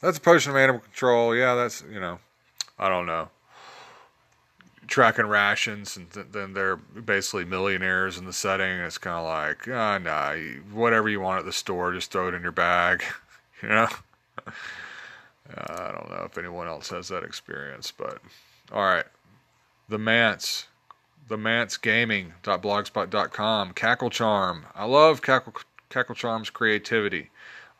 that's 0.00 0.18
a 0.18 0.20
potion 0.20 0.50
of 0.50 0.56
animal 0.56 0.80
control. 0.80 1.34
Yeah, 1.34 1.54
that's, 1.54 1.84
you 1.90 2.00
know, 2.00 2.18
I 2.78 2.88
don't 2.88 3.06
know. 3.06 3.28
Tracking 4.86 5.26
rations, 5.26 5.96
and 5.96 6.10
th- 6.10 6.26
then 6.32 6.54
they're 6.54 6.76
basically 6.76 7.44
millionaires 7.44 8.16
in 8.16 8.24
the 8.24 8.32
setting. 8.32 8.66
It's 8.66 8.96
kind 8.96 9.18
of 9.18 9.26
like, 9.26 9.68
ah, 9.68 9.94
oh, 9.94 9.98
nah, 9.98 10.34
whatever 10.72 11.08
you 11.08 11.20
want 11.20 11.40
at 11.40 11.44
the 11.44 11.52
store, 11.52 11.92
just 11.92 12.10
throw 12.10 12.28
it 12.28 12.34
in 12.34 12.42
your 12.42 12.52
bag, 12.52 13.04
you 13.62 13.68
know. 13.68 13.88
Uh, 14.46 14.50
I 15.56 15.92
don't 15.92 16.10
know 16.10 16.24
if 16.24 16.38
anyone 16.38 16.68
else 16.68 16.88
has 16.90 17.08
that 17.08 17.22
experience, 17.22 17.92
but 17.96 18.18
all 18.72 18.82
right. 18.82 19.06
The 19.88 19.98
Mance, 19.98 20.66
the 21.28 21.36
Mance 21.36 21.76
Gaming.blogspot.com, 21.76 23.72
Cackle 23.74 24.10
Charm. 24.10 24.66
I 24.74 24.84
love 24.86 25.22
Cackle 25.22 25.54
Cackle 25.90 26.14
Charm's 26.14 26.50
creativity. 26.50 27.30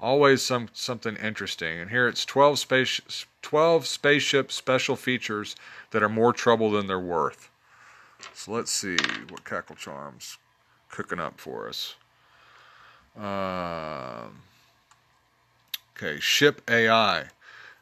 Always 0.01 0.43
some 0.43 0.69
something 0.73 1.17
interesting. 1.17 1.79
And 1.81 1.91
here 1.91 2.07
it's 2.09 2.25
12 2.25 2.59
space 2.59 3.27
12 3.43 3.87
spaceship 3.87 4.53
special 4.53 4.97
features 4.97 5.57
that 5.91 6.03
are 6.03 6.09
more 6.09 6.33
trouble 6.33 6.71
than 6.71 6.87
they're 6.87 6.99
worth. 6.99 7.51
So 8.35 8.53
let's 8.53 8.71
see 8.71 8.97
what 9.29 9.45
Cackle 9.45 9.77
Charm's 9.77 10.39
cooking 10.91 11.21
up 11.21 11.41
for 11.41 11.69
us. 11.69 11.97
Um, 13.17 14.43
okay, 15.97 16.21
Ship 16.21 16.63
AI. 16.69 17.29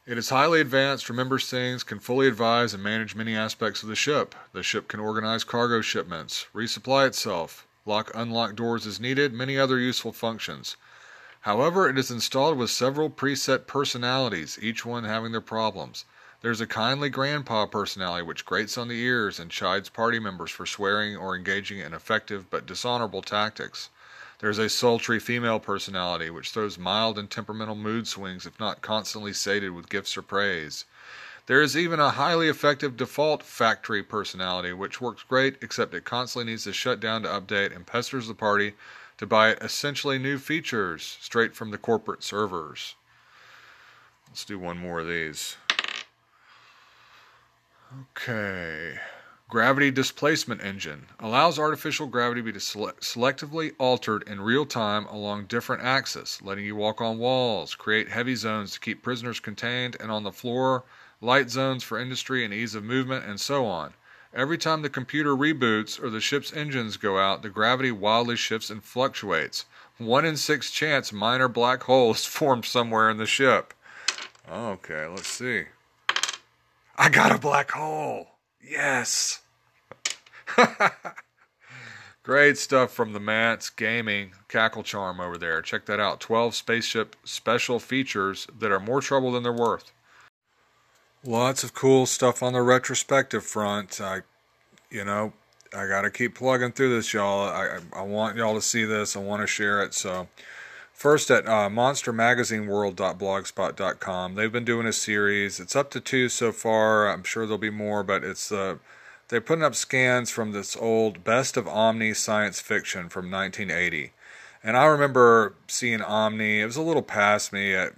It 0.06 0.18
is 0.18 0.28
highly 0.28 0.60
advanced, 0.60 1.08
remembers 1.08 1.50
things, 1.50 1.82
can 1.82 1.98
fully 1.98 2.28
advise 2.28 2.72
and 2.72 2.80
manage 2.80 3.16
many 3.16 3.34
aspects 3.34 3.82
of 3.82 3.88
the 3.88 3.96
ship. 3.96 4.36
The 4.52 4.62
ship 4.62 4.86
can 4.86 5.00
organize 5.00 5.42
cargo 5.42 5.80
shipments, 5.80 6.46
resupply 6.54 7.08
itself, 7.08 7.66
lock 7.84 8.12
unlock 8.14 8.54
doors 8.54 8.86
as 8.86 9.00
needed, 9.00 9.32
many 9.32 9.58
other 9.58 9.80
useful 9.80 10.12
functions. 10.12 10.76
However, 11.40 11.88
it 11.88 11.98
is 11.98 12.12
installed 12.12 12.56
with 12.56 12.70
several 12.70 13.10
preset 13.10 13.66
personalities, 13.66 14.60
each 14.62 14.86
one 14.86 15.02
having 15.02 15.32
their 15.32 15.40
problems. 15.40 16.04
There's 16.40 16.60
a 16.60 16.68
kindly 16.68 17.10
grandpa 17.10 17.66
personality 17.66 18.22
which 18.22 18.44
grates 18.44 18.78
on 18.78 18.86
the 18.86 19.00
ears 19.00 19.40
and 19.40 19.50
chides 19.50 19.88
party 19.88 20.20
members 20.20 20.52
for 20.52 20.66
swearing 20.66 21.16
or 21.16 21.34
engaging 21.34 21.80
in 21.80 21.92
effective 21.92 22.48
but 22.48 22.64
dishonorable 22.64 23.22
tactics. 23.22 23.90
There's 24.38 24.58
a 24.58 24.68
sultry 24.68 25.18
female 25.18 25.58
personality 25.58 26.28
which 26.28 26.50
throws 26.50 26.78
mild 26.78 27.18
and 27.18 27.30
temperamental 27.30 27.74
mood 27.74 28.06
swings 28.06 28.44
if 28.44 28.60
not 28.60 28.82
constantly 28.82 29.32
sated 29.32 29.70
with 29.70 29.88
gifts 29.88 30.16
or 30.16 30.22
praise. 30.22 30.84
There 31.46 31.62
is 31.62 31.76
even 31.76 32.00
a 32.00 32.10
highly 32.10 32.48
effective 32.48 32.96
default 32.96 33.42
factory 33.42 34.02
personality 34.02 34.72
which 34.72 35.00
works 35.00 35.22
great 35.22 35.56
except 35.62 35.94
it 35.94 36.04
constantly 36.04 36.52
needs 36.52 36.64
to 36.64 36.72
shut 36.72 37.00
down 37.00 37.22
to 37.22 37.28
update 37.28 37.74
and 37.74 37.86
pesters 37.86 38.28
the 38.28 38.34
party 38.34 38.74
to 39.18 39.26
buy 39.26 39.52
essentially 39.54 40.18
new 40.18 40.38
features 40.38 41.16
straight 41.20 41.54
from 41.54 41.70
the 41.70 41.78
corporate 41.78 42.22
servers. 42.22 42.94
Let's 44.28 44.44
do 44.44 44.58
one 44.58 44.76
more 44.76 45.00
of 45.00 45.08
these. 45.08 45.56
Okay. 48.12 48.98
Gravity 49.48 49.92
Displacement 49.92 50.60
Engine 50.60 51.06
allows 51.20 51.56
artificial 51.56 52.08
gravity 52.08 52.42
to 52.42 52.52
be 52.52 52.58
sele- 52.58 52.94
selectively 53.00 53.76
altered 53.78 54.24
in 54.26 54.40
real 54.40 54.66
time 54.66 55.06
along 55.06 55.46
different 55.46 55.84
axes, 55.84 56.40
letting 56.42 56.64
you 56.64 56.74
walk 56.74 57.00
on 57.00 57.18
walls, 57.18 57.76
create 57.76 58.08
heavy 58.08 58.34
zones 58.34 58.72
to 58.72 58.80
keep 58.80 59.04
prisoners 59.04 59.38
contained 59.38 59.96
and 60.00 60.10
on 60.10 60.24
the 60.24 60.32
floor, 60.32 60.82
light 61.20 61.48
zones 61.48 61.84
for 61.84 61.96
industry 61.96 62.44
and 62.44 62.52
ease 62.52 62.74
of 62.74 62.82
movement, 62.82 63.24
and 63.24 63.40
so 63.40 63.64
on. 63.66 63.94
Every 64.34 64.58
time 64.58 64.82
the 64.82 64.90
computer 64.90 65.36
reboots 65.36 66.02
or 66.02 66.10
the 66.10 66.20
ship's 66.20 66.52
engines 66.52 66.96
go 66.96 67.16
out, 67.16 67.42
the 67.42 67.48
gravity 67.48 67.92
wildly 67.92 68.34
shifts 68.34 68.68
and 68.68 68.82
fluctuates. 68.82 69.64
One 69.96 70.24
in 70.24 70.36
six 70.36 70.72
chance 70.72 71.12
minor 71.12 71.46
black 71.46 71.84
holes 71.84 72.24
formed 72.24 72.64
somewhere 72.64 73.08
in 73.08 73.16
the 73.16 73.26
ship. 73.26 73.74
Okay, 74.50 75.06
let's 75.06 75.28
see. 75.28 75.66
I 76.96 77.08
got 77.10 77.30
a 77.30 77.38
black 77.38 77.70
hole! 77.70 78.35
Yes. 78.68 79.42
Great 82.22 82.58
stuff 82.58 82.90
from 82.90 83.12
the 83.12 83.20
Mats 83.20 83.70
Gaming 83.70 84.32
Cackle 84.48 84.82
Charm 84.82 85.20
over 85.20 85.38
there. 85.38 85.62
Check 85.62 85.86
that 85.86 86.00
out. 86.00 86.18
12 86.20 86.54
spaceship 86.56 87.14
special 87.22 87.78
features 87.78 88.48
that 88.58 88.72
are 88.72 88.80
more 88.80 89.00
trouble 89.00 89.32
than 89.32 89.44
they're 89.44 89.52
worth. 89.52 89.92
Lots 91.24 91.62
of 91.62 91.74
cool 91.74 92.06
stuff 92.06 92.42
on 92.42 92.52
the 92.52 92.62
retrospective 92.62 93.44
front. 93.44 94.00
I, 94.00 94.22
you 94.90 95.04
know, 95.04 95.32
I 95.72 95.86
got 95.86 96.02
to 96.02 96.10
keep 96.10 96.34
plugging 96.34 96.72
through 96.72 96.94
this, 96.96 97.12
y'all. 97.12 97.48
I, 97.48 97.78
I 97.92 98.02
want 98.02 98.36
y'all 98.36 98.54
to 98.54 98.62
see 98.62 98.84
this. 98.84 99.16
I 99.16 99.20
want 99.20 99.42
to 99.42 99.46
share 99.46 99.82
it. 99.82 99.94
So, 99.94 100.28
First 100.96 101.30
at 101.30 101.46
uh, 101.46 101.68
monstermagazineworld.blogspot.com. 101.68 104.34
They've 104.34 104.50
been 104.50 104.64
doing 104.64 104.86
a 104.86 104.94
series. 104.94 105.60
It's 105.60 105.76
up 105.76 105.90
to 105.90 106.00
two 106.00 106.30
so 106.30 106.52
far. 106.52 107.10
I'm 107.10 107.22
sure 107.22 107.44
there'll 107.44 107.58
be 107.58 107.68
more, 107.68 108.02
but 108.02 108.24
it's 108.24 108.50
uh, 108.50 108.76
they're 109.28 109.42
putting 109.42 109.62
up 109.62 109.74
scans 109.74 110.30
from 110.30 110.52
this 110.52 110.74
old 110.74 111.22
Best 111.22 111.58
of 111.58 111.68
Omni 111.68 112.14
science 112.14 112.62
fiction 112.62 113.10
from 113.10 113.30
1980. 113.30 114.12
And 114.64 114.74
I 114.74 114.86
remember 114.86 115.52
seeing 115.68 116.00
Omni. 116.00 116.62
It 116.62 116.64
was 116.64 116.76
a 116.76 116.82
little 116.82 117.02
past 117.02 117.52
me 117.52 117.74
at 117.74 117.92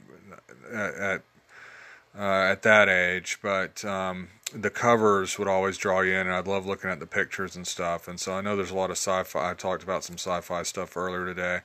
at 0.74 1.22
uh, 2.18 2.20
at 2.20 2.62
that 2.62 2.88
age, 2.88 3.38
but 3.40 3.84
um, 3.84 4.26
the 4.52 4.70
covers 4.70 5.38
would 5.38 5.46
always 5.46 5.78
draw 5.78 6.00
you 6.00 6.14
in, 6.14 6.26
and 6.26 6.34
I'd 6.34 6.48
love 6.48 6.66
looking 6.66 6.90
at 6.90 6.98
the 6.98 7.06
pictures 7.06 7.54
and 7.54 7.64
stuff. 7.64 8.08
And 8.08 8.18
so 8.18 8.32
I 8.32 8.40
know 8.40 8.56
there's 8.56 8.72
a 8.72 8.76
lot 8.76 8.90
of 8.90 8.96
sci-fi. 8.96 9.50
I 9.50 9.54
talked 9.54 9.84
about 9.84 10.02
some 10.02 10.18
sci-fi 10.18 10.64
stuff 10.64 10.96
earlier 10.96 11.26
today 11.26 11.60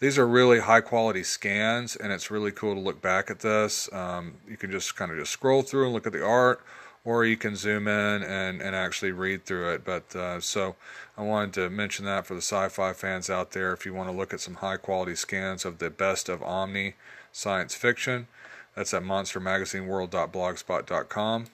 these 0.00 0.18
are 0.18 0.26
really 0.26 0.58
high 0.60 0.80
quality 0.80 1.22
scans, 1.22 1.94
and 1.94 2.10
it's 2.10 2.30
really 2.30 2.50
cool 2.50 2.72
to 2.74 2.80
look 2.80 3.02
back 3.02 3.30
at 3.30 3.40
this. 3.40 3.92
Um, 3.92 4.36
you 4.48 4.56
can 4.56 4.70
just 4.70 4.96
kind 4.96 5.12
of 5.12 5.18
just 5.18 5.30
scroll 5.30 5.60
through 5.60 5.84
and 5.84 5.92
look 5.92 6.06
at 6.06 6.14
the 6.14 6.24
art, 6.24 6.62
or 7.04 7.26
you 7.26 7.36
can 7.36 7.54
zoom 7.54 7.86
in 7.86 8.22
and, 8.22 8.62
and 8.62 8.74
actually 8.74 9.12
read 9.12 9.44
through 9.44 9.74
it. 9.74 9.84
But 9.84 10.16
uh, 10.16 10.40
so 10.40 10.76
I 11.18 11.22
wanted 11.22 11.52
to 11.54 11.68
mention 11.68 12.06
that 12.06 12.26
for 12.26 12.32
the 12.32 12.40
sci-fi 12.40 12.94
fans 12.94 13.28
out 13.28 13.50
there. 13.52 13.74
If 13.74 13.84
you 13.84 13.92
want 13.92 14.10
to 14.10 14.16
look 14.16 14.32
at 14.32 14.40
some 14.40 14.54
high 14.54 14.78
quality 14.78 15.14
scans 15.14 15.66
of 15.66 15.76
the 15.78 15.90
best 15.90 16.30
of 16.30 16.42
Omni 16.42 16.94
science 17.30 17.74
fiction, 17.74 18.26
that's 18.74 18.94
at 18.94 19.02
monstermagazineworld.blogspot.com. 19.02 21.44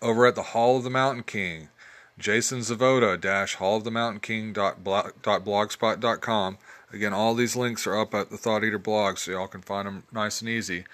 Over 0.00 0.26
at 0.26 0.34
the 0.34 0.42
Hall 0.42 0.78
of 0.78 0.84
the 0.84 0.90
Mountain 0.90 1.24
King, 1.24 1.68
Jason 2.18 2.60
Zavoda 2.60 3.54
Hall 3.56 3.76
of 3.76 3.84
the 3.84 3.90
Mountain 3.90 4.20
King.blogspot.com 4.20 6.58
Again, 6.92 7.12
all 7.12 7.34
these 7.34 7.56
links 7.56 7.86
are 7.86 7.98
up 7.98 8.14
at 8.14 8.30
the 8.30 8.36
Thought 8.36 8.64
Eater 8.64 8.78
blog, 8.78 9.18
so 9.18 9.32
y'all 9.32 9.48
can 9.48 9.62
find 9.62 9.86
them 9.86 10.04
nice 10.12 10.40
and 10.40 10.48
easy. 10.48 10.84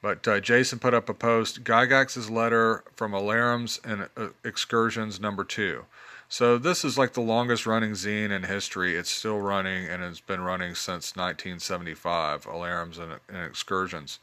But 0.00 0.26
uh, 0.26 0.40
Jason 0.40 0.78
put 0.78 0.94
up 0.94 1.08
a 1.08 1.14
post, 1.14 1.62
Gygax's 1.62 2.28
letter 2.28 2.82
from 2.96 3.12
Alarums 3.12 3.80
and 3.84 4.08
uh, 4.16 4.32
Excursions 4.44 5.20
number 5.20 5.44
two. 5.44 5.84
So 6.28 6.58
this 6.58 6.84
is 6.84 6.96
like 6.96 7.12
the 7.12 7.20
longest 7.20 7.66
running 7.66 7.92
zine 7.92 8.30
in 8.30 8.44
history. 8.44 8.96
It's 8.96 9.10
still 9.10 9.38
running 9.38 9.86
and 9.86 10.02
it's 10.02 10.18
been 10.18 10.40
running 10.40 10.74
since 10.74 11.14
1975, 11.14 12.46
Alarums 12.46 12.98
and, 12.98 13.20
and 13.28 13.46
Excursions. 13.46 14.18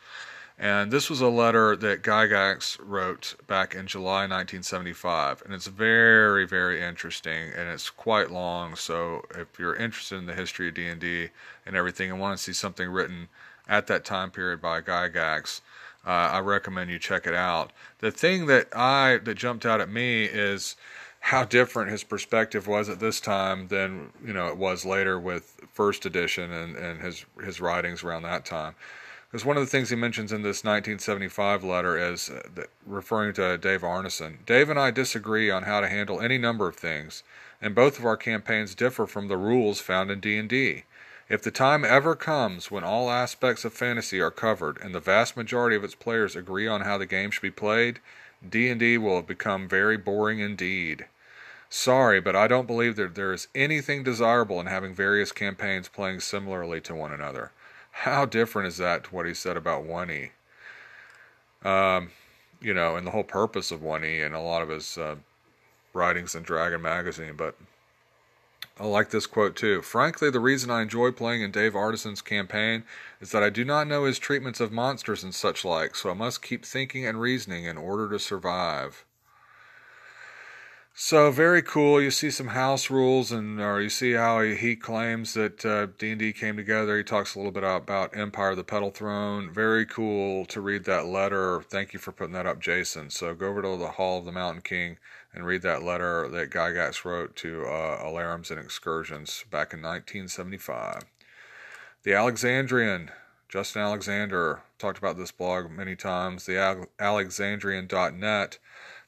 And 0.61 0.91
this 0.91 1.09
was 1.09 1.21
a 1.21 1.29
letter 1.29 1.77
that 1.77 2.03
Gygax 2.03 2.77
wrote 2.83 3.35
back 3.47 3.73
in 3.73 3.87
July 3.87 4.27
1975. 4.27 5.41
And 5.45 5.53
it's 5.53 5.67
very, 5.67 6.45
very 6.45 6.81
interesting 6.81 7.53
and 7.55 7.69
it's 7.69 7.89
quite 7.89 8.29
long. 8.29 8.75
So 8.75 9.23
if 9.35 9.57
you're 9.57 9.75
interested 9.75 10.17
in 10.17 10.25
the 10.25 10.35
history 10.35 10.67
of 10.67 10.73
D&D 10.73 11.29
and 11.65 11.75
everything 11.77 12.11
and 12.11 12.19
want 12.19 12.37
to 12.37 12.43
see 12.43 12.51
something 12.51 12.89
written 12.89 13.29
at 13.69 13.87
that 13.87 14.03
time 14.03 14.31
period 14.31 14.61
by 14.61 14.81
Gygax, 14.81 15.61
uh, 16.05 16.09
I 16.09 16.39
recommend 16.39 16.89
you 16.89 16.99
check 16.99 17.25
it 17.25 17.35
out. 17.35 17.71
The 17.99 18.11
thing 18.11 18.47
that 18.47 18.67
I 18.75 19.19
that 19.23 19.35
jumped 19.35 19.65
out 19.65 19.79
at 19.79 19.89
me 19.89 20.23
is 20.23 20.75
how 21.21 21.43
different 21.43 21.91
his 21.91 22.03
perspective 22.03 22.67
was 22.67 22.89
at 22.89 22.99
this 22.99 23.19
time 23.19 23.67
than 23.67 24.09
you 24.25 24.33
know 24.33 24.47
it 24.47 24.57
was 24.57 24.85
later 24.85 25.19
with 25.19 25.59
first 25.73 26.05
edition 26.05 26.51
and, 26.51 26.75
and 26.77 27.01
his 27.01 27.25
his 27.43 27.59
writings 27.59 28.03
around 28.03 28.23
that 28.23 28.45
time. 28.45 28.75
Because 29.29 29.45
one 29.45 29.57
of 29.57 29.63
the 29.63 29.69
things 29.69 29.91
he 29.91 29.95
mentions 29.95 30.31
in 30.31 30.41
this 30.41 30.63
1975 30.63 31.63
letter 31.63 31.97
is 31.97 32.31
uh, 32.31 32.63
referring 32.83 33.33
to 33.33 33.59
Dave 33.59 33.81
Arneson. 33.81 34.43
Dave 34.47 34.71
and 34.71 34.79
I 34.79 34.89
disagree 34.89 35.51
on 35.51 35.63
how 35.63 35.81
to 35.81 35.87
handle 35.87 36.19
any 36.19 36.39
number 36.39 36.67
of 36.67 36.75
things, 36.75 37.21
and 37.61 37.75
both 37.75 37.99
of 37.99 38.05
our 38.05 38.17
campaigns 38.17 38.73
differ 38.73 39.05
from 39.05 39.27
the 39.27 39.37
rules 39.37 39.81
found 39.81 40.09
in 40.09 40.19
D&D. 40.19 40.83
If 41.29 41.43
the 41.43 41.51
time 41.51 41.85
ever 41.85 42.15
comes 42.15 42.71
when 42.71 42.83
all 42.83 43.11
aspects 43.11 43.63
of 43.63 43.71
fantasy 43.71 44.19
are 44.19 44.31
covered 44.31 44.79
and 44.81 44.95
the 44.95 44.99
vast 44.99 45.37
majority 45.37 45.75
of 45.75 45.83
its 45.83 45.93
players 45.93 46.35
agree 46.35 46.67
on 46.67 46.81
how 46.81 46.97
the 46.97 47.05
game 47.05 47.29
should 47.29 47.43
be 47.43 47.51
played, 47.51 47.99
D&D 48.47 48.97
will 48.97 49.17
have 49.17 49.27
become 49.27 49.67
very 49.67 49.95
boring 49.95 50.39
indeed. 50.39 51.05
Sorry, 51.69 52.19
but 52.19 52.35
I 52.35 52.47
don't 52.47 52.65
believe 52.65 52.95
that 52.95 53.13
there 53.13 53.31
is 53.31 53.47
anything 53.53 54.01
desirable 54.01 54.59
in 54.59 54.65
having 54.65 54.95
various 54.95 55.31
campaigns 55.31 55.87
playing 55.87 56.21
similarly 56.21 56.81
to 56.81 56.95
one 56.95 57.13
another. 57.13 57.51
How 58.03 58.25
different 58.25 58.69
is 58.69 58.77
that 58.77 59.03
to 59.03 59.09
what 59.15 59.25
he 59.25 59.33
said 59.33 59.57
about 59.57 59.83
1E? 59.83 60.29
Um, 61.65 62.11
you 62.61 62.73
know, 62.73 62.95
and 62.95 63.05
the 63.05 63.11
whole 63.11 63.25
purpose 63.25 63.71
of 63.71 63.81
1E 63.81 64.25
and 64.25 64.33
a 64.33 64.39
lot 64.39 64.61
of 64.61 64.69
his 64.69 64.97
uh, 64.97 65.15
writings 65.93 66.33
in 66.33 66.43
Dragon 66.43 66.81
Magazine, 66.81 67.33
but 67.35 67.55
I 68.79 68.85
like 68.85 69.09
this 69.09 69.27
quote 69.27 69.57
too. 69.57 69.81
Frankly, 69.81 70.29
the 70.29 70.39
reason 70.39 70.71
I 70.71 70.81
enjoy 70.81 71.11
playing 71.11 71.41
in 71.41 71.51
Dave 71.51 71.73
Arneson's 71.73 72.21
campaign 72.21 72.85
is 73.19 73.31
that 73.31 73.43
I 73.43 73.49
do 73.49 73.65
not 73.65 73.87
know 73.87 74.05
his 74.05 74.17
treatments 74.17 74.61
of 74.61 74.71
monsters 74.71 75.21
and 75.21 75.35
such 75.35 75.65
like, 75.65 75.93
so 75.95 76.09
I 76.09 76.13
must 76.13 76.41
keep 76.41 76.63
thinking 76.63 77.05
and 77.05 77.19
reasoning 77.19 77.65
in 77.65 77.77
order 77.77 78.09
to 78.09 78.19
survive. 78.19 79.03
So 81.01 81.31
very 81.31 81.61
cool. 81.61 82.01
You 82.01 82.11
see 82.11 82.29
some 82.29 82.49
house 82.49 82.89
rules, 82.89 83.31
and 83.31 83.61
or 83.61 83.79
you 83.79 83.87
see 83.87 84.11
how 84.11 84.41
he, 84.41 84.55
he 84.55 84.75
claims 84.75 85.33
that 85.33 85.65
uh, 85.65 85.87
D 85.97 86.11
and 86.11 86.19
D 86.19 86.33
came 86.33 86.57
together. 86.57 86.97
He 86.97 87.05
talks 87.05 87.33
a 87.33 87.39
little 87.39 87.53
bit 87.53 87.63
about 87.63 88.17
Empire 88.17 88.49
of 88.49 88.57
the 88.57 88.65
Petal 88.65 88.91
Throne. 88.91 89.49
Very 89.49 89.85
cool 89.85 90.45
to 90.47 90.59
read 90.59 90.83
that 90.83 91.05
letter. 91.05 91.61
Thank 91.61 91.93
you 91.93 91.99
for 91.99 92.11
putting 92.11 92.33
that 92.33 92.45
up, 92.45 92.59
Jason. 92.59 93.09
So 93.11 93.33
go 93.33 93.47
over 93.47 93.61
to 93.61 93.77
the 93.77 93.91
Hall 93.91 94.19
of 94.19 94.25
the 94.25 94.33
Mountain 94.33 94.63
King 94.63 94.97
and 95.33 95.45
read 95.45 95.61
that 95.61 95.83
letter 95.83 96.27
that 96.27 96.51
Gygax 96.51 97.05
wrote 97.05 97.33
to 97.37 97.63
uh, 97.63 98.03
Alarums 98.03 98.51
and 98.51 98.59
Excursions 98.59 99.45
back 99.49 99.71
in 99.71 99.81
1975. 99.81 101.05
The 102.03 102.13
Alexandrian, 102.13 103.09
Justin 103.47 103.83
Alexander, 103.83 104.63
talked 104.77 104.97
about 104.97 105.15
this 105.15 105.31
blog 105.31 105.71
many 105.71 105.95
times. 105.95 106.45
The 106.45 106.87
Alexandrian.net 106.99 108.57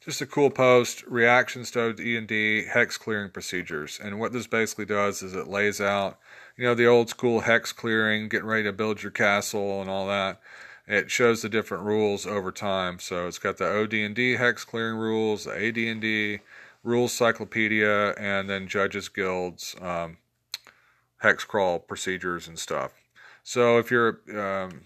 just 0.03 0.21
a 0.21 0.25
cool 0.25 0.49
post 0.49 1.03
reactions 1.03 1.71
to 1.71 1.93
d&d 1.93 2.65
hex 2.65 2.97
clearing 2.97 3.29
procedures. 3.29 3.99
And 4.03 4.19
what 4.19 4.33
this 4.33 4.47
basically 4.47 4.85
does 4.85 5.21
is 5.21 5.33
it 5.33 5.47
lays 5.47 5.79
out 5.79 6.19
you 6.57 6.65
know 6.65 6.75
the 6.75 6.87
old 6.87 7.09
school 7.09 7.41
hex 7.41 7.71
clearing 7.71 8.27
getting 8.27 8.47
ready 8.47 8.63
to 8.63 8.73
build 8.73 9.01
your 9.03 9.11
castle 9.11 9.79
and 9.81 9.89
all 9.89 10.07
that. 10.07 10.41
It 10.87 11.11
shows 11.11 11.41
the 11.41 11.49
different 11.49 11.83
rules 11.83 12.25
over 12.25 12.51
time. 12.51 12.99
So 12.99 13.27
it's 13.27 13.39
got 13.39 13.57
the 13.57 13.81
od&d 13.81 14.33
hex 14.33 14.65
clearing 14.65 14.97
rules 14.97 15.45
the 15.45 15.67
ad&d 15.67 16.39
rules 16.83 17.13
cyclopedia 17.13 18.11
and 18.13 18.49
then 18.49 18.67
judges 18.67 19.07
guilds 19.07 19.75
um, 19.81 20.17
hex 21.17 21.43
crawl 21.43 21.79
procedures 21.79 22.47
and 22.47 22.57
stuff. 22.57 22.91
So 23.43 23.77
if 23.77 23.91
you're 23.91 24.19
um, 24.35 24.81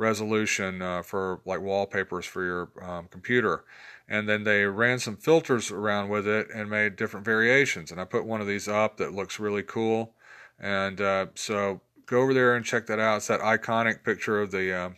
resolution 0.00 0.82
uh, 0.82 1.02
for 1.02 1.40
like 1.44 1.60
wallpapers 1.60 2.26
for 2.26 2.44
your 2.44 2.70
um, 2.82 3.06
computer. 3.10 3.64
And 4.08 4.28
then 4.28 4.42
they 4.42 4.64
ran 4.64 4.98
some 4.98 5.16
filters 5.16 5.70
around 5.70 6.08
with 6.08 6.26
it 6.26 6.48
and 6.52 6.68
made 6.68 6.96
different 6.96 7.24
variations. 7.24 7.92
And 7.92 8.00
I 8.00 8.04
put 8.04 8.24
one 8.24 8.40
of 8.40 8.48
these 8.48 8.66
up 8.66 8.96
that 8.96 9.14
looks 9.14 9.38
really 9.38 9.62
cool. 9.62 10.14
And 10.58 11.00
uh, 11.00 11.26
so 11.34 11.80
go 12.06 12.20
over 12.22 12.34
there 12.34 12.56
and 12.56 12.64
check 12.64 12.86
that 12.86 12.98
out. 12.98 13.18
It's 13.18 13.28
that 13.28 13.40
iconic 13.40 14.02
picture 14.02 14.40
of 14.40 14.50
the 14.50 14.72
uh, 14.72 14.90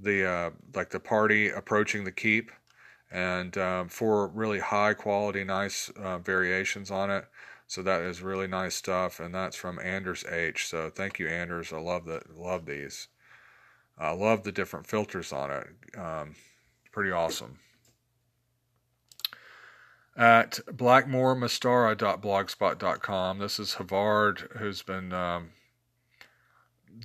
the 0.00 0.52
like 0.74 0.90
the 0.90 1.00
party 1.00 1.48
approaching 1.48 2.04
the 2.04 2.12
keep, 2.12 2.50
and 3.10 3.56
um, 3.56 3.88
four 3.88 4.28
really 4.28 4.58
high 4.58 4.92
quality, 4.92 5.44
nice 5.44 5.90
uh, 6.02 6.18
variations 6.18 6.90
on 6.90 7.10
it. 7.10 7.24
So 7.68 7.82
that 7.82 8.02
is 8.02 8.22
really 8.22 8.46
nice 8.46 8.74
stuff, 8.74 9.18
and 9.20 9.34
that's 9.34 9.56
from 9.56 9.78
Anders 9.80 10.24
H. 10.30 10.68
So 10.68 10.90
thank 10.90 11.18
you, 11.18 11.28
Anders. 11.28 11.72
I 11.72 11.78
love 11.78 12.04
that. 12.06 12.36
Love 12.36 12.66
these. 12.66 13.08
I 13.98 14.12
love 14.12 14.44
the 14.44 14.52
different 14.52 14.86
filters 14.86 15.32
on 15.32 15.50
it. 15.50 15.66
Um, 15.98 16.36
pretty 16.92 17.10
awesome. 17.10 17.58
At 20.16 20.60
blackmoormystara.blogspot.com, 20.70 23.38
this 23.38 23.58
is 23.58 23.74
Havard, 23.74 24.48
who's 24.58 24.82
been 24.82 25.12
um, 25.12 25.50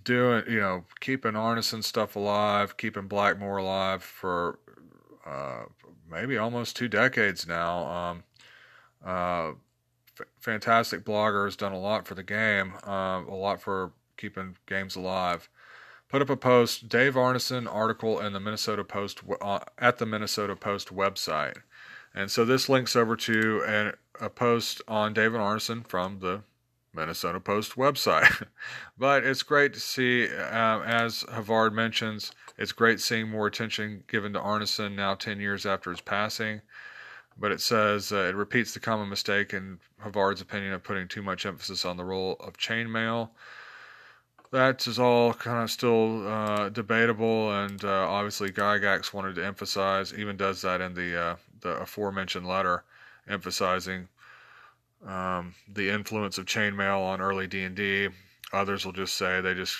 doing, 0.03 0.43
you 0.47 0.59
know, 0.59 0.83
keeping 1.01 1.33
Arneson 1.33 1.83
stuff 1.83 2.15
alive, 2.15 2.77
keeping 2.77 3.09
Blackmoor 3.09 3.59
alive 3.59 4.01
for 4.03 4.59
uh, 5.25 5.63
maybe 6.09 6.37
almost 6.37 6.77
two 6.77 6.87
decades 6.87 7.45
now. 7.45 7.85
Um, 7.85 8.23
uh, 9.05 9.51
f- 10.19 10.27
fantastic 10.39 11.03
blogger, 11.03 11.43
has 11.45 11.57
done 11.57 11.73
a 11.73 11.79
lot 11.79 12.07
for 12.07 12.15
the 12.15 12.23
game, 12.23 12.73
uh, 12.87 13.21
a 13.27 13.35
lot 13.35 13.61
for 13.61 13.91
keeping 14.15 14.55
games 14.67 14.95
alive 14.95 15.49
put 16.11 16.21
up 16.21 16.29
a 16.29 16.35
post, 16.35 16.89
Dave 16.89 17.13
Arneson 17.13 17.73
article 17.73 18.19
in 18.19 18.33
the 18.33 18.39
Minnesota 18.41 18.83
Post 18.83 19.21
uh, 19.39 19.59
at 19.77 19.97
the 19.97 20.05
Minnesota 20.05 20.57
Post 20.57 20.93
website. 20.93 21.55
And 22.13 22.29
so 22.29 22.43
this 22.43 22.67
links 22.67 22.97
over 22.97 23.15
to 23.15 23.63
an, 23.65 23.93
a 24.19 24.29
post 24.29 24.81
on 24.89 25.13
David 25.13 25.39
Arneson 25.39 25.87
from 25.87 26.19
the 26.19 26.43
Minnesota 26.93 27.39
Post 27.39 27.77
website. 27.77 28.45
but 28.97 29.23
it's 29.23 29.41
great 29.41 29.73
to 29.73 29.79
see, 29.79 30.27
uh, 30.27 30.81
as 30.81 31.23
Havard 31.31 31.73
mentions, 31.73 32.33
it's 32.57 32.73
great 32.73 32.99
seeing 32.99 33.29
more 33.29 33.47
attention 33.47 34.03
given 34.09 34.33
to 34.33 34.39
Arneson 34.39 34.93
now 34.93 35.15
10 35.15 35.39
years 35.39 35.65
after 35.65 35.91
his 35.91 36.01
passing. 36.01 36.59
but 37.37 37.53
it 37.53 37.61
says 37.61 38.11
uh, 38.11 38.27
it 38.27 38.35
repeats 38.35 38.73
the 38.73 38.81
common 38.81 39.07
mistake 39.07 39.53
in 39.53 39.79
Havard's 39.99 40.41
opinion 40.41 40.73
of 40.73 40.83
putting 40.83 41.07
too 41.07 41.21
much 41.21 41.45
emphasis 41.45 41.85
on 41.85 41.95
the 41.95 42.03
role 42.03 42.35
of 42.41 42.57
chainmail. 42.57 43.29
That 44.51 44.85
is 44.85 44.99
all 44.99 45.33
kind 45.33 45.63
of 45.63 45.71
still 45.71 46.27
uh, 46.27 46.67
debatable, 46.69 47.51
and 47.53 47.83
uh, 47.85 48.05
obviously 48.09 48.51
Gygax 48.51 49.13
wanted 49.13 49.35
to 49.35 49.45
emphasize, 49.45 50.13
even 50.13 50.35
does 50.35 50.61
that 50.61 50.81
in 50.81 50.93
the 50.93 51.17
uh, 51.19 51.35
the 51.61 51.69
aforementioned 51.77 52.45
letter, 52.45 52.83
emphasizing 53.29 54.09
um, 55.07 55.55
the 55.71 55.89
influence 55.89 56.37
of 56.37 56.45
chainmail 56.47 56.99
on 56.99 57.21
early 57.21 57.47
D 57.47 57.63
and 57.63 57.75
D. 57.75 58.09
Others 58.51 58.85
will 58.85 58.91
just 58.91 59.15
say 59.15 59.39
they 59.39 59.53
just 59.53 59.77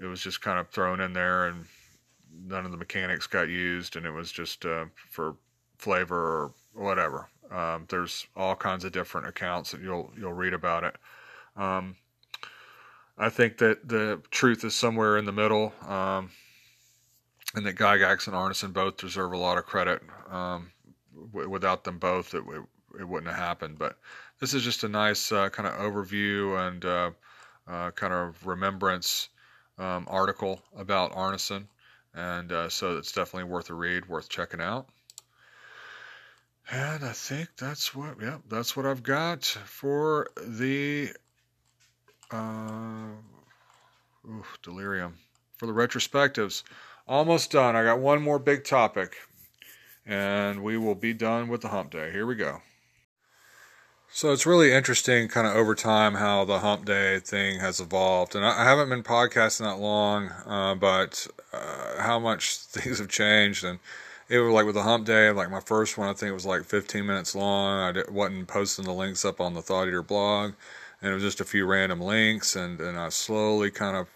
it 0.00 0.06
was 0.06 0.22
just 0.22 0.40
kind 0.40 0.58
of 0.58 0.70
thrown 0.70 1.00
in 1.00 1.12
there, 1.12 1.46
and 1.48 1.66
none 2.46 2.64
of 2.64 2.70
the 2.70 2.78
mechanics 2.78 3.26
got 3.26 3.48
used, 3.50 3.96
and 3.96 4.06
it 4.06 4.10
was 4.10 4.32
just 4.32 4.64
uh, 4.64 4.86
for 5.10 5.36
flavor 5.76 6.16
or 6.16 6.54
whatever. 6.72 7.28
Um, 7.50 7.84
there's 7.90 8.26
all 8.34 8.56
kinds 8.56 8.86
of 8.86 8.92
different 8.92 9.26
accounts 9.26 9.72
that 9.72 9.82
you'll 9.82 10.10
you'll 10.16 10.32
read 10.32 10.54
about 10.54 10.84
it. 10.84 10.96
Um, 11.54 11.96
I 13.16 13.30
think 13.30 13.58
that 13.58 13.88
the 13.88 14.20
truth 14.30 14.64
is 14.64 14.74
somewhere 14.74 15.16
in 15.16 15.24
the 15.24 15.32
middle, 15.32 15.72
um, 15.86 16.30
and 17.54 17.64
that 17.64 17.76
Gygax 17.76 18.26
and 18.26 18.34
Arneson 18.34 18.72
both 18.72 18.96
deserve 18.96 19.32
a 19.32 19.38
lot 19.38 19.58
of 19.58 19.66
credit. 19.66 20.02
Um, 20.28 20.72
w- 21.32 21.48
without 21.48 21.84
them 21.84 21.98
both, 21.98 22.34
it, 22.34 22.42
it, 22.48 22.62
it 23.00 23.08
wouldn't 23.08 23.30
have 23.30 23.40
happened. 23.40 23.78
But 23.78 23.96
this 24.40 24.52
is 24.52 24.62
just 24.62 24.82
a 24.82 24.88
nice 24.88 25.30
uh, 25.30 25.48
kind 25.50 25.68
of 25.68 25.74
overview 25.74 26.66
and 26.66 26.84
uh, 26.84 27.10
uh, 27.68 27.90
kind 27.92 28.12
of 28.12 28.44
remembrance 28.46 29.28
um, 29.78 30.06
article 30.08 30.60
about 30.76 31.12
Arneson, 31.12 31.66
and 32.14 32.50
uh, 32.50 32.68
so 32.68 32.96
it's 32.96 33.12
definitely 33.12 33.50
worth 33.50 33.70
a 33.70 33.74
read, 33.74 34.08
worth 34.08 34.28
checking 34.28 34.60
out. 34.60 34.88
And 36.70 37.04
I 37.04 37.12
think 37.12 37.50
that's 37.56 37.94
what, 37.94 38.16
yeah, 38.22 38.38
that's 38.48 38.74
what 38.74 38.86
I've 38.86 39.02
got 39.02 39.44
for 39.44 40.30
the, 40.42 41.10
uh, 42.34 44.30
oof, 44.30 44.58
delirium, 44.62 45.18
for 45.56 45.66
the 45.66 45.72
retrospectives. 45.72 46.62
Almost 47.06 47.50
done. 47.50 47.76
I 47.76 47.84
got 47.84 47.98
one 47.98 48.22
more 48.22 48.38
big 48.38 48.64
topic, 48.64 49.16
and 50.06 50.62
we 50.62 50.76
will 50.76 50.94
be 50.94 51.12
done 51.12 51.48
with 51.48 51.60
the 51.60 51.68
hump 51.68 51.90
day. 51.90 52.10
Here 52.10 52.26
we 52.26 52.34
go. 52.34 52.62
So 54.16 54.32
it's 54.32 54.46
really 54.46 54.72
interesting, 54.72 55.26
kind 55.26 55.44
of 55.44 55.56
over 55.56 55.74
time, 55.74 56.14
how 56.14 56.44
the 56.44 56.60
hump 56.60 56.84
day 56.84 57.18
thing 57.18 57.58
has 57.58 57.80
evolved. 57.80 58.36
And 58.36 58.44
I, 58.44 58.62
haven't 58.62 58.88
been 58.88 59.02
podcasting 59.02 59.62
that 59.62 59.80
long, 59.80 60.30
uh, 60.46 60.76
but 60.76 61.26
uh, 61.52 62.00
how 62.00 62.20
much 62.20 62.54
things 62.58 63.00
have 63.00 63.08
changed. 63.08 63.64
And 63.64 63.80
it 64.28 64.38
was 64.38 64.52
like 64.52 64.66
with 64.66 64.76
the 64.76 64.84
hump 64.84 65.04
day, 65.04 65.32
like 65.32 65.50
my 65.50 65.58
first 65.58 65.98
one, 65.98 66.08
I 66.08 66.12
think 66.12 66.30
it 66.30 66.34
was 66.34 66.46
like 66.46 66.62
15 66.62 67.04
minutes 67.04 67.34
long. 67.34 67.96
I 67.96 68.02
wasn't 68.08 68.46
posting 68.46 68.84
the 68.84 68.92
links 68.92 69.24
up 69.24 69.40
on 69.40 69.54
the 69.54 69.62
Thought 69.62 69.88
Eater 69.88 70.04
blog, 70.04 70.52
and 71.04 71.10
it 71.10 71.14
was 71.14 71.22
just 71.22 71.40
a 71.42 71.44
few 71.44 71.66
random 71.66 72.00
links. 72.00 72.56
And, 72.56 72.80
and 72.80 72.98
I 72.98 73.10
slowly 73.10 73.70
kind 73.70 73.94
of 73.94 74.08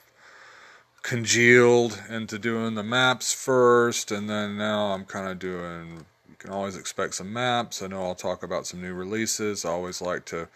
congealed 1.02 2.02
into 2.08 2.38
doing 2.38 2.76
the 2.76 2.82
maps 2.82 3.30
first, 3.30 4.10
and 4.10 4.28
then 4.28 4.56
now 4.56 4.92
I'm 4.94 5.04
kind 5.04 5.28
of 5.28 5.38
doing 5.38 6.06
You 6.26 6.36
can 6.38 6.50
always 6.50 6.76
expect 6.76 7.14
some 7.14 7.30
maps. 7.30 7.82
I 7.82 7.88
know 7.88 8.04
I'll 8.04 8.14
talk 8.14 8.42
about 8.42 8.66
some 8.66 8.80
new 8.80 8.94
releases. 8.94 9.66
I 9.66 9.68
always 9.68 10.00
like 10.00 10.24
to 10.26 10.48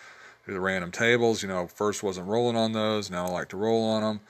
do 0.47 0.55
the 0.55 0.61
random 0.61 0.91
tables. 0.91 1.43
You 1.43 1.51
know, 1.51 1.66
first 1.66 2.03
wasn't 2.03 2.28
rolling 2.28 2.57
on 2.57 2.72
those. 2.72 3.11
Now 3.11 3.26
I 3.26 3.28
like 3.28 3.51
to 3.51 3.59
roll 3.59 3.85
on 3.85 4.03
them. 4.03 4.20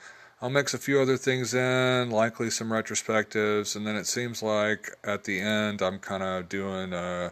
I'll 0.41 0.49
mix 0.49 0.73
a 0.73 0.77
few 0.77 0.99
other 0.99 1.15
things 1.15 1.53
in, 1.53 2.09
likely 2.09 2.49
some 2.49 2.69
retrospectives, 2.69 3.77
and 3.77 3.87
then 3.87 3.95
it 3.95 4.07
seems 4.07 4.43
like 4.43 4.89
at 5.05 5.23
the 5.23 5.39
end 5.39 5.81
I'm 5.81 5.99
kind 5.99 6.21
of 6.21 6.49
doing 6.49 6.91
a, 6.91 7.31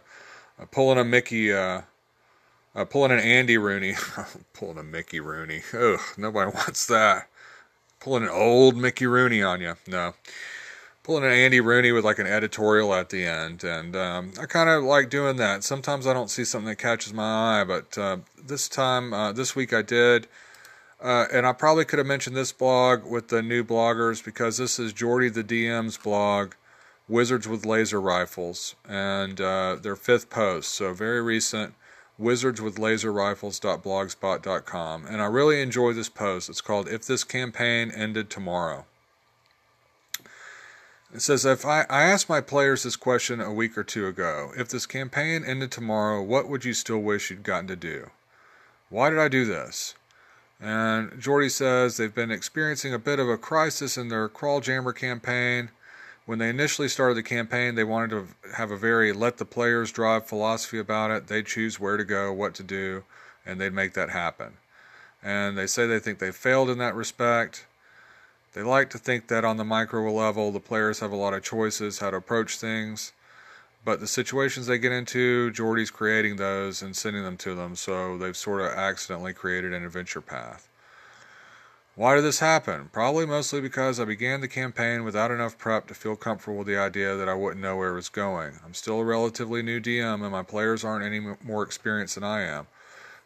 a, 0.58 0.66
pulling 0.66 0.98
a 0.98 1.04
Mickey, 1.04 1.52
uh, 1.52 1.82
uh, 2.76 2.86
pulling 2.86 3.12
an 3.12 3.20
Andy 3.20 3.58
Rooney, 3.58 3.96
pulling 4.54 4.78
a 4.78 4.84
Mickey 4.84 5.20
Rooney. 5.20 5.62
Ugh, 5.74 6.00
nobody 6.18 6.52
wants 6.56 6.88
that. 6.88 7.28
Pulling 8.00 8.24
an 8.24 8.30
old 8.30 8.76
Mickey 8.76 9.06
Rooney 9.06 9.44
on 9.44 9.62
you. 9.62 9.76
No 9.88 10.14
pulling 11.04 11.24
an 11.24 11.32
Andy 11.32 11.60
Rooney 11.60 11.92
with 11.92 12.06
like 12.06 12.20
an 12.20 12.28
editorial 12.28 12.94
at 12.94 13.10
the 13.10 13.26
end, 13.26 13.64
and 13.64 13.96
um, 13.96 14.32
I 14.40 14.46
kind 14.46 14.70
of 14.70 14.84
like 14.84 15.10
doing 15.10 15.38
that. 15.38 15.64
Sometimes 15.64 16.06
I 16.06 16.14
don't 16.14 16.30
see 16.30 16.46
something 16.46 16.70
that 16.70 16.78
catches 16.78 17.14
my 17.14 17.62
eye, 17.62 17.64
but 17.64 17.98
uh, 17.98 18.18
this 18.44 18.70
time, 18.70 19.14
uh, 19.14 19.32
this 19.32 19.56
week 19.56 19.74
I 19.74 19.82
did. 19.82 20.28
Uh, 21.02 21.26
and 21.34 21.48
I 21.48 21.54
probably 21.54 21.84
could 21.84 21.98
have 21.98 22.08
mentioned 22.08 22.36
this 22.36 22.52
blog 22.52 23.04
with 23.10 23.30
the 23.30 23.42
new 23.42 23.64
bloggers 23.64 24.24
because 24.24 24.58
this 24.58 24.78
is 24.78 24.94
Jordy 24.94 25.30
the 25.30 25.44
DM's 25.44 25.98
blog, 25.98 26.54
Wizards 27.10 27.48
with 27.48 27.66
Laser 27.66 28.00
Rifles, 28.00 28.76
and 28.88 29.42
uh, 29.42 29.78
their 29.82 29.96
fifth 29.96 30.30
post, 30.30 30.70
so 30.70 30.94
very 30.94 31.22
recent. 31.22 31.74
Wizardswithlaserrifles.blogspot.com, 32.22 35.06
and 35.06 35.22
I 35.22 35.26
really 35.26 35.62
enjoy 35.62 35.94
this 35.94 36.10
post. 36.10 36.50
It's 36.50 36.62
called 36.62 36.88
"If 36.88 37.06
This 37.06 37.24
Campaign 37.24 37.92
Ended 37.92 38.30
Tomorrow." 38.30 38.86
It 41.14 41.22
says, 41.22 41.46
if 41.46 41.66
I, 41.66 41.86
I 41.90 42.04
asked 42.04 42.30
my 42.30 42.40
players 42.40 42.84
this 42.84 42.96
question 42.96 43.42
a 43.42 43.52
week 43.52 43.78
or 43.78 43.84
two 43.84 44.08
ago, 44.08 44.54
if 44.56 44.70
this 44.70 44.86
campaign 44.86 45.44
ended 45.44 45.70
tomorrow, 45.70 46.22
what 46.22 46.48
would 46.48 46.64
you 46.64 46.74
still 46.74 47.00
wish 47.00 47.30
you'd 47.30 47.44
gotten 47.44 47.68
to 47.68 47.76
do? 47.76 48.12
Why 48.90 49.10
did 49.10 49.20
I 49.20 49.28
do 49.28 49.44
this? 49.44 49.94
And 50.62 51.20
Jordy 51.20 51.50
says 51.50 51.98
they've 51.98 52.16
been 52.16 52.32
experiencing 52.32 52.94
a 52.94 53.00
bit 53.00 53.20
of 53.20 53.28
a 53.28 53.38
crisis 53.38 53.98
in 53.98 54.08
their 54.08 54.30
Crawljammer 54.30 54.96
campaign. 54.96 55.72
When 56.32 56.40
they 56.40 56.48
initially 56.48 56.88
started 56.88 57.16
the 57.16 57.24
campaign, 57.24 57.76
they 57.76 57.84
wanted 57.84 58.12
to 58.12 58.28
have 58.56 58.72
a 58.72 58.78
very 58.78 59.12
let 59.12 59.36
the 59.36 59.44
players 59.44 59.92
drive 59.92 60.28
philosophy 60.28 60.80
about 60.80 61.12
it. 61.12 61.28
They'd 61.28 61.46
choose 61.46 61.78
where 61.78 61.98
to 61.98 62.06
go, 62.06 62.32
what 62.32 62.54
to 62.54 62.64
do, 62.64 63.04
and 63.46 63.60
they'd 63.60 63.74
make 63.74 63.96
that 63.96 64.12
happen. 64.12 64.54
And 65.22 65.58
they 65.58 65.68
say 65.68 65.86
they 65.88 66.00
think 66.00 66.20
they 66.20 66.32
failed 66.32 66.70
in 66.70 66.78
that 66.78 66.96
respect. 66.96 67.66
They 68.54 68.64
like 68.64 68.90
to 68.92 68.98
think 68.98 69.28
that 69.28 69.44
on 69.44 69.58
the 69.58 69.66
micro 69.66 70.10
level, 70.10 70.54
the 70.54 70.62
players 70.62 71.02
have 71.02 71.12
a 71.12 71.18
lot 71.18 71.34
of 71.34 71.44
choices 71.44 72.00
how 72.00 72.12
to 72.12 72.18
approach 72.18 72.56
things. 72.56 73.12
But 73.84 74.00
the 74.00 74.08
situations 74.08 74.68
they 74.68 74.78
get 74.78 74.94
into, 74.94 75.52
Jordy's 75.52 75.92
creating 75.92 76.38
those 76.38 76.82
and 76.82 76.96
sending 76.96 77.24
them 77.24 77.36
to 77.40 77.56
them, 77.56 77.76
so 77.76 78.18
they've 78.18 78.38
sort 78.38 78.62
of 78.62 78.68
accidentally 78.68 79.34
created 79.34 79.74
an 79.74 79.84
adventure 79.84 80.22
path. 80.22 80.70
Why 82.02 82.16
did 82.16 82.24
this 82.24 82.40
happen? 82.40 82.90
Probably 82.92 83.28
mostly 83.28 83.62
because 83.62 84.00
I 84.00 84.06
began 84.06 84.42
the 84.42 84.48
campaign 84.48 85.04
without 85.04 85.30
enough 85.30 85.60
prep 85.60 85.86
to 85.86 85.94
feel 85.94 86.16
comfortable 86.16 86.58
with 86.58 86.66
the 86.66 86.76
idea 86.76 87.16
that 87.16 87.30
I 87.30 87.36
wouldn't 87.36 87.62
know 87.62 87.76
where 87.76 87.92
it 87.92 87.96
was 87.96 88.10
going. 88.10 88.54
I'm 88.66 88.74
still 88.74 89.02
a 89.02 89.06
relatively 89.06 89.62
new 89.62 89.80
DM, 89.80 90.24
and 90.24 90.32
my 90.32 90.42
players 90.42 90.84
aren't 90.84 91.06
any 91.06 91.20
more 91.44 91.62
experienced 91.62 92.16
than 92.16 92.24
I 92.24 92.42
am. 92.42 92.66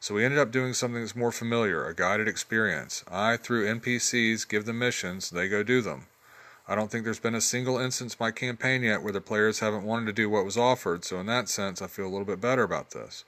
So 0.01 0.13
we 0.13 0.25
ended 0.25 0.39
up 0.41 0.51
doing 0.51 0.73
something 0.73 0.99
that's 0.99 1.15
more 1.15 1.31
familiar, 1.31 1.85
a 1.85 1.95
guided 1.95 2.27
experience. 2.27 3.05
I, 3.09 3.37
through 3.37 3.65
NPCs, 3.65 4.45
give 4.45 4.65
them 4.65 4.79
missions, 4.79 5.29
they 5.29 5.47
go 5.47 5.63
do 5.63 5.79
them. 5.79 6.07
I 6.67 6.75
don't 6.75 6.91
think 6.91 7.05
there's 7.05 7.17
been 7.17 7.33
a 7.33 7.39
single 7.39 7.77
instance 7.77 8.15
in 8.15 8.25
my 8.25 8.31
campaign 8.31 8.83
yet 8.83 9.01
where 9.01 9.13
the 9.13 9.21
players 9.21 9.59
haven't 9.59 9.85
wanted 9.85 10.07
to 10.07 10.11
do 10.11 10.29
what 10.29 10.43
was 10.43 10.57
offered, 10.57 11.05
so 11.05 11.17
in 11.21 11.27
that 11.27 11.47
sense, 11.47 11.81
I 11.81 11.87
feel 11.87 12.07
a 12.07 12.11
little 12.11 12.25
bit 12.25 12.41
better 12.41 12.63
about 12.63 12.91
this. 12.91 13.23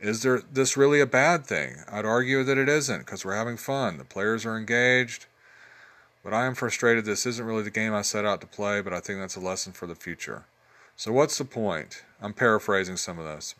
Is 0.00 0.22
there 0.22 0.40
this 0.52 0.76
really 0.76 1.00
a 1.00 1.06
bad 1.06 1.44
thing? 1.44 1.78
I'd 1.90 2.04
argue 2.04 2.44
that 2.44 2.58
it 2.58 2.68
isn't, 2.68 3.00
because 3.00 3.24
we're 3.24 3.34
having 3.34 3.56
fun. 3.56 3.98
The 3.98 4.04
players 4.04 4.46
are 4.46 4.56
engaged. 4.56 5.26
But 6.22 6.32
I 6.32 6.46
am 6.46 6.54
frustrated 6.54 7.04
this 7.04 7.26
isn't 7.26 7.44
really 7.44 7.62
the 7.62 7.70
game 7.70 7.94
I 7.94 8.02
set 8.02 8.24
out 8.24 8.40
to 8.42 8.46
play, 8.46 8.80
but 8.80 8.92
I 8.92 9.00
think 9.00 9.18
that's 9.18 9.36
a 9.36 9.40
lesson 9.40 9.72
for 9.72 9.86
the 9.86 9.94
future. 9.94 10.44
So 10.96 11.12
what's 11.12 11.38
the 11.38 11.44
point? 11.44 12.02
I'm 12.20 12.32
paraphrasing 12.32 12.96
some 12.96 13.18
of 13.18 13.24
this. 13.24 13.54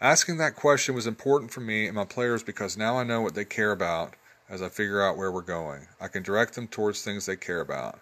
Asking 0.00 0.38
that 0.38 0.56
question 0.56 0.94
was 0.94 1.06
important 1.06 1.50
for 1.50 1.60
me 1.60 1.86
and 1.86 1.94
my 1.94 2.04
players 2.04 2.42
because 2.42 2.76
now 2.76 2.96
I 2.96 3.04
know 3.04 3.20
what 3.20 3.34
they 3.34 3.44
care 3.44 3.72
about 3.72 4.14
as 4.48 4.62
I 4.62 4.68
figure 4.68 5.02
out 5.02 5.16
where 5.16 5.30
we're 5.30 5.42
going. 5.42 5.88
I 6.00 6.08
can 6.08 6.22
direct 6.22 6.54
them 6.54 6.68
towards 6.68 7.02
things 7.02 7.26
they 7.26 7.36
care 7.36 7.60
about. 7.60 7.98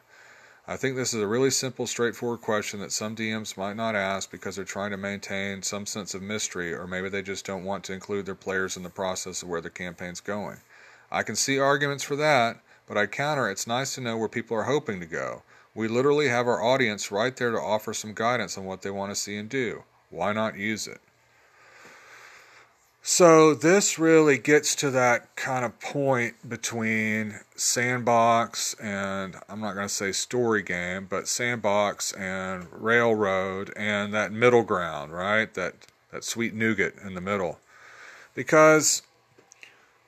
I 0.71 0.77
think 0.77 0.97
this 0.97 1.15
is 1.15 1.23
a 1.23 1.27
really 1.27 1.49
simple, 1.49 1.87
straightforward 1.87 2.43
question 2.43 2.81
that 2.81 2.93
some 2.93 3.17
DMs 3.17 3.57
might 3.57 3.75
not 3.75 3.97
ask 3.97 4.31
because 4.31 4.55
they're 4.55 4.67
trying 4.67 4.91
to 4.91 4.99
maintain 4.99 5.63
some 5.63 5.87
sense 5.87 6.13
of 6.13 6.21
mystery, 6.21 6.75
or 6.75 6.87
maybe 6.87 7.09
they 7.09 7.23
just 7.23 7.47
don't 7.47 7.65
want 7.65 7.85
to 7.85 7.95
include 7.95 8.27
their 8.27 8.35
players 8.35 8.77
in 8.77 8.83
the 8.83 8.91
process 8.91 9.43
of 9.43 9.49
where 9.49 9.63
the 9.63 9.71
campaign's 9.71 10.21
going. 10.21 10.59
I 11.11 11.23
can 11.23 11.37
see 11.37 11.59
arguments 11.59 12.05
for 12.05 12.17
that, 12.17 12.61
but 12.87 12.99
I 12.99 13.07
counter 13.07 13.49
it's 13.49 13.67
nice 13.67 13.95
to 13.95 14.03
know 14.03 14.19
where 14.19 14.29
people 14.29 14.59
are 14.59 14.65
hoping 14.65 15.01
to 15.01 15.07
go. 15.07 15.43
We 15.75 15.89
literally 15.89 16.29
have 16.29 16.47
our 16.47 16.63
audience 16.63 17.11
right 17.11 17.35
there 17.35 17.53
to 17.53 17.59
offer 17.59 17.95
some 17.95 18.13
guidance 18.13 18.59
on 18.59 18.67
what 18.67 18.83
they 18.83 18.91
want 18.91 19.11
to 19.11 19.17
see 19.17 19.39
and 19.39 19.49
do. 19.49 19.85
Why 20.11 20.35
not 20.35 20.59
use 20.59 20.87
it? 20.87 21.01
So 23.03 23.55
this 23.55 23.99
really 23.99 24.39
gets 24.39 24.75
to 24.77 24.91
that 24.91 25.35
kind 25.35 25.65
of 25.65 25.81
point 25.81 26.49
between 26.49 27.41
sandbox 27.57 28.75
and 28.75 29.37
I'm 29.49 29.61
not 29.61 29.75
going 29.75 29.89
to 29.89 29.95
say 29.95 30.13
story 30.13 30.63
game, 30.63 31.07
but 31.09 31.27
sandbox 31.27 32.13
and 32.13 32.67
railroad 32.71 33.73
and 33.77 34.13
that 34.15 34.33
middle 34.33 34.63
ground, 34.63 35.13
right? 35.13 35.53
That 35.55 35.75
that 36.13 36.25
sweet 36.25 36.55
nougat 36.55 36.95
in 37.05 37.15
the 37.15 37.21
middle. 37.21 37.61
Because 38.35 39.03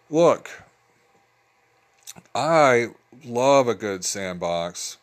look, 0.09 0.51
I 2.35 2.89
love 3.25 3.69
a 3.69 3.75
good 3.75 4.05
sandbox. 4.05 4.99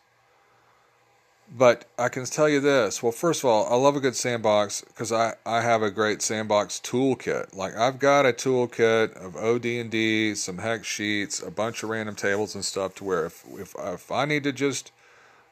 But 1.56 1.86
I 1.98 2.08
can 2.08 2.24
tell 2.24 2.48
you 2.48 2.60
this. 2.60 3.02
Well, 3.02 3.12
first 3.12 3.42
of 3.42 3.50
all, 3.50 3.72
I 3.72 3.76
love 3.76 3.96
a 3.96 4.00
good 4.00 4.16
sandbox 4.16 4.82
because 4.82 5.12
I, 5.12 5.34
I 5.46 5.62
have 5.62 5.82
a 5.82 5.90
great 5.90 6.20
sandbox 6.20 6.80
toolkit. 6.80 7.56
Like 7.56 7.76
I've 7.76 7.98
got 7.98 8.26
a 8.26 8.32
toolkit 8.32 9.16
of 9.16 9.36
OD&D, 9.36 10.34
some 10.34 10.58
hex 10.58 10.86
sheets, 10.86 11.42
a 11.42 11.50
bunch 11.50 11.82
of 11.82 11.88
random 11.88 12.14
tables 12.14 12.54
and 12.54 12.64
stuff 12.64 12.94
to 12.96 13.04
where 13.04 13.26
if 13.26 13.44
if 13.52 13.74
if 13.78 14.12
I 14.12 14.24
need 14.24 14.44
to 14.44 14.52
just 14.52 14.92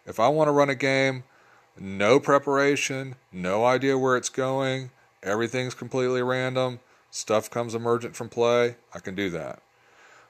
if 0.07 0.21
I 0.21 0.29
want 0.29 0.49
to 0.49 0.53
run 0.53 0.71
a 0.71 0.75
game, 0.75 1.25
no 1.79 2.21
preparation, 2.21 3.17
no 3.33 3.65
idea 3.65 3.99
where 3.99 4.17
it's 4.17 4.29
going, 4.29 4.91
everything's 5.23 5.75
completely 5.75 6.23
random, 6.23 6.81
stuff 7.11 7.51
comes 7.51 7.75
emergent 7.75 8.15
from 8.15 8.29
play, 8.29 8.77
I 8.95 8.99
can 8.99 9.15
do 9.15 9.31
that. 9.31 9.61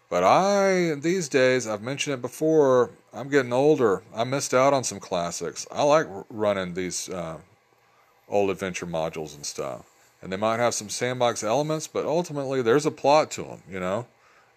But 0.08 0.22
I, 0.22 0.94
these 0.94 1.28
days, 1.28 1.66
I've 1.66 1.82
mentioned 1.82 2.14
it 2.14 2.22
before, 2.22 2.90
I'm 3.12 3.28
getting 3.28 3.52
older. 3.52 4.02
I 4.14 4.24
missed 4.24 4.54
out 4.54 4.72
on 4.72 4.84
some 4.84 5.00
classics. 5.00 5.66
I 5.70 5.82
like 5.82 6.06
running 6.30 6.74
these 6.74 7.08
uh, 7.08 7.38
old 8.28 8.50
adventure 8.50 8.86
modules 8.86 9.34
and 9.34 9.44
stuff. 9.44 9.84
And 10.22 10.32
they 10.32 10.36
might 10.36 10.58
have 10.58 10.74
some 10.74 10.88
sandbox 10.88 11.42
elements, 11.42 11.86
but 11.88 12.06
ultimately 12.06 12.62
there's 12.62 12.86
a 12.86 12.90
plot 12.90 13.30
to 13.32 13.42
them, 13.42 13.62
you 13.70 13.80
know? 13.80 14.06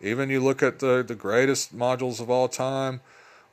Even 0.01 0.29
you 0.29 0.39
look 0.39 0.63
at 0.63 0.79
the, 0.79 1.03
the 1.05 1.15
greatest 1.15 1.75
modules 1.77 2.21
of 2.21 2.29
all 2.29 2.47
time, 2.47 3.01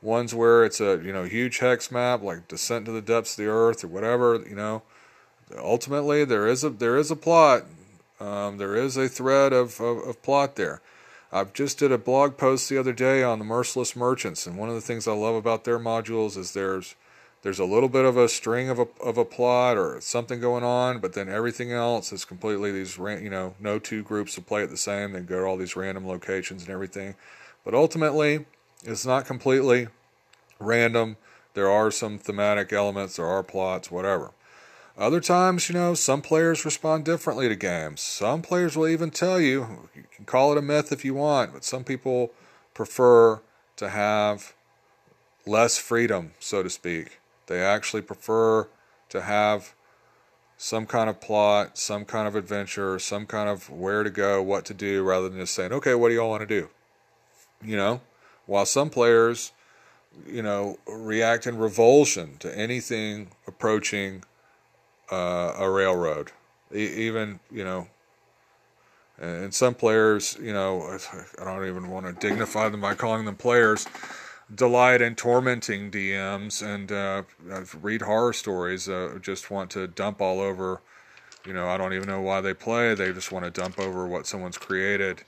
ones 0.01 0.33
where 0.33 0.63
it's 0.63 0.79
a, 0.79 1.01
you 1.03 1.11
know, 1.11 1.23
huge 1.23 1.57
hex 1.59 1.91
map, 1.91 2.21
like 2.21 2.47
Descent 2.47 2.85
to 2.85 2.91
the 2.91 3.01
Depths 3.01 3.37
of 3.37 3.43
the 3.43 3.51
Earth 3.51 3.83
or 3.83 3.87
whatever, 3.87 4.43
you 4.47 4.55
know? 4.55 4.83
Ultimately, 5.57 6.25
there 6.25 6.47
is 6.47 6.63
a, 6.63 6.69
there 6.69 6.97
is 6.97 7.09
a 7.09 7.15
plot. 7.15 7.63
Um, 8.19 8.57
there 8.57 8.75
is 8.75 8.97
a 8.97 9.09
thread 9.09 9.53
of, 9.53 9.79
of, 9.79 9.97
of 10.07 10.21
plot 10.21 10.55
there. 10.55 10.81
I 11.31 11.43
just 11.43 11.77
did 11.79 11.91
a 11.91 11.97
blog 11.97 12.37
post 12.37 12.69
the 12.69 12.77
other 12.77 12.93
day 12.93 13.21
on 13.21 13.39
the 13.39 13.45
Merciless 13.45 13.95
Merchants, 13.95 14.47
and 14.47 14.57
one 14.57 14.69
of 14.69 14.75
the 14.75 14.81
things 14.81 15.07
I 15.07 15.13
love 15.13 15.35
about 15.35 15.65
their 15.65 15.79
modules 15.79 16.37
is 16.37 16.53
there's 16.53 16.95
there's 17.41 17.59
a 17.59 17.65
little 17.65 17.89
bit 17.89 18.05
of 18.05 18.17
a 18.17 18.29
string 18.29 18.69
of 18.69 18.79
a 18.79 18.87
of 19.01 19.17
a 19.17 19.25
plot 19.25 19.77
or 19.77 19.99
something 19.99 20.39
going 20.39 20.63
on, 20.63 20.99
but 20.99 21.13
then 21.13 21.27
everything 21.27 21.71
else 21.71 22.13
is 22.13 22.23
completely 22.23 22.71
these 22.71 22.97
you 22.97 23.29
know 23.29 23.55
no 23.59 23.77
two 23.77 24.03
groups 24.03 24.37
will 24.37 24.43
play 24.43 24.63
it 24.63 24.69
the 24.69 24.77
same. 24.77 25.11
They 25.11 25.19
go 25.19 25.41
to 25.41 25.45
all 25.45 25.57
these 25.57 25.75
random 25.75 26.07
locations 26.07 26.63
and 26.63 26.71
everything, 26.71 27.15
but 27.65 27.73
ultimately 27.73 28.45
it's 28.83 29.05
not 29.05 29.25
completely 29.25 29.89
random. 30.59 31.17
There 31.55 31.69
are 31.69 31.91
some 31.91 32.19
thematic 32.19 32.71
elements, 32.71 33.17
there 33.17 33.25
are 33.25 33.43
plots, 33.43 33.91
whatever. 33.91 34.31
Other 34.97 35.21
times, 35.21 35.69
you 35.69 35.75
know, 35.75 35.93
some 35.93 36.23
players 36.23 36.65
respond 36.65 37.05
differently 37.05 37.47
to 37.47 37.55
games. 37.55 38.01
Some 38.01 38.41
players 38.41 38.75
will 38.75 38.87
even 38.87 39.11
tell 39.11 39.39
you, 39.39 39.89
you 39.95 40.05
can 40.11 40.25
call 40.25 40.51
it 40.51 40.57
a 40.57 40.61
myth 40.61 40.91
if 40.91 41.05
you 41.05 41.13
want, 41.13 41.53
but 41.53 41.63
some 41.63 41.83
people 41.83 42.31
prefer 42.73 43.41
to 43.75 43.89
have 43.89 44.55
less 45.45 45.77
freedom, 45.77 46.31
so 46.39 46.63
to 46.63 46.69
speak. 46.69 47.19
They 47.45 47.61
actually 47.61 48.01
prefer 48.01 48.67
to 49.09 49.21
have 49.21 49.75
some 50.57 50.87
kind 50.87 51.11
of 51.11 51.21
plot, 51.21 51.77
some 51.77 52.03
kind 52.03 52.27
of 52.27 52.35
adventure, 52.35 52.97
some 52.97 53.27
kind 53.27 53.47
of 53.47 53.69
where 53.69 54.03
to 54.03 54.09
go, 54.09 54.41
what 54.41 54.65
to 54.65 54.73
do, 54.73 55.03
rather 55.03 55.29
than 55.29 55.39
just 55.39 55.53
saying, 55.53 55.73
okay, 55.73 55.93
what 55.93 56.09
do 56.09 56.15
y'all 56.15 56.31
want 56.31 56.41
to 56.41 56.47
do? 56.47 56.69
You 57.63 57.75
know, 57.75 58.01
while 58.47 58.65
some 58.65 58.89
players, 58.89 59.51
you 60.25 60.41
know, 60.41 60.79
react 60.87 61.45
in 61.45 61.59
revulsion 61.59 62.37
to 62.39 62.57
anything 62.57 63.27
approaching 63.45 64.23
uh, 65.11 65.53
a 65.57 65.69
railroad. 65.69 66.31
E- 66.73 67.07
even 67.07 67.39
you 67.51 67.63
know, 67.63 67.87
and 69.19 69.53
some 69.53 69.73
players, 69.73 70.37
you 70.41 70.53
know, 70.53 70.97
I 71.39 71.43
don't 71.43 71.67
even 71.67 71.89
want 71.89 72.05
to 72.05 72.13
dignify 72.13 72.69
them 72.69 72.81
by 72.81 72.93
calling 72.93 73.25
them 73.25 73.35
players. 73.35 73.87
Delight 74.53 75.01
in 75.01 75.15
tormenting 75.15 75.91
DMs 75.91 76.61
and 76.65 76.91
uh, 76.91 77.23
read 77.81 78.01
horror 78.03 78.31
stories. 78.31 78.87
Uh, 78.87 79.17
just 79.21 79.51
want 79.51 79.71
to 79.71 79.87
dump 79.87 80.21
all 80.21 80.39
over. 80.39 80.81
You 81.45 81.53
know, 81.53 81.67
I 81.67 81.77
don't 81.77 81.93
even 81.93 82.07
know 82.07 82.21
why 82.21 82.41
they 82.41 82.53
play. 82.53 82.93
They 82.93 83.11
just 83.11 83.31
want 83.31 83.43
to 83.45 83.51
dump 83.51 83.79
over 83.79 84.07
what 84.07 84.25
someone's 84.25 84.57
created, 84.57 85.23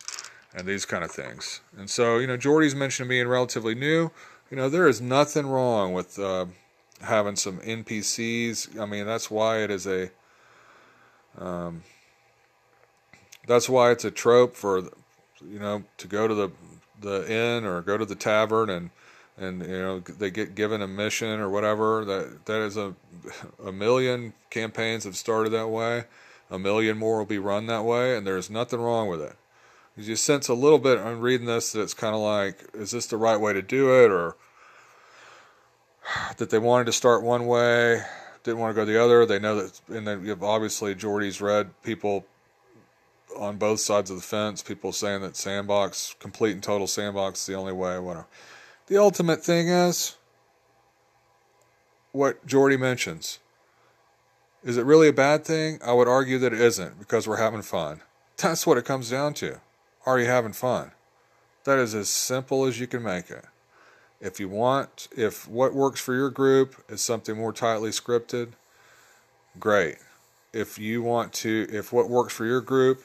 and 0.53 0.67
these 0.67 0.85
kind 0.85 1.03
of 1.03 1.11
things. 1.11 1.61
And 1.77 1.89
so, 1.89 2.17
you 2.19 2.27
know, 2.27 2.37
Jordy's 2.37 2.75
mentioned 2.75 3.09
being 3.09 3.27
relatively 3.27 3.75
new. 3.75 4.11
You 4.49 4.57
know, 4.57 4.69
there 4.69 4.87
is 4.87 5.01
nothing 5.01 5.47
wrong 5.47 5.93
with 5.93 6.17
uh, 6.17 6.45
having 7.01 7.35
some 7.35 7.59
NPCs. 7.59 8.79
I 8.79 8.85
mean, 8.85 9.05
that's 9.05 9.29
why 9.29 9.59
it 9.63 9.71
is 9.71 9.87
a. 9.87 10.11
Um, 11.37 11.83
that's 13.47 13.69
why 13.69 13.91
it's 13.91 14.05
a 14.05 14.11
trope 14.11 14.55
for, 14.55 14.79
you 15.41 15.59
know, 15.59 15.83
to 15.97 16.07
go 16.07 16.27
to 16.27 16.35
the 16.35 16.51
the 17.01 17.31
inn 17.31 17.65
or 17.65 17.81
go 17.81 17.97
to 17.97 18.05
the 18.05 18.15
tavern 18.15 18.69
and 18.69 18.89
and 19.37 19.61
you 19.61 19.79
know 19.79 19.99
they 19.99 20.29
get 20.29 20.53
given 20.53 20.81
a 20.81 20.87
mission 20.87 21.39
or 21.39 21.49
whatever. 21.49 22.03
That 22.05 22.45
that 22.45 22.61
is 22.61 22.77
a 22.77 22.93
a 23.63 23.71
million 23.71 24.33
campaigns 24.49 25.05
have 25.05 25.15
started 25.15 25.51
that 25.51 25.69
way. 25.69 26.05
A 26.51 26.59
million 26.59 26.97
more 26.97 27.19
will 27.19 27.25
be 27.25 27.37
run 27.37 27.67
that 27.67 27.85
way, 27.85 28.17
and 28.17 28.25
there's 28.25 28.49
nothing 28.49 28.79
wrong 28.79 29.07
with 29.07 29.21
it. 29.21 29.35
You 29.95 30.15
sense 30.15 30.47
a 30.47 30.53
little 30.53 30.79
bit 30.79 30.97
on 30.97 31.19
reading 31.19 31.45
this 31.45 31.73
that 31.73 31.81
it's 31.81 31.93
kind 31.93 32.15
of 32.15 32.21
like, 32.21 32.63
is 32.73 32.91
this 32.91 33.05
the 33.05 33.17
right 33.17 33.39
way 33.39 33.53
to 33.53 33.61
do 33.61 33.91
it, 34.03 34.11
or 34.11 34.35
that 36.37 36.49
they 36.49 36.59
wanted 36.59 36.85
to 36.85 36.93
start 36.93 37.23
one 37.23 37.47
way, 37.47 38.01
didn't 38.43 38.59
want 38.59 38.75
to 38.75 38.81
go 38.81 38.85
the 38.85 39.01
other. 39.01 39.25
They 39.25 39.39
know 39.39 39.55
that, 39.55 39.79
and 39.89 40.07
then 40.07 40.23
you 40.23 40.29
have 40.29 40.43
obviously 40.43 40.95
Jordy's 40.95 41.41
read 41.41 41.69
people 41.83 42.25
on 43.37 43.57
both 43.57 43.79
sides 43.79 44.09
of 44.09 44.17
the 44.17 44.23
fence. 44.23 44.61
People 44.61 44.91
saying 44.91 45.21
that 45.21 45.35
sandbox, 45.35 46.15
complete 46.19 46.53
and 46.53 46.63
total 46.63 46.87
sandbox, 46.87 47.41
is 47.41 47.45
the 47.45 47.53
only 47.55 47.73
way. 47.73 47.99
Whatever. 47.99 48.27
The 48.87 48.97
ultimate 48.97 49.43
thing 49.43 49.67
is 49.67 50.15
what 52.11 52.45
Jordy 52.45 52.77
mentions. 52.77 53.39
Is 54.63 54.77
it 54.77 54.85
really 54.85 55.07
a 55.07 55.13
bad 55.13 55.45
thing? 55.45 55.79
I 55.85 55.93
would 55.93 56.07
argue 56.07 56.37
that 56.39 56.53
it 56.53 56.59
isn't 56.59 56.99
because 56.99 57.27
we're 57.27 57.37
having 57.37 57.61
fun. 57.61 58.01
That's 58.37 58.65
what 58.67 58.77
it 58.77 58.85
comes 58.85 59.09
down 59.09 59.33
to. 59.35 59.61
Are 60.05 60.19
you 60.19 60.25
having 60.25 60.53
fun? 60.53 60.91
That 61.65 61.77
is 61.77 61.93
as 61.93 62.09
simple 62.09 62.65
as 62.65 62.79
you 62.79 62.87
can 62.87 63.03
make 63.03 63.29
it. 63.29 63.45
If 64.21 64.39
you 64.39 64.49
want, 64.49 65.07
if 65.15 65.47
what 65.47 65.73
works 65.73 66.01
for 66.01 66.13
your 66.13 66.29
group 66.29 66.75
is 66.89 67.01
something 67.01 67.37
more 67.37 67.53
tightly 67.53 67.91
scripted, 67.91 68.49
great. 69.59 69.95
If 70.51 70.77
you 70.77 71.01
want 71.01 71.31
to, 71.33 71.67
if 71.71 71.93
what 71.93 72.09
works 72.09 72.33
for 72.33 72.45
your 72.45 72.59
group 72.59 73.03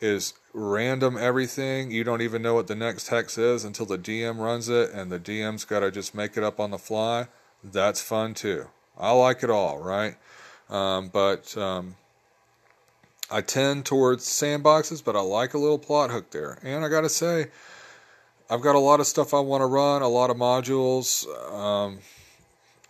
is 0.00 0.34
random 0.54 1.18
everything, 1.18 1.90
you 1.90 2.02
don't 2.02 2.22
even 2.22 2.40
know 2.40 2.54
what 2.54 2.66
the 2.66 2.74
next 2.74 3.08
hex 3.08 3.36
is 3.36 3.64
until 3.64 3.84
the 3.84 3.98
DM 3.98 4.38
runs 4.38 4.68
it 4.68 4.90
and 4.92 5.12
the 5.12 5.18
DM's 5.18 5.64
got 5.64 5.80
to 5.80 5.90
just 5.90 6.14
make 6.14 6.36
it 6.36 6.44
up 6.44 6.58
on 6.58 6.70
the 6.70 6.78
fly, 6.78 7.26
that's 7.62 8.00
fun 8.00 8.32
too. 8.32 8.68
I 8.96 9.10
like 9.12 9.42
it 9.42 9.50
all, 9.50 9.78
right? 9.78 10.16
Um, 10.70 11.08
but 11.08 11.56
um, 11.58 11.96
I 13.30 13.40
tend 13.40 13.84
towards 13.84 14.24
sandboxes, 14.24 15.04
but 15.04 15.16
I 15.16 15.20
like 15.20 15.54
a 15.54 15.58
little 15.58 15.78
plot 15.78 16.10
hook 16.10 16.30
there. 16.30 16.58
And 16.62 16.84
I 16.84 16.88
got 16.88 17.02
to 17.02 17.08
say, 17.08 17.48
I've 18.50 18.60
got 18.60 18.74
a 18.74 18.78
lot 18.80 19.00
of 19.00 19.06
stuff 19.06 19.32
I 19.32 19.40
want 19.40 19.62
to 19.62 19.66
run, 19.66 20.02
a 20.02 20.08
lot 20.08 20.30
of 20.30 20.36
modules. 20.36 21.26
Um, 21.52 21.98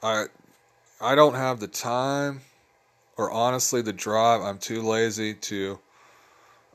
I 0.02 0.26
I 1.00 1.14
don't 1.14 1.34
have 1.34 1.61
the 1.61 1.68
time, 1.68 2.40
or 3.16 3.30
honestly 3.30 3.80
the 3.82 3.92
drive. 3.92 4.42
I'm 4.42 4.59
too 4.59 4.82
lazy 4.82 5.34
to. 5.34 5.78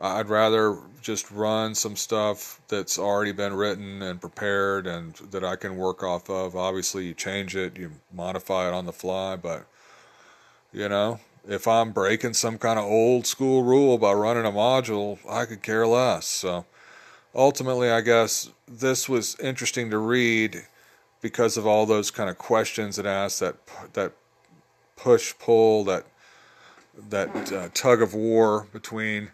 I'd 0.02 0.30
rather 0.30 0.78
just 1.02 1.30
run 1.30 1.76
some 1.76 1.98
stuff 1.98 2.62
that's 2.70 2.98
already 2.98 3.34
been 3.34 3.54
written 3.54 4.02
and 4.02 4.22
prepared 4.22 4.88
and 4.88 5.14
that 5.32 5.44
I 5.44 5.58
can 5.58 5.76
work 5.76 6.04
off 6.04 6.30
of. 6.30 6.56
Obviously, 6.56 7.06
you 7.06 7.14
change 7.14 7.56
it, 7.56 7.78
you 7.78 7.92
modify 8.14 8.70
it 8.70 8.74
on 8.74 8.86
the 8.86 8.94
fly, 8.94 9.36
but 9.36 9.66
you 10.72 10.88
know, 10.88 11.20
if 11.48 11.68
I'm 11.68 11.92
breaking 11.92 12.34
some 12.34 12.58
kind 12.58 12.80
of 12.80 12.86
old 12.86 13.28
school 13.28 13.64
rule 13.64 13.98
by 13.98 14.14
running 14.14 14.46
a 14.46 14.52
module, 14.52 15.20
I 15.30 15.46
could 15.46 15.62
care 15.62 15.86
less. 15.86 16.28
So 16.28 16.66
ultimately, 17.36 17.90
I 17.90 18.00
guess 18.02 18.50
this 18.70 19.10
was 19.10 19.36
interesting 19.40 19.90
to 19.90 19.98
read 19.98 20.68
because 21.22 21.58
of 21.58 21.66
all 21.66 21.86
those 21.86 22.12
kind 22.12 22.30
of 22.30 22.38
questions 22.38 23.00
it 23.00 23.06
asked 23.06 23.40
that 23.40 23.56
that 23.94 24.14
push 24.96 25.34
pull 25.40 25.84
that 25.84 26.06
that 27.10 27.52
uh, 27.52 27.70
tug 27.74 28.02
of 28.02 28.14
war 28.14 28.68
between 28.72 29.30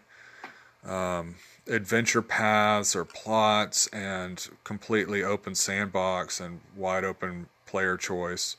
um, 0.84 1.34
adventure 1.68 2.22
paths 2.22 2.94
or 2.94 3.04
plots 3.04 3.88
and 3.88 4.48
completely 4.64 5.22
open 5.22 5.54
sandbox 5.54 6.40
and 6.40 6.60
wide 6.76 7.04
open 7.04 7.46
player 7.66 7.96
choice. 7.96 8.56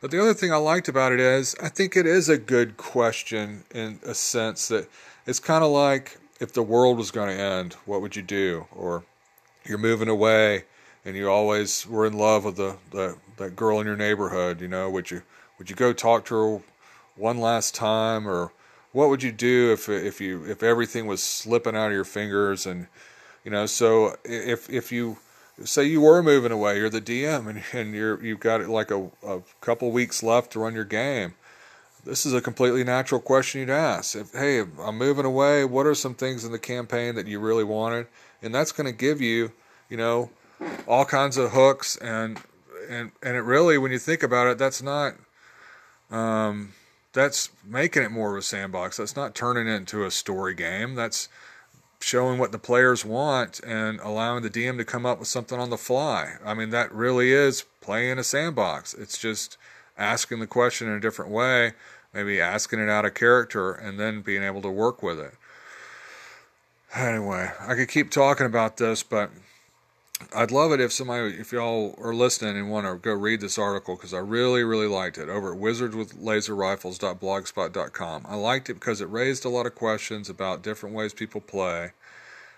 But 0.00 0.10
the 0.10 0.20
other 0.20 0.34
thing 0.34 0.52
I 0.52 0.56
liked 0.56 0.88
about 0.88 1.12
it 1.12 1.20
is 1.20 1.54
I 1.62 1.68
think 1.68 1.96
it 1.96 2.06
is 2.06 2.28
a 2.28 2.38
good 2.38 2.76
question 2.76 3.64
in 3.74 4.00
a 4.04 4.14
sense 4.14 4.68
that 4.68 4.88
it's 5.26 5.40
kind 5.40 5.62
of 5.62 5.70
like 5.70 6.18
if 6.40 6.52
the 6.52 6.62
world 6.62 6.98
was 6.98 7.10
going 7.10 7.34
to 7.34 7.42
end, 7.42 7.74
what 7.84 8.00
would 8.00 8.16
you 8.16 8.22
do? 8.22 8.66
Or 8.74 9.04
you're 9.68 9.78
moving 9.78 10.08
away 10.08 10.64
and 11.04 11.16
you 11.16 11.30
always 11.30 11.86
were 11.86 12.06
in 12.06 12.14
love 12.14 12.44
with 12.44 12.56
the, 12.56 12.76
the 12.90 13.16
that 13.36 13.54
girl 13.54 13.80
in 13.80 13.86
your 13.86 13.96
neighborhood, 13.96 14.60
you 14.60 14.68
know, 14.68 14.90
would 14.90 15.10
you 15.10 15.22
would 15.58 15.70
you 15.70 15.76
go 15.76 15.92
talk 15.92 16.24
to 16.26 16.34
her 16.34 16.60
one 17.16 17.38
last 17.38 17.74
time 17.74 18.28
or 18.28 18.52
what 18.92 19.08
would 19.08 19.22
you 19.22 19.32
do 19.32 19.72
if 19.72 19.88
if 19.88 20.20
you 20.20 20.44
if 20.44 20.62
everything 20.62 21.06
was 21.06 21.22
slipping 21.22 21.76
out 21.76 21.88
of 21.88 21.92
your 21.92 22.04
fingers 22.04 22.66
and 22.66 22.86
you 23.44 23.50
know 23.50 23.66
so 23.66 24.16
if 24.24 24.68
if 24.70 24.90
you 24.90 25.18
say 25.64 25.84
you 25.84 26.00
were 26.00 26.22
moving 26.22 26.52
away, 26.52 26.78
you're 26.78 26.90
the 26.90 27.00
DM, 27.00 27.48
and, 27.48 27.62
and 27.72 27.94
you're 27.94 28.22
you've 28.22 28.40
got 28.40 28.68
like 28.68 28.90
a, 28.90 29.10
a 29.26 29.40
couple 29.60 29.90
weeks 29.90 30.22
left 30.22 30.52
to 30.52 30.60
run 30.60 30.74
your 30.74 30.84
game. 30.84 31.34
This 32.04 32.24
is 32.24 32.34
a 32.34 32.40
completely 32.40 32.84
natural 32.84 33.20
question 33.20 33.60
you'd 33.60 33.70
ask. 33.70 34.14
If 34.14 34.32
hey, 34.32 34.60
I'm 34.60 34.98
moving 34.98 35.24
away, 35.24 35.64
what 35.64 35.86
are 35.86 35.94
some 35.94 36.14
things 36.14 36.44
in 36.44 36.52
the 36.52 36.58
campaign 36.58 37.14
that 37.14 37.26
you 37.26 37.40
really 37.40 37.64
wanted? 37.64 38.06
And 38.42 38.54
that's 38.54 38.72
going 38.72 38.86
to 38.86 38.96
give 38.96 39.20
you, 39.20 39.52
you 39.88 39.96
know, 39.96 40.30
all 40.86 41.04
kinds 41.04 41.36
of 41.36 41.52
hooks 41.52 41.96
and 41.96 42.40
and 42.88 43.10
and 43.22 43.36
it 43.36 43.40
really, 43.40 43.78
when 43.78 43.90
you 43.90 43.98
think 43.98 44.22
about 44.22 44.46
it, 44.46 44.58
that's 44.58 44.82
not. 44.82 45.14
Um, 46.10 46.72
that's 47.12 47.48
making 47.64 48.02
it 48.02 48.10
more 48.10 48.32
of 48.32 48.38
a 48.38 48.42
sandbox. 48.42 48.98
That's 48.98 49.16
not 49.16 49.34
turning 49.34 49.66
it 49.66 49.74
into 49.74 50.04
a 50.04 50.10
story 50.10 50.54
game. 50.54 50.94
That's 50.94 51.28
showing 51.98 52.38
what 52.38 52.52
the 52.52 52.58
players 52.58 53.04
want 53.04 53.58
and 53.60 53.98
allowing 54.00 54.42
the 54.42 54.50
DM 54.50 54.76
to 54.76 54.84
come 54.84 55.06
up 55.06 55.18
with 55.18 55.26
something 55.26 55.58
on 55.58 55.70
the 55.70 55.78
fly. 55.78 56.34
I 56.44 56.52
mean, 56.52 56.70
that 56.70 56.92
really 56.92 57.32
is 57.32 57.64
playing 57.80 58.18
a 58.18 58.24
sandbox. 58.24 58.92
It's 58.92 59.16
just 59.16 59.56
asking 59.96 60.40
the 60.40 60.46
question 60.46 60.88
in 60.88 60.94
a 60.94 61.00
different 61.00 61.30
way, 61.30 61.72
maybe 62.12 62.38
asking 62.38 62.80
it 62.80 62.90
out 62.90 63.06
of 63.06 63.14
character, 63.14 63.72
and 63.72 63.98
then 63.98 64.20
being 64.20 64.42
able 64.42 64.60
to 64.62 64.70
work 64.70 65.02
with 65.02 65.18
it. 65.18 65.34
Anyway, 66.96 67.50
I 67.60 67.74
could 67.74 67.88
keep 67.88 68.10
talking 68.10 68.46
about 68.46 68.78
this, 68.78 69.02
but 69.02 69.30
I'd 70.34 70.50
love 70.50 70.72
it 70.72 70.80
if 70.80 70.92
somebody, 70.92 71.34
if 71.34 71.52
y'all 71.52 71.94
are 71.98 72.14
listening 72.14 72.56
and 72.56 72.70
want 72.70 72.86
to 72.86 72.96
go 72.96 73.12
read 73.12 73.42
this 73.42 73.58
article 73.58 73.96
because 73.96 74.14
I 74.14 74.18
really, 74.18 74.64
really 74.64 74.86
liked 74.86 75.18
it 75.18 75.28
over 75.28 75.52
at 75.52 75.60
wizardswithlaserrifles.blogspot.com. 75.60 78.26
I 78.26 78.36
liked 78.36 78.70
it 78.70 78.74
because 78.74 79.02
it 79.02 79.10
raised 79.10 79.44
a 79.44 79.50
lot 79.50 79.66
of 79.66 79.74
questions 79.74 80.30
about 80.30 80.62
different 80.62 80.94
ways 80.94 81.12
people 81.12 81.42
play. 81.42 81.90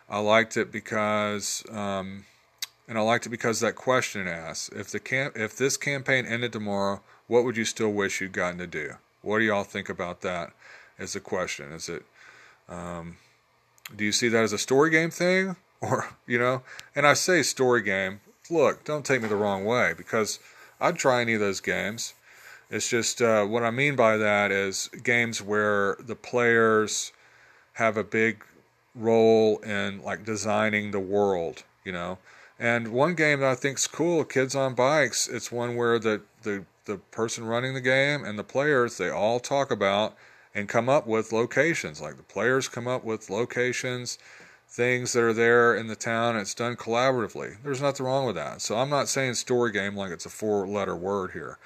I 0.09 0.21
liked 0.21 0.57
it 0.57 0.71
because, 0.71 1.65
um, 1.73 2.25
and 2.87 2.97
I 2.97 3.01
liked 3.01 3.27
it 3.27 3.31
because 3.31 3.59
that 3.59 3.75
question 3.75 4.29
asks 4.29 4.69
if 4.69 4.93
the 4.93 5.01
camp, 5.01 5.37
if 5.37 5.57
this 5.57 5.77
campaign 5.77 6.27
ended 6.27 6.53
tomorrow, 6.53 7.01
what 7.27 7.43
would 7.43 7.57
you 7.57 7.65
still 7.65 7.91
wish 7.91 8.21
you'd 8.21 8.31
gotten 8.31 8.59
to 8.59 8.69
do? 8.69 8.93
What 9.21 9.41
do 9.41 9.45
y'all 9.45 9.65
think 9.65 9.89
about 9.89 10.21
that? 10.21 10.53
As 10.97 11.17
a 11.17 11.21
question, 11.21 11.73
is 11.73 11.89
it? 11.89 12.05
Um, 12.69 13.17
do 13.95 14.05
you 14.05 14.13
see 14.13 14.29
that 14.29 14.43
as 14.43 14.53
a 14.53 14.59
story 14.59 14.91
game 14.91 15.11
thing? 15.11 15.57
or 15.81 16.09
you 16.27 16.39
know 16.39 16.63
and 16.97 17.07
i 17.07 17.15
say 17.15 17.43
story 17.43 17.83
game 17.83 18.21
look 18.51 18.85
don't 18.85 19.05
take 19.05 19.23
me 19.23 19.29
the 19.29 19.37
wrong 19.37 19.65
way 19.65 19.95
because 19.97 20.41
i'd 20.81 20.97
try 20.97 21.21
any 21.21 21.35
of 21.35 21.41
those 21.41 21.61
games 21.61 22.15
it's 22.71 22.89
just 22.89 23.23
uh, 23.23 23.45
what 23.45 23.63
i 23.63 23.71
mean 23.71 23.95
by 23.95 24.17
that 24.17 24.51
is 24.51 24.89
games 25.05 25.41
where 25.41 25.97
the 26.01 26.17
players 26.17 27.13
have 27.75 27.97
a 27.97 28.05
big 28.05 28.45
role 28.95 29.59
in 29.59 30.03
like 30.03 30.25
designing 30.25 30.91
the 30.91 31.01
world 31.01 31.63
you 31.85 31.93
know 31.93 32.19
and 32.59 32.89
one 32.89 33.15
game 33.15 33.39
that 33.39 33.51
i 33.51 33.55
think's 33.55 33.87
cool 33.87 34.25
kids 34.25 34.57
on 34.57 34.75
bikes 34.75 35.29
it's 35.29 35.53
one 35.53 35.77
where 35.77 35.99
the 35.99 36.21
the 36.43 36.65
the 36.87 36.97
person 37.13 37.45
running 37.45 37.75
the 37.75 37.81
game 37.81 38.25
and 38.25 38.37
the 38.37 38.45
players 38.45 38.97
they 38.97 39.11
all 39.11 39.39
talk 39.39 39.71
about 39.71 40.17
and 40.55 40.69
come 40.69 40.89
up 40.89 41.07
with 41.07 41.33
locations 41.33 42.01
like 42.01 42.17
the 42.17 42.23
players 42.23 42.69
come 42.69 42.89
up 42.89 43.05
with 43.05 43.31
locations 43.31 44.19
things 44.69 45.15
that 45.15 45.23
are 45.23 45.33
there 45.33 45.75
in 45.75 45.87
the 45.87 45.97
town. 45.97 46.37
It's 46.37 46.55
done 46.55 46.77
collaboratively. 46.77 47.63
There's 47.63 47.81
nothing 47.81 48.05
wrong 48.05 48.27
with 48.27 48.37
that. 48.37 48.61
So 48.61 48.77
I'm 48.77 48.91
not 48.91 49.09
saying 49.09 49.35
story 49.35 49.73
game 49.73 49.97
like 49.97 50.13
it's 50.13 50.27
a 50.27 50.31
four 50.31 50.67
letter 50.69 50.95
word 50.95 51.33
here. 51.33 51.59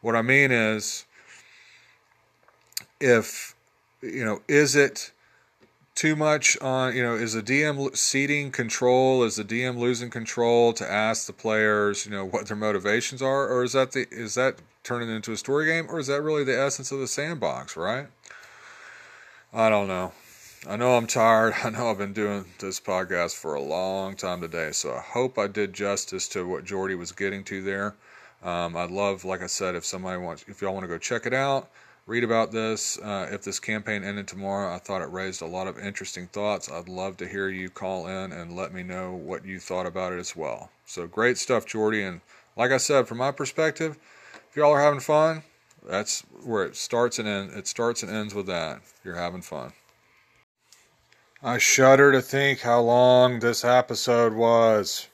What 0.00 0.14
I 0.14 0.22
mean 0.22 0.52
is, 0.52 1.04
if, 3.00 3.54
you 4.00 4.24
know, 4.24 4.42
is 4.46 4.76
it 4.76 5.10
too 5.94 6.14
much 6.14 6.58
on, 6.60 6.94
you 6.94 7.02
know, 7.02 7.14
is 7.14 7.34
the 7.34 7.42
DM 7.42 7.96
ceding 7.96 8.50
control? 8.50 9.24
Is 9.24 9.36
the 9.36 9.44
DM 9.44 9.78
losing 9.78 10.10
control 10.10 10.72
to 10.74 10.90
ask 10.90 11.26
the 11.26 11.32
players, 11.32 12.06
you 12.06 12.12
know, 12.12 12.24
what 12.24 12.46
their 12.46 12.56
motivations 12.56 13.22
are? 13.22 13.48
Or 13.48 13.64
is 13.64 13.72
that 13.72 13.92
the, 13.92 14.06
is 14.10 14.34
that 14.34 14.56
turning 14.82 15.08
into 15.08 15.32
a 15.32 15.36
story 15.36 15.66
game? 15.66 15.86
Or 15.88 15.98
is 15.98 16.06
that 16.06 16.22
really 16.22 16.44
the 16.44 16.58
essence 16.58 16.92
of 16.92 17.00
the 17.00 17.08
sandbox, 17.08 17.76
right? 17.76 18.06
I 19.56 19.68
don't 19.68 19.86
know. 19.86 20.10
I 20.68 20.74
know 20.74 20.96
I'm 20.96 21.06
tired. 21.06 21.54
I 21.62 21.70
know 21.70 21.88
I've 21.88 21.98
been 21.98 22.12
doing 22.12 22.44
this 22.58 22.80
podcast 22.80 23.36
for 23.36 23.54
a 23.54 23.62
long 23.62 24.16
time 24.16 24.40
today, 24.40 24.72
so 24.72 24.92
I 24.92 25.00
hope 25.00 25.38
I 25.38 25.46
did 25.46 25.72
justice 25.72 26.26
to 26.30 26.44
what 26.44 26.64
Jordy 26.64 26.96
was 26.96 27.12
getting 27.12 27.44
to 27.44 27.62
there. 27.62 27.94
Um, 28.42 28.76
I'd 28.76 28.90
love, 28.90 29.24
like 29.24 29.42
I 29.42 29.46
said, 29.46 29.76
if 29.76 29.84
somebody 29.84 30.20
wants, 30.20 30.44
if 30.48 30.60
y'all 30.60 30.74
want 30.74 30.82
to 30.82 30.88
go 30.88 30.98
check 30.98 31.24
it 31.24 31.32
out, 31.32 31.70
read 32.08 32.24
about 32.24 32.50
this. 32.50 32.98
Uh, 32.98 33.28
if 33.30 33.42
this 33.42 33.60
campaign 33.60 34.02
ended 34.02 34.26
tomorrow, 34.26 34.74
I 34.74 34.78
thought 34.78 35.02
it 35.02 35.12
raised 35.12 35.40
a 35.40 35.46
lot 35.46 35.68
of 35.68 35.78
interesting 35.78 36.26
thoughts. 36.26 36.68
I'd 36.68 36.88
love 36.88 37.16
to 37.18 37.28
hear 37.28 37.48
you 37.48 37.70
call 37.70 38.08
in 38.08 38.32
and 38.32 38.56
let 38.56 38.74
me 38.74 38.82
know 38.82 39.12
what 39.12 39.44
you 39.44 39.60
thought 39.60 39.86
about 39.86 40.12
it 40.12 40.18
as 40.18 40.34
well. 40.34 40.70
So 40.84 41.06
great 41.06 41.38
stuff, 41.38 41.64
Jordy. 41.64 42.02
And 42.02 42.22
like 42.56 42.72
I 42.72 42.78
said, 42.78 43.06
from 43.06 43.18
my 43.18 43.30
perspective, 43.30 43.98
if 44.50 44.56
y'all 44.56 44.72
are 44.72 44.82
having 44.82 44.98
fun, 44.98 45.44
that's 45.84 46.20
where 46.44 46.64
it 46.64 46.76
starts 46.76 47.18
and 47.18 47.28
ends. 47.28 47.54
It 47.54 47.66
starts 47.66 48.02
and 48.02 48.10
ends 48.10 48.34
with 48.34 48.46
that. 48.46 48.80
You're 49.04 49.16
having 49.16 49.42
fun. 49.42 49.72
I 51.42 51.58
shudder 51.58 52.10
to 52.12 52.22
think 52.22 52.60
how 52.60 52.80
long 52.80 53.40
this 53.40 53.64
episode 53.64 54.32
was. 54.32 55.08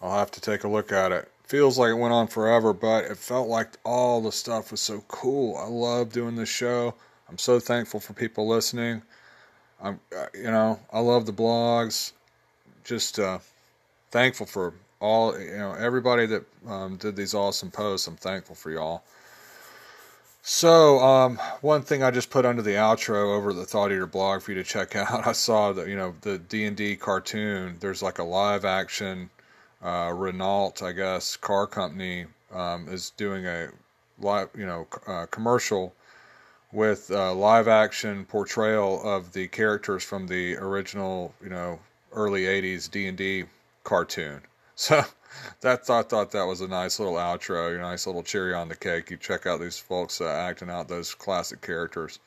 I'll 0.00 0.18
have 0.18 0.30
to 0.32 0.40
take 0.40 0.64
a 0.64 0.68
look 0.68 0.90
at 0.90 1.12
it. 1.12 1.30
Feels 1.44 1.78
like 1.78 1.90
it 1.90 1.94
went 1.98 2.14
on 2.14 2.28
forever, 2.28 2.72
but 2.72 3.04
it 3.04 3.18
felt 3.18 3.48
like 3.48 3.68
all 3.84 4.20
the 4.20 4.32
stuff 4.32 4.70
was 4.70 4.80
so 4.80 5.04
cool. 5.08 5.56
I 5.56 5.66
love 5.66 6.12
doing 6.12 6.34
this 6.34 6.48
show. 6.48 6.94
I'm 7.28 7.38
so 7.38 7.60
thankful 7.60 8.00
for 8.00 8.14
people 8.14 8.48
listening. 8.48 9.02
I'm, 9.82 10.00
uh, 10.16 10.26
you 10.34 10.44
know, 10.44 10.80
I 10.92 11.00
love 11.00 11.26
the 11.26 11.32
blogs. 11.32 12.12
Just 12.84 13.18
uh, 13.18 13.38
thankful 14.10 14.46
for 14.46 14.74
all, 15.00 15.38
you 15.38 15.58
know, 15.58 15.72
everybody 15.72 16.26
that 16.26 16.44
um, 16.66 16.96
did 16.96 17.16
these 17.16 17.34
awesome 17.34 17.70
posts. 17.70 18.06
I'm 18.06 18.16
thankful 18.16 18.54
for 18.54 18.70
y'all. 18.70 19.04
So, 20.48 21.00
um, 21.00 21.40
one 21.60 21.82
thing 21.82 22.04
I 22.04 22.12
just 22.12 22.30
put 22.30 22.46
under 22.46 22.62
the 22.62 22.74
outro 22.76 23.36
over 23.36 23.52
the 23.52 23.64
Thought 23.64 23.90
Eater 23.90 24.06
blog 24.06 24.42
for 24.42 24.52
you 24.52 24.62
to 24.62 24.62
check 24.62 24.94
out. 24.96 25.26
I 25.26 25.32
saw 25.32 25.72
that 25.72 25.88
you 25.88 25.96
know 25.96 26.14
the 26.20 26.38
D 26.38 26.66
and 26.66 26.76
D 26.76 26.94
cartoon. 26.94 27.78
There's 27.80 28.00
like 28.00 28.20
a 28.20 28.22
live 28.22 28.64
action 28.64 29.28
uh, 29.82 30.12
Renault, 30.14 30.74
I 30.82 30.92
guess, 30.92 31.36
car 31.36 31.66
company 31.66 32.26
um, 32.52 32.86
is 32.88 33.10
doing 33.10 33.44
a 33.44 33.70
live, 34.20 34.48
you 34.56 34.66
know, 34.66 34.86
uh, 35.08 35.26
commercial 35.32 35.92
with 36.70 37.10
uh, 37.10 37.34
live 37.34 37.66
action 37.66 38.24
portrayal 38.24 39.02
of 39.02 39.32
the 39.32 39.48
characters 39.48 40.04
from 40.04 40.28
the 40.28 40.54
original, 40.58 41.34
you 41.42 41.50
know, 41.50 41.80
early 42.12 42.42
'80s 42.42 42.88
D 42.88 43.08
and 43.08 43.18
D 43.18 43.44
cartoon. 43.82 44.42
So 44.76 45.04
that 45.60 45.86
thought 45.86 46.10
thought 46.10 46.30
that 46.32 46.46
was 46.46 46.60
a 46.60 46.68
nice 46.68 46.98
little 46.98 47.14
outro, 47.14 47.74
a 47.74 47.80
nice 47.80 48.06
little 48.06 48.22
cherry 48.22 48.54
on 48.54 48.68
the 48.68 48.76
cake. 48.76 49.10
You 49.10 49.16
check 49.16 49.46
out 49.46 49.60
these 49.60 49.78
folks 49.78 50.20
uh, 50.20 50.28
acting 50.28 50.70
out 50.70 50.88
those 50.88 51.14
classic 51.14 51.60
characters. 51.60 52.18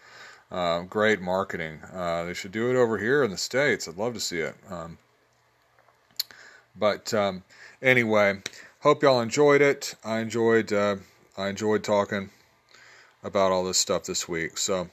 Uh, 0.52 0.82
great 0.82 1.22
marketing. 1.22 1.80
Uh, 1.94 2.24
they 2.24 2.34
should 2.34 2.52
do 2.52 2.70
it 2.70 2.76
over 2.76 2.98
here 2.98 3.24
in 3.24 3.32
the 3.32 3.38
states. 3.38 3.88
I'd 3.88 3.98
love 3.98 4.16
to 4.16 4.20
see 4.20 4.40
it. 4.40 4.56
Um, 4.70 4.98
but 6.76 7.14
um, 7.14 7.44
anyway, 7.82 8.42
hope 8.80 9.04
y'all 9.04 9.22
enjoyed 9.22 9.62
it. 9.62 9.96
I 10.04 10.20
enjoyed 10.20 10.74
uh, 10.74 10.98
I 11.38 11.50
enjoyed 11.50 11.84
talking 11.84 12.30
about 13.24 13.52
all 13.52 13.64
this 13.64 13.78
stuff 13.78 14.06
this 14.06 14.28
week. 14.28 14.58
So 14.58 14.90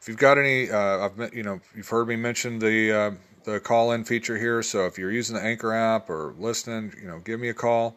if 0.00 0.08
you've 0.08 0.16
got 0.18 0.38
any, 0.38 0.70
uh, 0.70 1.06
I've 1.06 1.34
you 1.34 1.42
know 1.42 1.60
you've 1.74 1.88
heard 1.88 2.08
me 2.08 2.16
mention 2.16 2.58
the 2.58 2.92
uh, 2.92 3.10
the 3.46 3.58
call 3.60 3.92
in 3.92 4.04
feature 4.04 4.36
here. 4.36 4.62
So 4.62 4.84
if 4.84 4.98
you're 4.98 5.12
using 5.12 5.36
the 5.36 5.42
Anchor 5.42 5.72
app 5.72 6.10
or 6.10 6.34
listening, 6.38 6.92
you 7.00 7.08
know, 7.08 7.20
give 7.20 7.40
me 7.40 7.48
a 7.48 7.54
call. 7.54 7.96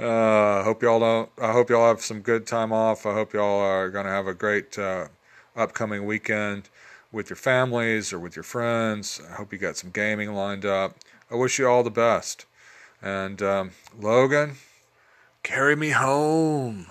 Uh, 0.00 0.62
hope 0.62 0.82
y'all 0.82 0.98
don't. 0.98 1.28
I 1.38 1.52
hope 1.52 1.68
y'all 1.68 1.86
have 1.86 2.00
some 2.00 2.20
good 2.22 2.46
time 2.46 2.72
off. 2.72 3.04
I 3.04 3.12
hope 3.12 3.34
y'all 3.34 3.60
are 3.60 3.90
gonna 3.90 4.08
have 4.08 4.26
a 4.26 4.32
great 4.32 4.78
uh, 4.78 5.08
upcoming 5.54 6.06
weekend 6.06 6.70
with 7.12 7.28
your 7.28 7.36
families 7.36 8.10
or 8.10 8.18
with 8.18 8.34
your 8.34 8.42
friends. 8.42 9.20
I 9.30 9.34
hope 9.34 9.52
you 9.52 9.58
got 9.58 9.76
some 9.76 9.90
gaming 9.90 10.32
lined 10.32 10.64
up. 10.64 10.96
I 11.30 11.34
wish 11.34 11.58
you 11.58 11.68
all 11.68 11.82
the 11.82 11.90
best. 11.90 12.46
And 13.02 13.42
um, 13.42 13.72
Logan, 13.98 14.56
carry 15.42 15.76
me 15.76 15.90
home. 15.90 16.86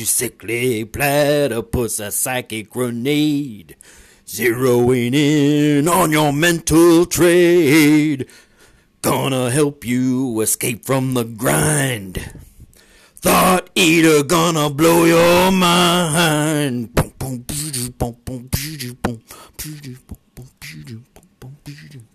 You 0.00 0.06
sickly 0.06 0.86
platypus, 0.86 2.00
a 2.00 2.10
psychic 2.10 2.70
grenade. 2.70 3.76
Zeroing 4.26 5.14
in 5.14 5.88
on 5.88 6.10
your 6.10 6.32
mental 6.32 7.04
trade. 7.04 8.26
Gonna 9.02 9.50
help 9.50 9.84
you 9.84 10.40
escape 10.40 10.86
from 10.86 11.12
the 11.12 11.24
grind. 11.24 12.32
Thought 13.16 13.68
eater 13.74 14.22
gonna 14.22 14.70
blow 14.70 15.04
your 15.04 15.52
mind. 15.52 16.94
Boom, 16.94 17.12
boom, 17.18 17.44
boom, 17.46 17.92
boom, 17.98 18.16
boom, 18.24 18.48
boom, 18.48 18.92
boom, 19.02 19.02
boom, 19.02 19.22
boom, 20.34 21.56
boom. 21.60 22.09